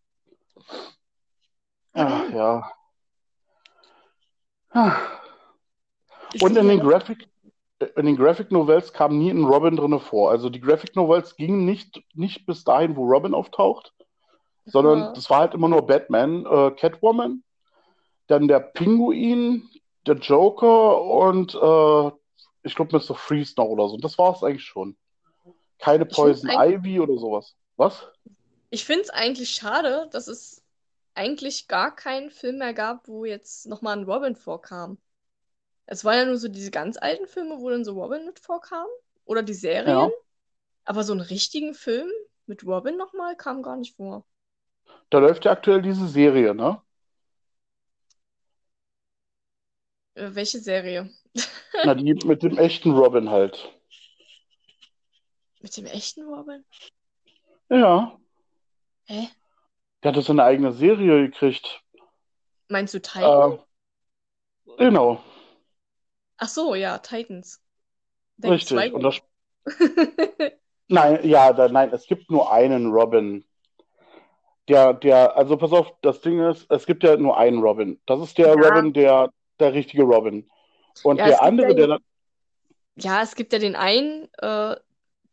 [1.95, 2.73] Ja, Ach ja.
[4.71, 4.97] Ah.
[6.41, 6.81] Und in den.
[6.81, 7.29] Graphic,
[7.97, 10.31] in den Graphic Novels kam nie ein Robin drinne vor.
[10.31, 13.93] Also die Graphic Novels gingen nicht, nicht bis dahin, wo Robin auftaucht,
[14.65, 15.13] sondern Aha.
[15.13, 17.43] das war halt immer nur Batman, äh, Catwoman,
[18.27, 19.69] dann der Pinguin,
[20.07, 22.11] der Joker und äh,
[22.65, 23.15] ich glaube Mr.
[23.15, 23.95] Freeze noch oder so.
[23.95, 24.97] Und das war es eigentlich schon.
[25.79, 27.57] Keine Poison Ivy oder sowas.
[27.77, 28.07] Was?
[28.73, 30.65] ich finde es eigentlich schade, dass es
[31.15, 34.97] eigentlich gar keinen Film mehr gab, wo jetzt nochmal ein Robin vorkam.
[35.85, 38.87] Es waren ja nur so diese ganz alten Filme, wo dann so Robin mit vorkam.
[39.27, 39.99] Oder die Serien.
[39.99, 40.11] Ja.
[40.87, 42.11] Aber so einen richtigen Film
[42.47, 44.25] mit Robin nochmal kam gar nicht vor.
[45.11, 46.81] Da läuft ja aktuell diese Serie, ne?
[46.81, 46.83] Äh,
[50.15, 51.11] welche Serie?
[51.85, 53.73] Na, die mit dem echten Robin halt.
[55.61, 56.65] Mit dem echten Robin?
[57.71, 58.19] Ja,
[59.07, 59.29] Hä?
[60.03, 61.83] der hat so eine eigene Serie gekriegt.
[62.69, 63.53] Meinst du Titan?
[63.53, 65.21] Äh, genau,
[66.39, 67.63] Ach so, ja, Titans.
[68.37, 68.93] Da richtig.
[68.93, 69.21] Und das,
[70.89, 73.45] nein, ja, da, nein, es gibt nur einen Robin.
[74.69, 78.01] Der, der, also pass auf, das Ding ist, es gibt ja nur einen Robin.
[78.07, 78.55] Das ist der Ja.
[78.55, 79.31] Robin, der,
[79.63, 80.51] der richtige Robin.
[81.03, 82.01] Und Ja, der andere, ja- der dann,
[82.97, 84.77] Ja, es gibt ja den einen, äh,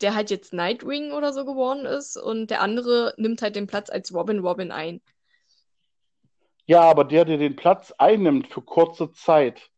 [0.01, 3.89] der halt jetzt Nightwing oder so geworden ist und der andere nimmt halt den Platz
[3.89, 5.01] als Robin Robin ein.
[6.67, 9.69] ja, aber der, der den Platz einnimmt für kurze Zeit,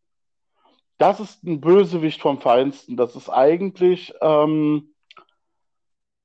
[0.98, 2.95] das ist ein Bösewicht vom Feinsten.
[2.98, 4.94] Das ist eigentlich ähm,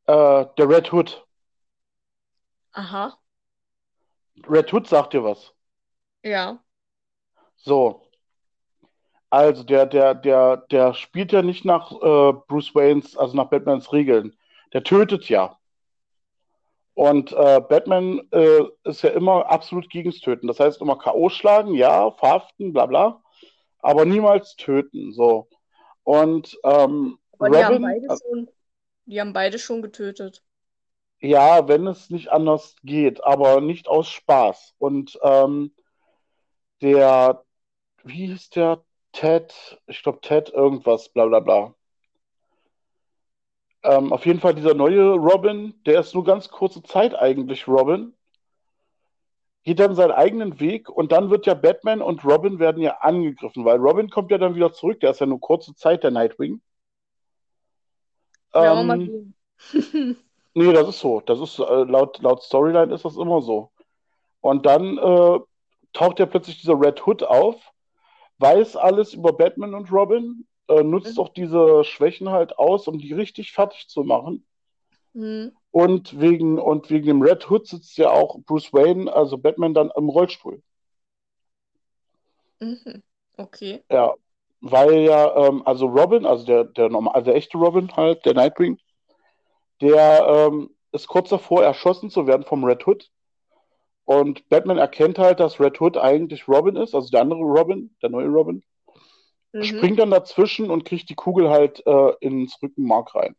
[0.07, 1.27] äh, der Red Hood.
[2.73, 3.19] Aha,
[4.49, 5.53] Red Hood sagt dir was.
[6.23, 6.63] ja.
[7.57, 8.06] So.
[9.37, 13.93] Also der, der, der, der spielt ja nicht nach äh, Bruce Waynes, also nach Batmans
[13.93, 14.35] Regeln.
[14.73, 15.59] Der tötet ja.
[16.95, 20.47] Und äh, Batman äh, ist ja immer absolut gegens Töten.
[20.47, 21.29] Das heißt immer K.O.
[21.29, 23.23] schlagen, ja, verhaften, bla bla,
[23.81, 25.13] aber niemals töten.
[25.13, 25.49] So.
[26.03, 28.49] Und ähm, Aber die haben Robin, beide äh, schon,
[29.05, 30.43] die haben beide schon getötet.
[31.21, 34.75] ja, wenn es nicht anders geht, aber nicht aus Spaß.
[34.79, 35.75] Und ähm,
[36.81, 37.45] der,
[38.05, 38.83] wie hieß der?
[39.17, 41.75] Ted, ich glaube Ted irgendwas, bla bla bla.
[43.83, 48.13] Ähm, auf jeden Fall dieser neue Robin, der ist nur ganz kurze Zeit eigentlich Robin,
[49.65, 53.65] geht dann seinen eigenen Weg und dann wird ja Batman und Robin werden ja angegriffen,
[53.65, 56.61] weil Robin kommt ja dann wieder zurück, der ist ja nur kurze Zeit der Nightwing.
[58.55, 59.35] Ja, Ähm,
[59.73, 60.17] sehen.
[60.59, 61.21] Nee, das ist so.
[61.21, 63.71] Das ist äh, laut, laut Storyline ist das immer so.
[64.41, 65.39] Und dann äh,
[65.93, 67.57] taucht ja plötzlich dieser Red Hood auf,
[68.39, 71.23] weiß alles über Batman und Robin, äh, nutzt Mhm.
[71.23, 74.45] auch diese Schwächen halt aus, um die richtig fertig zu machen.
[75.15, 75.53] Hm.
[75.71, 79.91] Und wegen, und wegen dem Red Hood sitzt ja auch Bruce Wayne, also Batman, dann
[79.97, 80.63] im Rollstuhl.
[82.61, 83.03] Mhm.
[83.37, 83.83] Okay.
[83.91, 84.15] Ja,
[84.61, 88.35] weil ja, ähm, also Robin, also der, der normal, also der echte Robin halt, der
[88.35, 88.79] Nightwing,
[89.81, 93.11] der ähm, ist kurz davor, erschossen zu werden vom Red Hood.
[94.07, 98.09] Und Batman erkennt halt, dass Red Hood eigentlich Robin ist, also der andere Robin, der
[98.11, 98.63] neue Robin,
[99.53, 99.63] Mhm.
[99.65, 103.37] springt dann dazwischen und kriegt die Kugel halt äh, ins Rückenmark rein.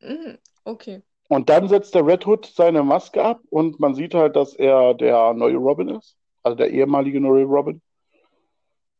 [0.00, 0.38] Mhm.
[0.64, 1.02] Okay.
[1.28, 4.94] Und dann setzt der Red Hood seine Maske ab und man sieht halt, dass er
[4.94, 7.82] der neue Robin ist, also der ehemalige neue Robin.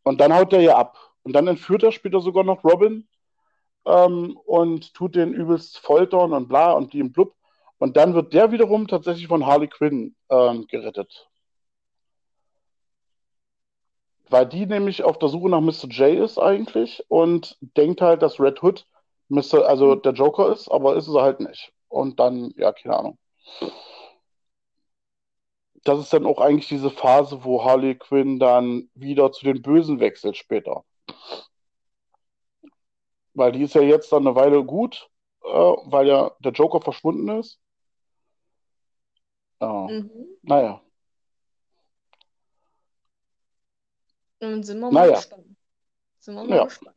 [0.03, 0.99] Und dann haut er ja ab.
[1.23, 3.09] Und dann entführt er später sogar noch Robin
[3.87, 7.35] ähm, und tut den übelst foltern und bla und die im Blub.
[7.79, 11.29] Und dann wird der wiederum tatsächlich von Harley Quinn ähm, gerettet.
[14.31, 15.89] Weil die nämlich auf der Suche nach Mr.
[15.89, 18.87] J ist eigentlich und denkt halt, dass Red Hood
[19.29, 21.73] Mr., also der Joker ist, aber ist es halt nicht.
[21.89, 23.19] Und dann, ja, keine Ahnung.
[25.85, 30.01] Das ist dann auch eigentlich diese Phase, wo Harley Quinn dann wieder zu den Bösen
[30.01, 30.85] wechselt später.
[33.35, 35.09] Weil die ist ja jetzt dann eine Weile gut,
[35.45, 37.59] äh, weil ja der Joker verschwunden ist.
[39.61, 40.11] Ja, Mhm.
[40.43, 40.83] naja.
[44.41, 45.17] Dann sind wir mal Naja.
[45.17, 45.57] gespannt.
[46.21, 46.65] Sind wir mal Ja.
[46.65, 46.97] gespannt.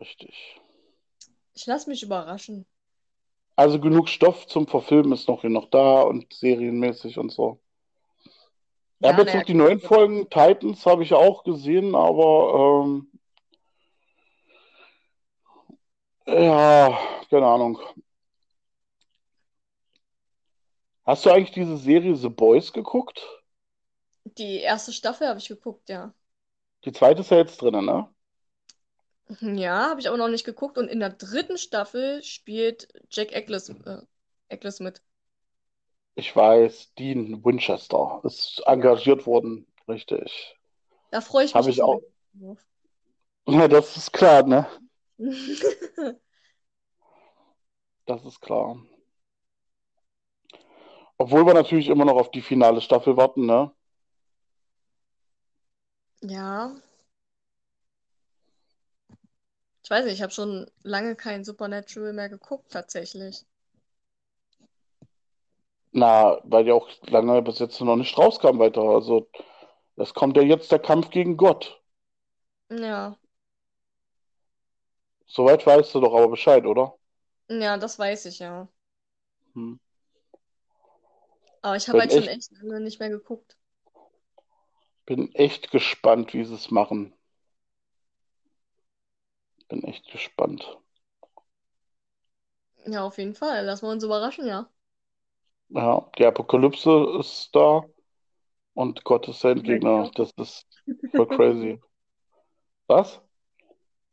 [0.00, 0.60] Richtig.
[1.54, 2.66] Ich lasse mich überraschen.
[3.56, 7.60] Also genug Stoff zum Verfilmen ist noch hier noch da und serienmäßig und so.
[8.98, 13.10] Ja, jetzt naja, noch die neuen Folgen Titans habe ich ja auch gesehen, aber ähm,
[16.26, 16.98] ja,
[17.30, 17.78] keine Ahnung.
[21.06, 23.26] Hast du eigentlich diese Serie The Boys geguckt?
[24.36, 26.12] Die erste Staffel habe ich geguckt, ja.
[26.84, 28.08] Die zweite ist ja jetzt drin, ne?
[29.40, 30.78] Ja, habe ich aber noch nicht geguckt.
[30.78, 33.98] Und in der dritten Staffel spielt Jack Eccles, äh,
[34.48, 35.02] Eccles mit.
[36.16, 40.56] Ich weiß, Dean Winchester ist engagiert worden, richtig.
[41.10, 42.02] Da freue ich mich ich auch.
[42.38, 42.58] drauf.
[43.48, 44.66] Ja, das ist klar, ne?
[48.06, 48.78] Das ist klar.
[51.16, 53.70] Obwohl wir natürlich immer noch auf die finale Staffel warten, ne?
[56.22, 56.74] Ja.
[59.82, 63.44] Ich weiß nicht, ich habe schon lange kein Supernatural mehr geguckt, tatsächlich.
[65.92, 68.80] Na, weil ja auch lange bis jetzt noch nicht rauskam weiter.
[68.82, 69.28] Also,
[69.96, 71.80] es kommt ja jetzt der Kampf gegen Gott.
[72.70, 73.16] Ja.
[75.26, 76.96] Soweit weißt du doch aber Bescheid, oder?
[77.48, 78.68] Ja, das weiß ich ja.
[79.54, 79.78] Hm.
[81.64, 83.56] Aber ich habe Bin halt schon echt, echt lange nicht mehr geguckt.
[85.06, 87.14] bin echt gespannt, wie sie es machen.
[89.68, 90.78] Bin echt gespannt.
[92.86, 93.64] Ja, auf jeden Fall.
[93.66, 94.70] Lassen wir uns überraschen, ja.
[95.68, 97.84] Ja, die Apokalypse ist da
[98.74, 100.04] und Gott ist Endgegner.
[100.04, 100.12] wieder.
[100.16, 100.66] Das ist
[101.16, 101.80] voll crazy.
[102.88, 103.20] Was?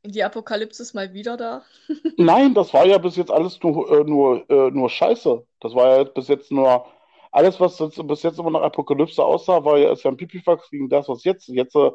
[0.03, 1.65] Die Apokalypse ist mal wieder da.
[2.18, 5.45] Nein, das war ja bis jetzt alles nur, äh, nur, äh, nur Scheiße.
[5.60, 6.86] Das war ja bis jetzt nur,
[7.32, 10.70] alles, was jetzt, bis jetzt immer nach Apokalypse aussah, war ja, ist ja ein Pipifax
[10.70, 11.48] gegen das, was jetzt.
[11.48, 11.91] Jetzt äh,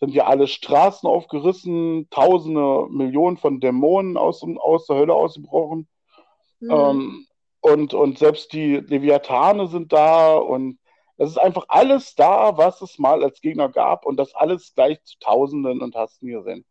[0.00, 5.88] sind ja alle Straßen aufgerissen, Tausende, Millionen von Dämonen aus, aus der Hölle ausgebrochen.
[6.60, 6.70] Hm.
[6.70, 7.26] Ähm,
[7.60, 10.78] und, und selbst die Leviathane sind da und
[11.16, 15.02] es ist einfach alles da, was es mal als Gegner gab und das alles gleich
[15.02, 16.64] zu Tausenden und hast nie gesehen.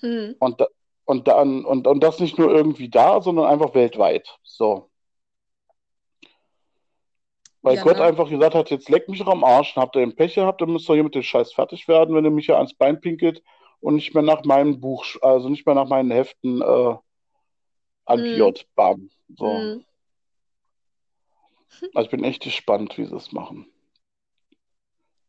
[0.00, 0.36] Hm.
[0.38, 0.68] Und, da-
[1.04, 4.38] und dann, und, und das nicht nur irgendwie da, sondern einfach weltweit.
[4.44, 4.91] So.
[7.62, 8.02] Weil Ja, Gott ne?
[8.02, 10.60] einfach gesagt hat, jetzt leck mich doch am Arsch, und habt ihr den Pech gehabt,
[10.60, 13.00] dann müsst ihr hier mit dem Scheiß fertig werden, wenn ihr mich hier ans Bein
[13.00, 13.42] pinkelt
[13.80, 16.98] und nicht mehr nach meinem Buch, also nicht mehr nach meinen Heften äh, Hm.
[18.06, 18.66] agiert.
[18.74, 19.10] Bam.
[19.36, 19.46] So.
[19.46, 19.84] Hm.
[21.94, 23.66] Also ich bin echt gespannt, wie sie es machen.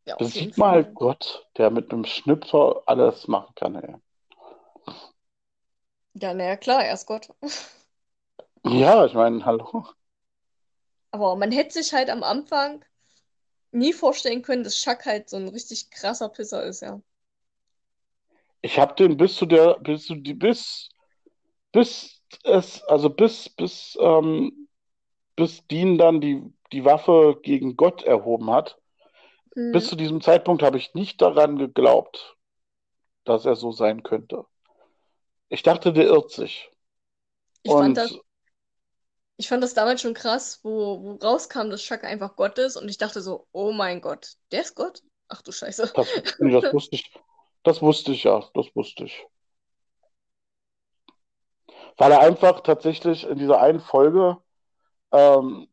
[0.05, 0.93] Ja, jeden Besiegt mal Fall.
[0.93, 3.95] Gott, der mit einem Schnipper alles machen kann, ey.
[6.15, 7.29] Ja, naja, klar, er ist Gott.
[8.65, 9.85] Ja, ich meine, hallo.
[11.13, 12.83] Aber man hätte sich halt am Anfang
[13.71, 17.01] nie vorstellen können, dass Chuck halt so ein richtig krasser Pisser ist, ja.
[18.61, 20.89] Ich habe den bis zu der, bis zu die, bis,
[21.73, 24.69] bis es, also bis, bis, ähm,
[25.37, 28.79] bis Dean dann die, die Waffe gegen Gott erhoben hat.
[29.71, 29.89] Bis Hm.
[29.89, 32.37] zu diesem Zeitpunkt habe ich nicht daran geglaubt,
[33.25, 34.45] dass er so sein könnte.
[35.47, 36.69] Ich dachte, der irrt sich.
[37.63, 38.23] Ich fand das, Und
[39.37, 42.87] ich fand das damals schon krass, wo, wo rauskam, dass Chuck einfach Gott ist und
[42.87, 45.01] ich dachte so, oh mein Gott, der ist Gott?
[45.27, 45.91] Ach du Scheiße.
[45.95, 46.07] das,
[46.39, 46.39] das
[46.73, 47.11] wusste ich,
[47.63, 49.25] das wusste ich ja, das wusste ich.
[51.97, 54.37] Weil er einfach tatsächlich in dieser einen Folge,
[55.11, 55.67] ähm,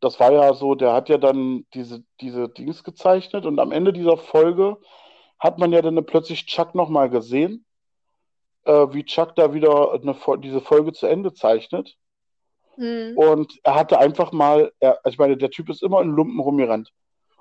[0.00, 3.92] das war ja so, der hat ja dann diese, diese Dings gezeichnet und am Ende
[3.92, 4.78] dieser Folge
[5.38, 7.64] hat man ja dann plötzlich Chuck nochmal gesehen,
[8.64, 11.96] äh, wie Chuck da wieder eine, diese Folge zu Ende zeichnet.
[12.76, 13.16] Hm.
[13.16, 16.40] Und er hatte einfach mal, er, also ich meine, der Typ ist immer in Lumpen
[16.40, 16.92] rumgerannt.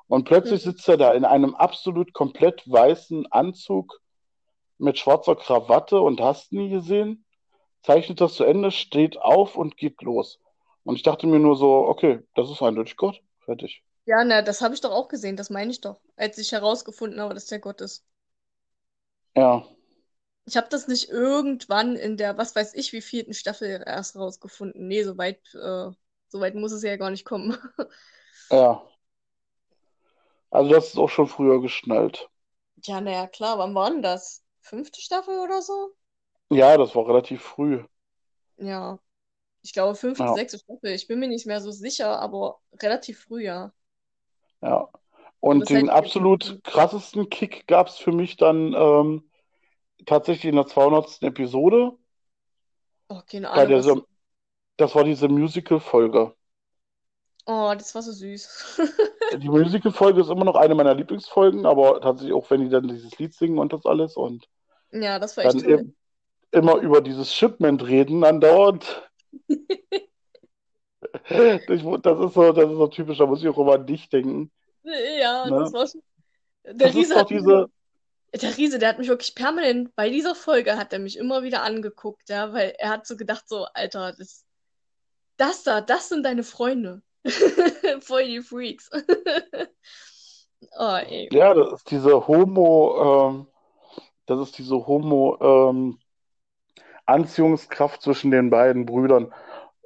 [0.08, 0.72] Und plötzlich Hm.
[0.72, 4.02] sitzt er da in einem absolut komplett weißen Anzug
[4.78, 7.26] mit schwarzer Krawatte und hast nie gesehen,
[7.84, 10.40] zeichnet das zu Ende, steht auf und geht los.
[10.84, 13.22] Und ich dachte mir nur so, okay, das ist eindeutig Gott.
[13.46, 13.84] Fertig.
[14.06, 17.20] Ja, na, das habe ich doch auch gesehen, das meine ich doch, als ich herausgefunden
[17.22, 18.04] habe, dass der Gott ist.
[19.36, 19.66] Ja,
[20.46, 24.88] Ich habe das nicht irgendwann in der, was weiß ich, wie vierten Staffel erst rausgefunden.
[24.88, 25.92] Nee, so weit, äh,
[26.28, 27.58] so weit muss es ja gar nicht kommen.
[28.52, 28.88] ja.
[30.52, 32.30] Also das ist auch schon früher geschnallt.
[32.84, 34.44] Ja, naja, klar, wann war denn das?
[34.62, 35.96] Fünfte Staffel oder so?
[36.50, 37.84] Ja, das war relativ früh.
[38.58, 39.00] Ja,
[39.64, 40.92] ich glaube fünfte, Ja, sechste Staffel.
[40.92, 43.74] Ich bin mir nicht mehr so sicher, aber relativ früh, ja.
[44.62, 44.88] ja.
[45.40, 49.30] Und den nicht absolut krassesten Kick gab es für mich dann ähm,
[50.06, 51.26] tatsächlich in der 200.
[51.28, 51.98] Episode.
[53.10, 53.86] Oh, keine Ahnung, was.
[53.86, 54.02] dieser,
[54.78, 56.36] das war diese Musical-Folge.
[57.48, 58.80] Oh, das war so süß.
[59.30, 63.18] Die Musical-Folge ist immer noch eine meiner Lieblingsfolgen, aber tatsächlich auch, wenn die dann dieses
[63.20, 64.48] Lied singen und das alles und
[64.92, 65.80] Ja, das war echt dann toll.
[65.80, 65.96] im,
[66.52, 69.10] immer über dieses Shipment reden andauernd.
[71.70, 74.10] Ich, das ist so, das ist so typisch, da muss ich auch immer an dich
[74.10, 74.52] denken.
[74.84, 75.74] Ja, das Ne?
[75.74, 76.02] war schon.
[76.66, 77.68] Der Das ist Riese doch hat mich, diese,
[78.34, 81.64] der Riese, der hat mich wirklich permanent, bei dieser Folge hat er mich immer wieder
[81.64, 84.46] angeguckt, ja, weil er hat so gedacht, so, Alter, das,
[85.38, 87.02] das da, das sind deine Freunde.
[88.02, 88.90] Voll die Freaks.
[90.78, 91.30] Oh, ey.
[91.32, 93.48] ja, das ist diese Homo, ähm,
[94.26, 96.00] das ist diese Homo, ähm,
[97.06, 99.34] Anziehungskraft zwischen den beiden Brüdern.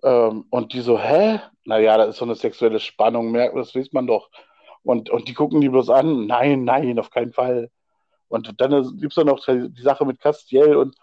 [0.04, 1.42] Ähm, und die so, hä?
[1.66, 4.30] Naja, da ist so eine sexuelle Spannung, merkt, das weiß man doch.
[4.84, 6.26] Und, und die gucken die bloß an.
[6.26, 7.70] Nein, nein, auf keinen Fall.
[8.30, 10.96] Und dann gibt es ja noch die, Sache mit Castiel und,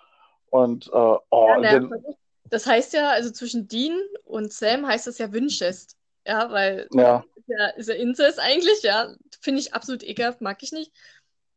[0.50, 2.04] und äh, oh, Ja, und naja, dann,
[2.44, 5.96] das heißt ja, also zwischen Dean und Sam heißt das ja Winchest.
[6.24, 9.14] Ja, weil ja, ist ja, ist ja Inzest eigentlich, ja.
[9.40, 10.92] Finde ich absolut ekelhaft, mag ich nicht.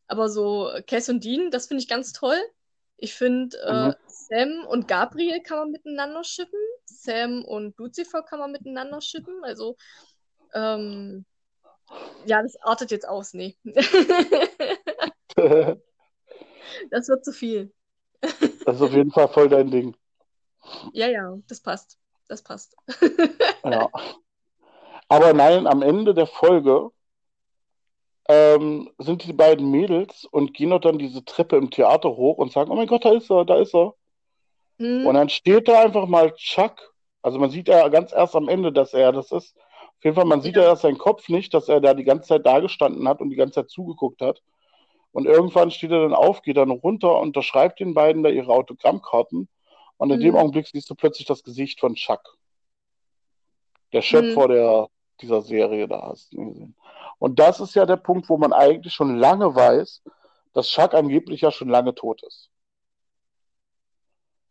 [0.08, 2.40] Aber so Cass und Dean, das finde ich ganz toll.
[2.98, 6.60] Ich finde, mhm, äh, Sam und Gabriel kann man miteinander shippen.
[6.86, 9.44] Sam und Lucifer kann man miteinander shippen.
[9.44, 9.78] Also,
[10.54, 11.26] ähm,
[12.26, 13.58] ja, das artet jetzt aus, nee.
[16.91, 17.74] Das wird zu viel.
[18.66, 19.95] Das ist auf jeden Fall voll dein Ding.
[20.94, 21.98] Ja, ja, das passt.
[22.28, 22.76] Das passt.
[23.64, 23.90] Ja.
[25.07, 26.91] Aber nein, am Ende der Folge
[28.28, 32.52] ähm, sind die beiden Mädels und gehen dort dann diese Treppe im Theater hoch und
[32.52, 33.95] sagen, oh mein Gott, da ist er, da ist er.
[34.78, 36.94] Hm, Und dann steht da einfach mal Chuck.
[37.24, 39.57] Also man sieht ja ganz erst am Ende, dass er das ist.
[39.57, 40.70] Auf jeden Fall, man sieht ja Ja.
[40.70, 43.36] erst seinen Kopf nicht, dass er da die ganze Zeit da gestanden hat und die
[43.36, 44.41] ganze Zeit zugeguckt hat.
[45.11, 49.49] Und irgendwann steht er dann auf, geht dann runter, unterschreibt den beiden da ihre Autogrammkarten.
[49.98, 52.38] Und in dem hm, Augenblick siehst du plötzlich das Gesicht von Chuck,
[53.91, 54.90] der Schöpfer hm, der,
[55.22, 56.76] dieser Serie da hast du ihn gesehen.
[57.18, 60.03] Und das ist ja der Punkt, wo man eigentlich schon lange weiß,
[60.53, 62.49] dass Chuck angeblich ja schon lange tot ist.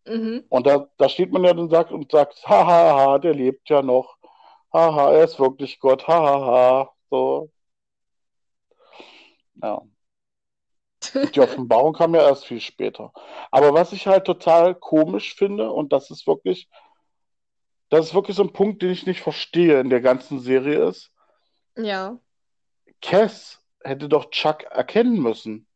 [0.06, 0.44] mhm.
[0.48, 4.18] Und da, da steht man ja dann sagt, und sagt, hahaha, der lebt ja noch.
[4.72, 6.06] Haha, er ist wirklich Gott.
[6.06, 6.92] Hahaha.
[7.10, 7.50] So,
[9.62, 9.82] ja.
[11.34, 13.12] Die Offenbarung kam ja erst viel später.
[13.50, 16.68] Aber was ich halt total komisch finde, und das ist wirklich,
[17.90, 21.12] das ist wirklich so ein Punkt, den ich nicht verstehe in der ganzen Serie ist,
[21.76, 22.18] Ja.
[23.02, 25.66] Cass hätte doch Chuck erkennen müssen.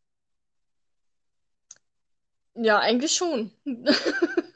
[2.55, 3.51] Ja, eigentlich schon.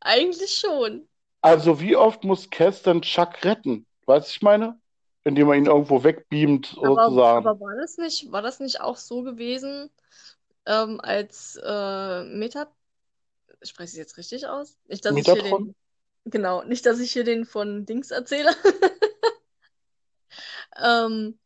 [0.00, 1.06] Eigentlich schon.
[1.40, 3.86] Also wie oft muss Cass denn Chuck retten?
[4.04, 4.78] Weißt du, ich meine?
[5.26, 7.46] Indem er ihn irgendwo wegbeamt, Aber, sozusagen.
[7.46, 9.90] aber war das nicht, war das nicht auch so gewesen,
[10.66, 12.68] ähm, als äh, Meta,
[13.62, 14.78] spreche ich es jetzt richtig aus?
[14.86, 15.74] Nicht, dass ich hier Metatron?
[16.24, 18.54] den, genau, nicht, dass ich hier den von Dings erzähle.
[20.78, 21.38] Ähm,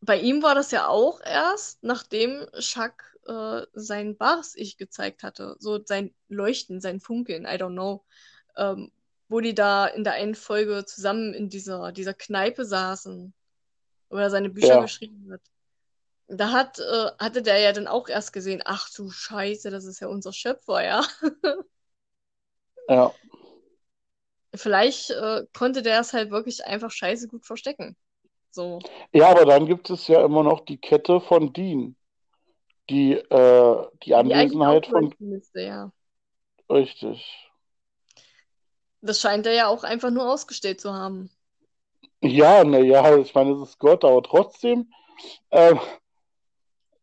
[0.00, 5.56] bei ihm war das ja auch erst, nachdem Chuck äh, sein wahres Ich gezeigt hatte.
[5.58, 8.04] So sein Leuchten, sein Funkeln, I don't know.
[8.56, 8.90] Ähm,
[9.28, 13.34] wo die da in der einen Folge zusammen in dieser, dieser Kneipe saßen,
[14.10, 14.80] wo er seine Bücher Ja.
[14.82, 15.42] geschrieben hat.
[16.28, 20.00] Da hat, äh, hatte der ja dann auch erst gesehen, ach du Scheiße, das ist
[20.00, 21.02] ja unser Schöpfer, ja.
[22.88, 23.12] Ja.
[24.54, 27.96] Vielleicht äh, konnte der es halt wirklich einfach scheiße gut verstecken.
[28.50, 28.78] So.
[29.12, 31.96] Ja, aber dann gibt es ja immer noch die Kette von Dean,
[32.90, 35.92] die äh, die Die Anwesenheit auch von müsste, ja.
[36.70, 37.47] richtig.
[39.00, 41.30] Das scheint er ja auch einfach nur ausgestellt zu haben.
[42.22, 44.92] Ja, na ja, ich meine, es ist Gott, aber trotzdem,
[45.50, 45.80] ähm,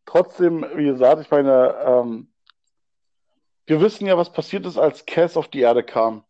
[0.06, 2.32] trotzdem, wie gesagt, ich meine, ähm,
[3.66, 6.24] wir wissen ja, was passiert ist, als Cass auf die Erde kam.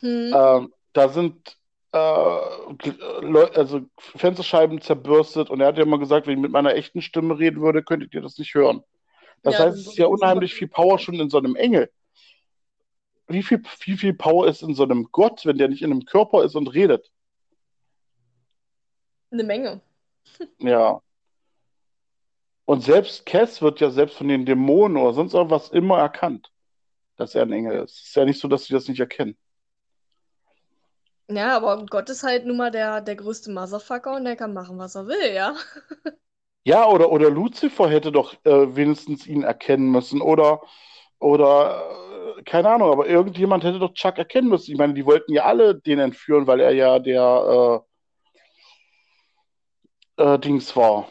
[0.00, 0.32] Hm.
[0.34, 1.56] Ähm, da sind
[1.92, 7.02] äh, also Fensterscheiben zerbürstet und er hat ja immer gesagt, wenn ich mit meiner echten
[7.02, 8.82] Stimme reden würde, könntet ihr das nicht hören.
[9.42, 11.90] Das Ja, heißt, es ist ja unheimlich viel Power schon in so einem Engel.
[13.30, 16.04] Wie viel, wie viel Power ist in so einem Gott, wenn der nicht in einem
[16.04, 17.10] Körper ist und redet?
[19.30, 19.80] Eine Menge.
[20.58, 21.00] Ja.
[22.64, 26.52] Und selbst Cass wird ja selbst von den Dämonen oder sonst irgendwas immer erkannt,
[27.16, 27.98] dass er ein Engel ist.
[27.98, 29.36] Es ist ja nicht so, dass sie das nicht erkennen.
[31.28, 34.78] Ja, aber Gott ist halt nun mal der, der größte Motherfucker und der kann machen,
[34.78, 35.54] was er will, ja.
[36.64, 40.20] Ja, oder, oder Lucifer hätte doch äh, wenigstens ihn erkennen müssen.
[40.20, 40.60] Oder,
[41.18, 42.09] oder
[42.44, 44.72] keine Ahnung, aber irgendjemand hätte doch Chuck erkennen müssen.
[44.72, 47.84] Ich meine, die wollten ja alle den entführen, weil er ja der
[50.18, 51.08] äh, äh, Dings war.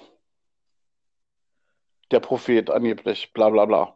[2.11, 3.95] Der Prophet angeblich, bla bla bla.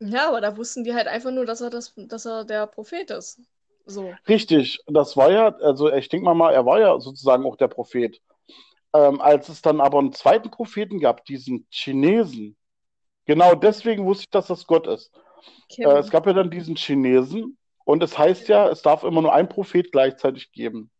[0.00, 3.10] Ja, aber da wussten die halt einfach nur, dass er das, dass er der Prophet
[3.10, 3.40] ist.
[3.86, 4.12] So.
[4.28, 7.68] Richtig, das war ja, also ich denke mal, mal, er war ja sozusagen auch der
[7.68, 8.20] Prophet.
[8.92, 12.56] Ähm, als es dann aber einen zweiten Propheten gab, diesen Chinesen,
[13.26, 15.12] genau deswegen wusste ich, dass das Gott ist.
[15.78, 19.32] Äh, es gab ja dann diesen Chinesen und es heißt ja, es darf immer nur
[19.32, 20.90] ein Prophet gleichzeitig geben.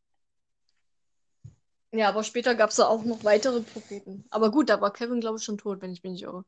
[1.92, 4.24] Ja, aber später gab es da auch noch weitere Propheten.
[4.30, 6.44] Aber gut, da war Kevin, glaube ich, schon tot, wenn ich mich nicht irre.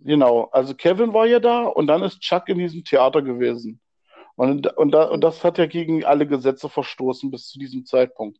[0.00, 3.80] Genau, also Kevin war ja da und dann ist Chuck in diesem Theater gewesen.
[4.34, 8.38] Und, und, da, und das hat ja gegen alle Gesetze verstoßen bis zu diesem Zeitpunkt.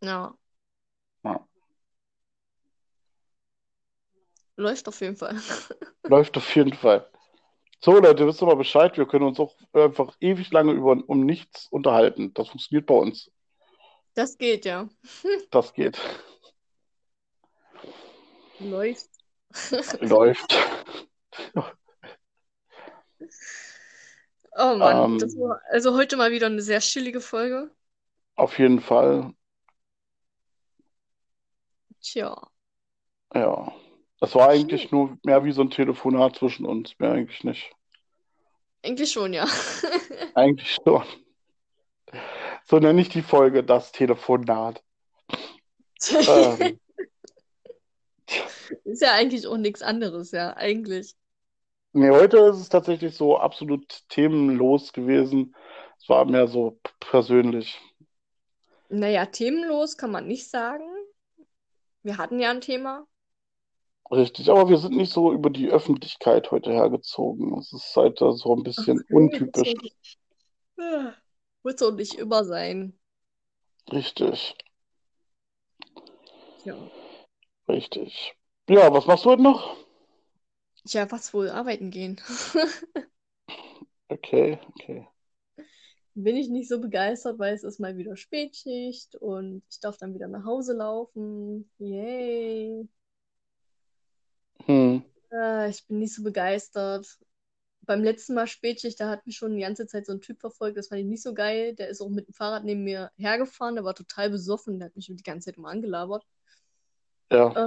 [0.00, 0.34] Ja,
[1.24, 1.46] Ja.
[4.56, 5.36] läuft auf jeden Fall.
[6.04, 7.06] Läuft auf jeden Fall.
[7.82, 11.24] So, Leute, wisst ihr mal Bescheid, wir können uns auch einfach ewig lange über, um
[11.24, 12.32] nichts unterhalten.
[12.34, 13.30] Das funktioniert bei uns.
[14.14, 14.88] Das geht, ja.
[15.50, 15.98] Das geht.
[18.60, 19.10] Läuft.
[20.00, 20.54] Läuft.
[24.56, 27.70] Oh Mann, das Ähm, war also heute mal wieder eine sehr chillige Folge.
[28.34, 29.32] auf jeden Fall.
[32.00, 32.34] Tja,
[33.34, 33.72] Ja.
[34.20, 36.98] Das war eigentlich nur mehr wie so ein Telefonat zwischen uns.
[36.98, 37.70] Mehr eigentlich nicht.
[38.82, 39.46] Eigentlich schon, ja.
[40.34, 41.04] Eigentlich schon.
[42.64, 44.82] So nenne ich die Folge, das Telefonat.
[46.10, 46.80] Ähm,
[48.84, 51.14] Ist ja eigentlich auch nichts anderes, ja, eigentlich.
[51.92, 55.56] Nee, heute ist es tatsächlich so absolut themenlos gewesen.
[56.00, 57.80] Es war mehr so persönlich.
[58.88, 60.84] Naja, themenlos kann man nicht sagen.
[62.02, 63.06] Wir hatten ja ein Thema.
[64.12, 67.56] Richtig, aber wir sind nicht so über die Öffentlichkeit heute hergezogen.
[67.58, 69.74] Es ist heute so ein bisschen Okay, untypisch.
[69.74, 69.74] das
[70.78, 71.14] Ah,
[71.80, 72.98] doch nicht immer sein.
[73.92, 74.56] Richtig,
[76.64, 76.90] Ja.
[77.68, 78.34] richtig.
[78.68, 79.76] Ja, was machst du heute noch?
[80.86, 82.20] Tja, was wohl arbeiten gehen?
[84.10, 85.08] Okay, okay.
[86.14, 90.14] Bin ich nicht so begeistert, weil es ist mal wieder Spätschicht und ich darf dann
[90.14, 91.70] wieder nach Hause laufen.
[91.78, 92.88] Yay.
[94.66, 97.18] Hm, Äh, ich bin nicht so begeistert.
[97.82, 100.76] Beim letzten Mal Spätschicht, da hat mich schon die ganze Zeit so ein Typ verfolgt,
[100.78, 101.74] das fand ich nicht so geil.
[101.76, 104.96] Der ist auch mit dem Fahrrad neben mir hergefahren, der war total besoffen, der hat
[104.96, 106.24] mich die ganze Zeit immer angelabert.
[107.30, 107.60] ja, Äh,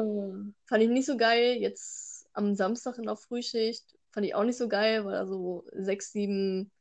[0.65, 1.57] fand ich nicht so geil.
[1.59, 5.65] Jetzt am Samstag in der Frühschicht fand ich auch nicht so geil, weil da so
[5.73, 6.71] sechs, sieben,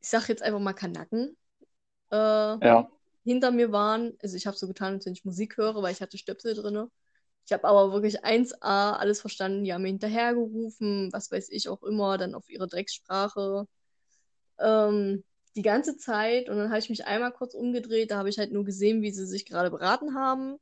[0.00, 1.36] ich sag jetzt einfach mal Kanacken,
[2.10, 2.88] äh, ja,
[3.24, 4.16] hinter mir waren.
[4.22, 6.90] Also ich habe so getan, als wenn ich Musik höre, weil ich hatte Stöpsel drin.
[7.48, 9.64] Ich habe aber wirklich 1A alles verstanden.
[9.64, 13.66] Die haben mir hinterhergerufen, was weiß ich auch immer, dann auf ihre Dreckssprache.
[14.58, 15.24] Ähm,
[15.56, 16.50] die ganze Zeit.
[16.50, 18.10] Und dann habe ich mich einmal kurz umgedreht.
[18.10, 20.58] Da habe ich halt nur gesehen, wie sie sich gerade beraten haben.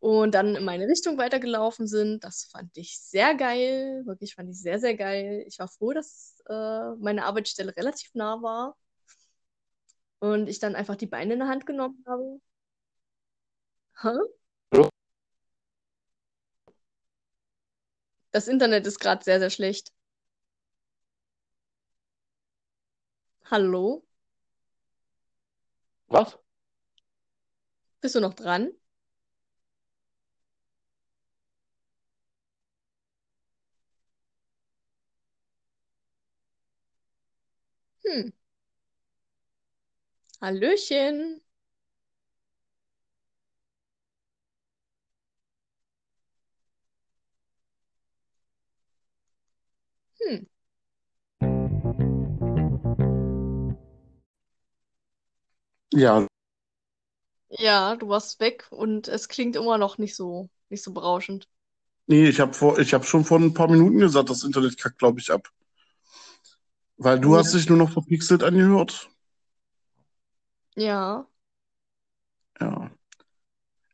[0.00, 2.22] Und dann in meine Richtung weitergelaufen sind.
[2.22, 4.02] Das fand ich sehr geil.
[4.06, 5.44] Wirklich fand ich sehr, sehr geil.
[5.48, 8.76] Ich war froh, dass äh, meine Arbeitsstelle relativ nah war.
[10.20, 12.40] Und ich dann einfach die Beine in der Hand genommen habe.
[14.02, 14.37] Hä?
[18.38, 19.92] Das Internet ist gerade sehr, sehr schlecht.
[23.50, 24.04] Hallo?
[26.08, 26.36] Was?
[28.00, 28.72] Bist du noch dran?
[38.04, 38.30] Hm.
[40.40, 41.40] Hallöchen.
[50.20, 50.44] Hm.
[55.94, 56.26] Ja,
[57.50, 61.46] Ja, du warst weg und es klingt immer noch nicht so, nicht so berauschend.
[62.06, 64.98] nee, ich habe vor, ich habe schon vor ein paar Minuten gesagt, das Internet kackt,
[64.98, 65.48] glaube ich, ab.
[66.96, 67.38] Weil du Ja.
[67.38, 69.10] hast dich nur noch verpixelt angehört.
[70.76, 71.26] Ja,
[72.60, 72.90] Ja.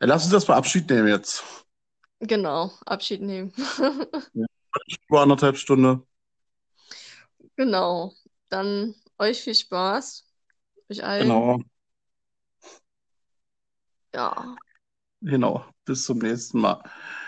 [0.00, 1.42] Ja, lass uns das mal Abschied nehmen jetzt.
[2.20, 2.70] genau.
[2.86, 3.52] Abschied nehmen.
[5.08, 6.02] Über anderthalb Stunden.
[7.56, 8.14] Genau.
[8.48, 10.24] Dann euch viel Spaß.
[10.90, 11.42] Euch allen.
[11.42, 11.58] Genau,
[14.12, 14.56] Ja,
[15.20, 15.64] genau.
[15.84, 16.82] Bis zum nächsten Mal.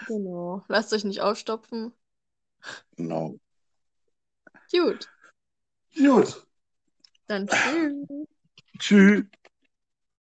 [0.07, 0.65] genau.
[0.69, 1.93] Lasst euch nicht aufstopfen.
[2.97, 3.39] Genau.
[4.71, 5.09] Gut.
[5.97, 6.47] Gut.
[7.29, 8.27] Dann tschüss.
[8.79, 9.25] Tschüss.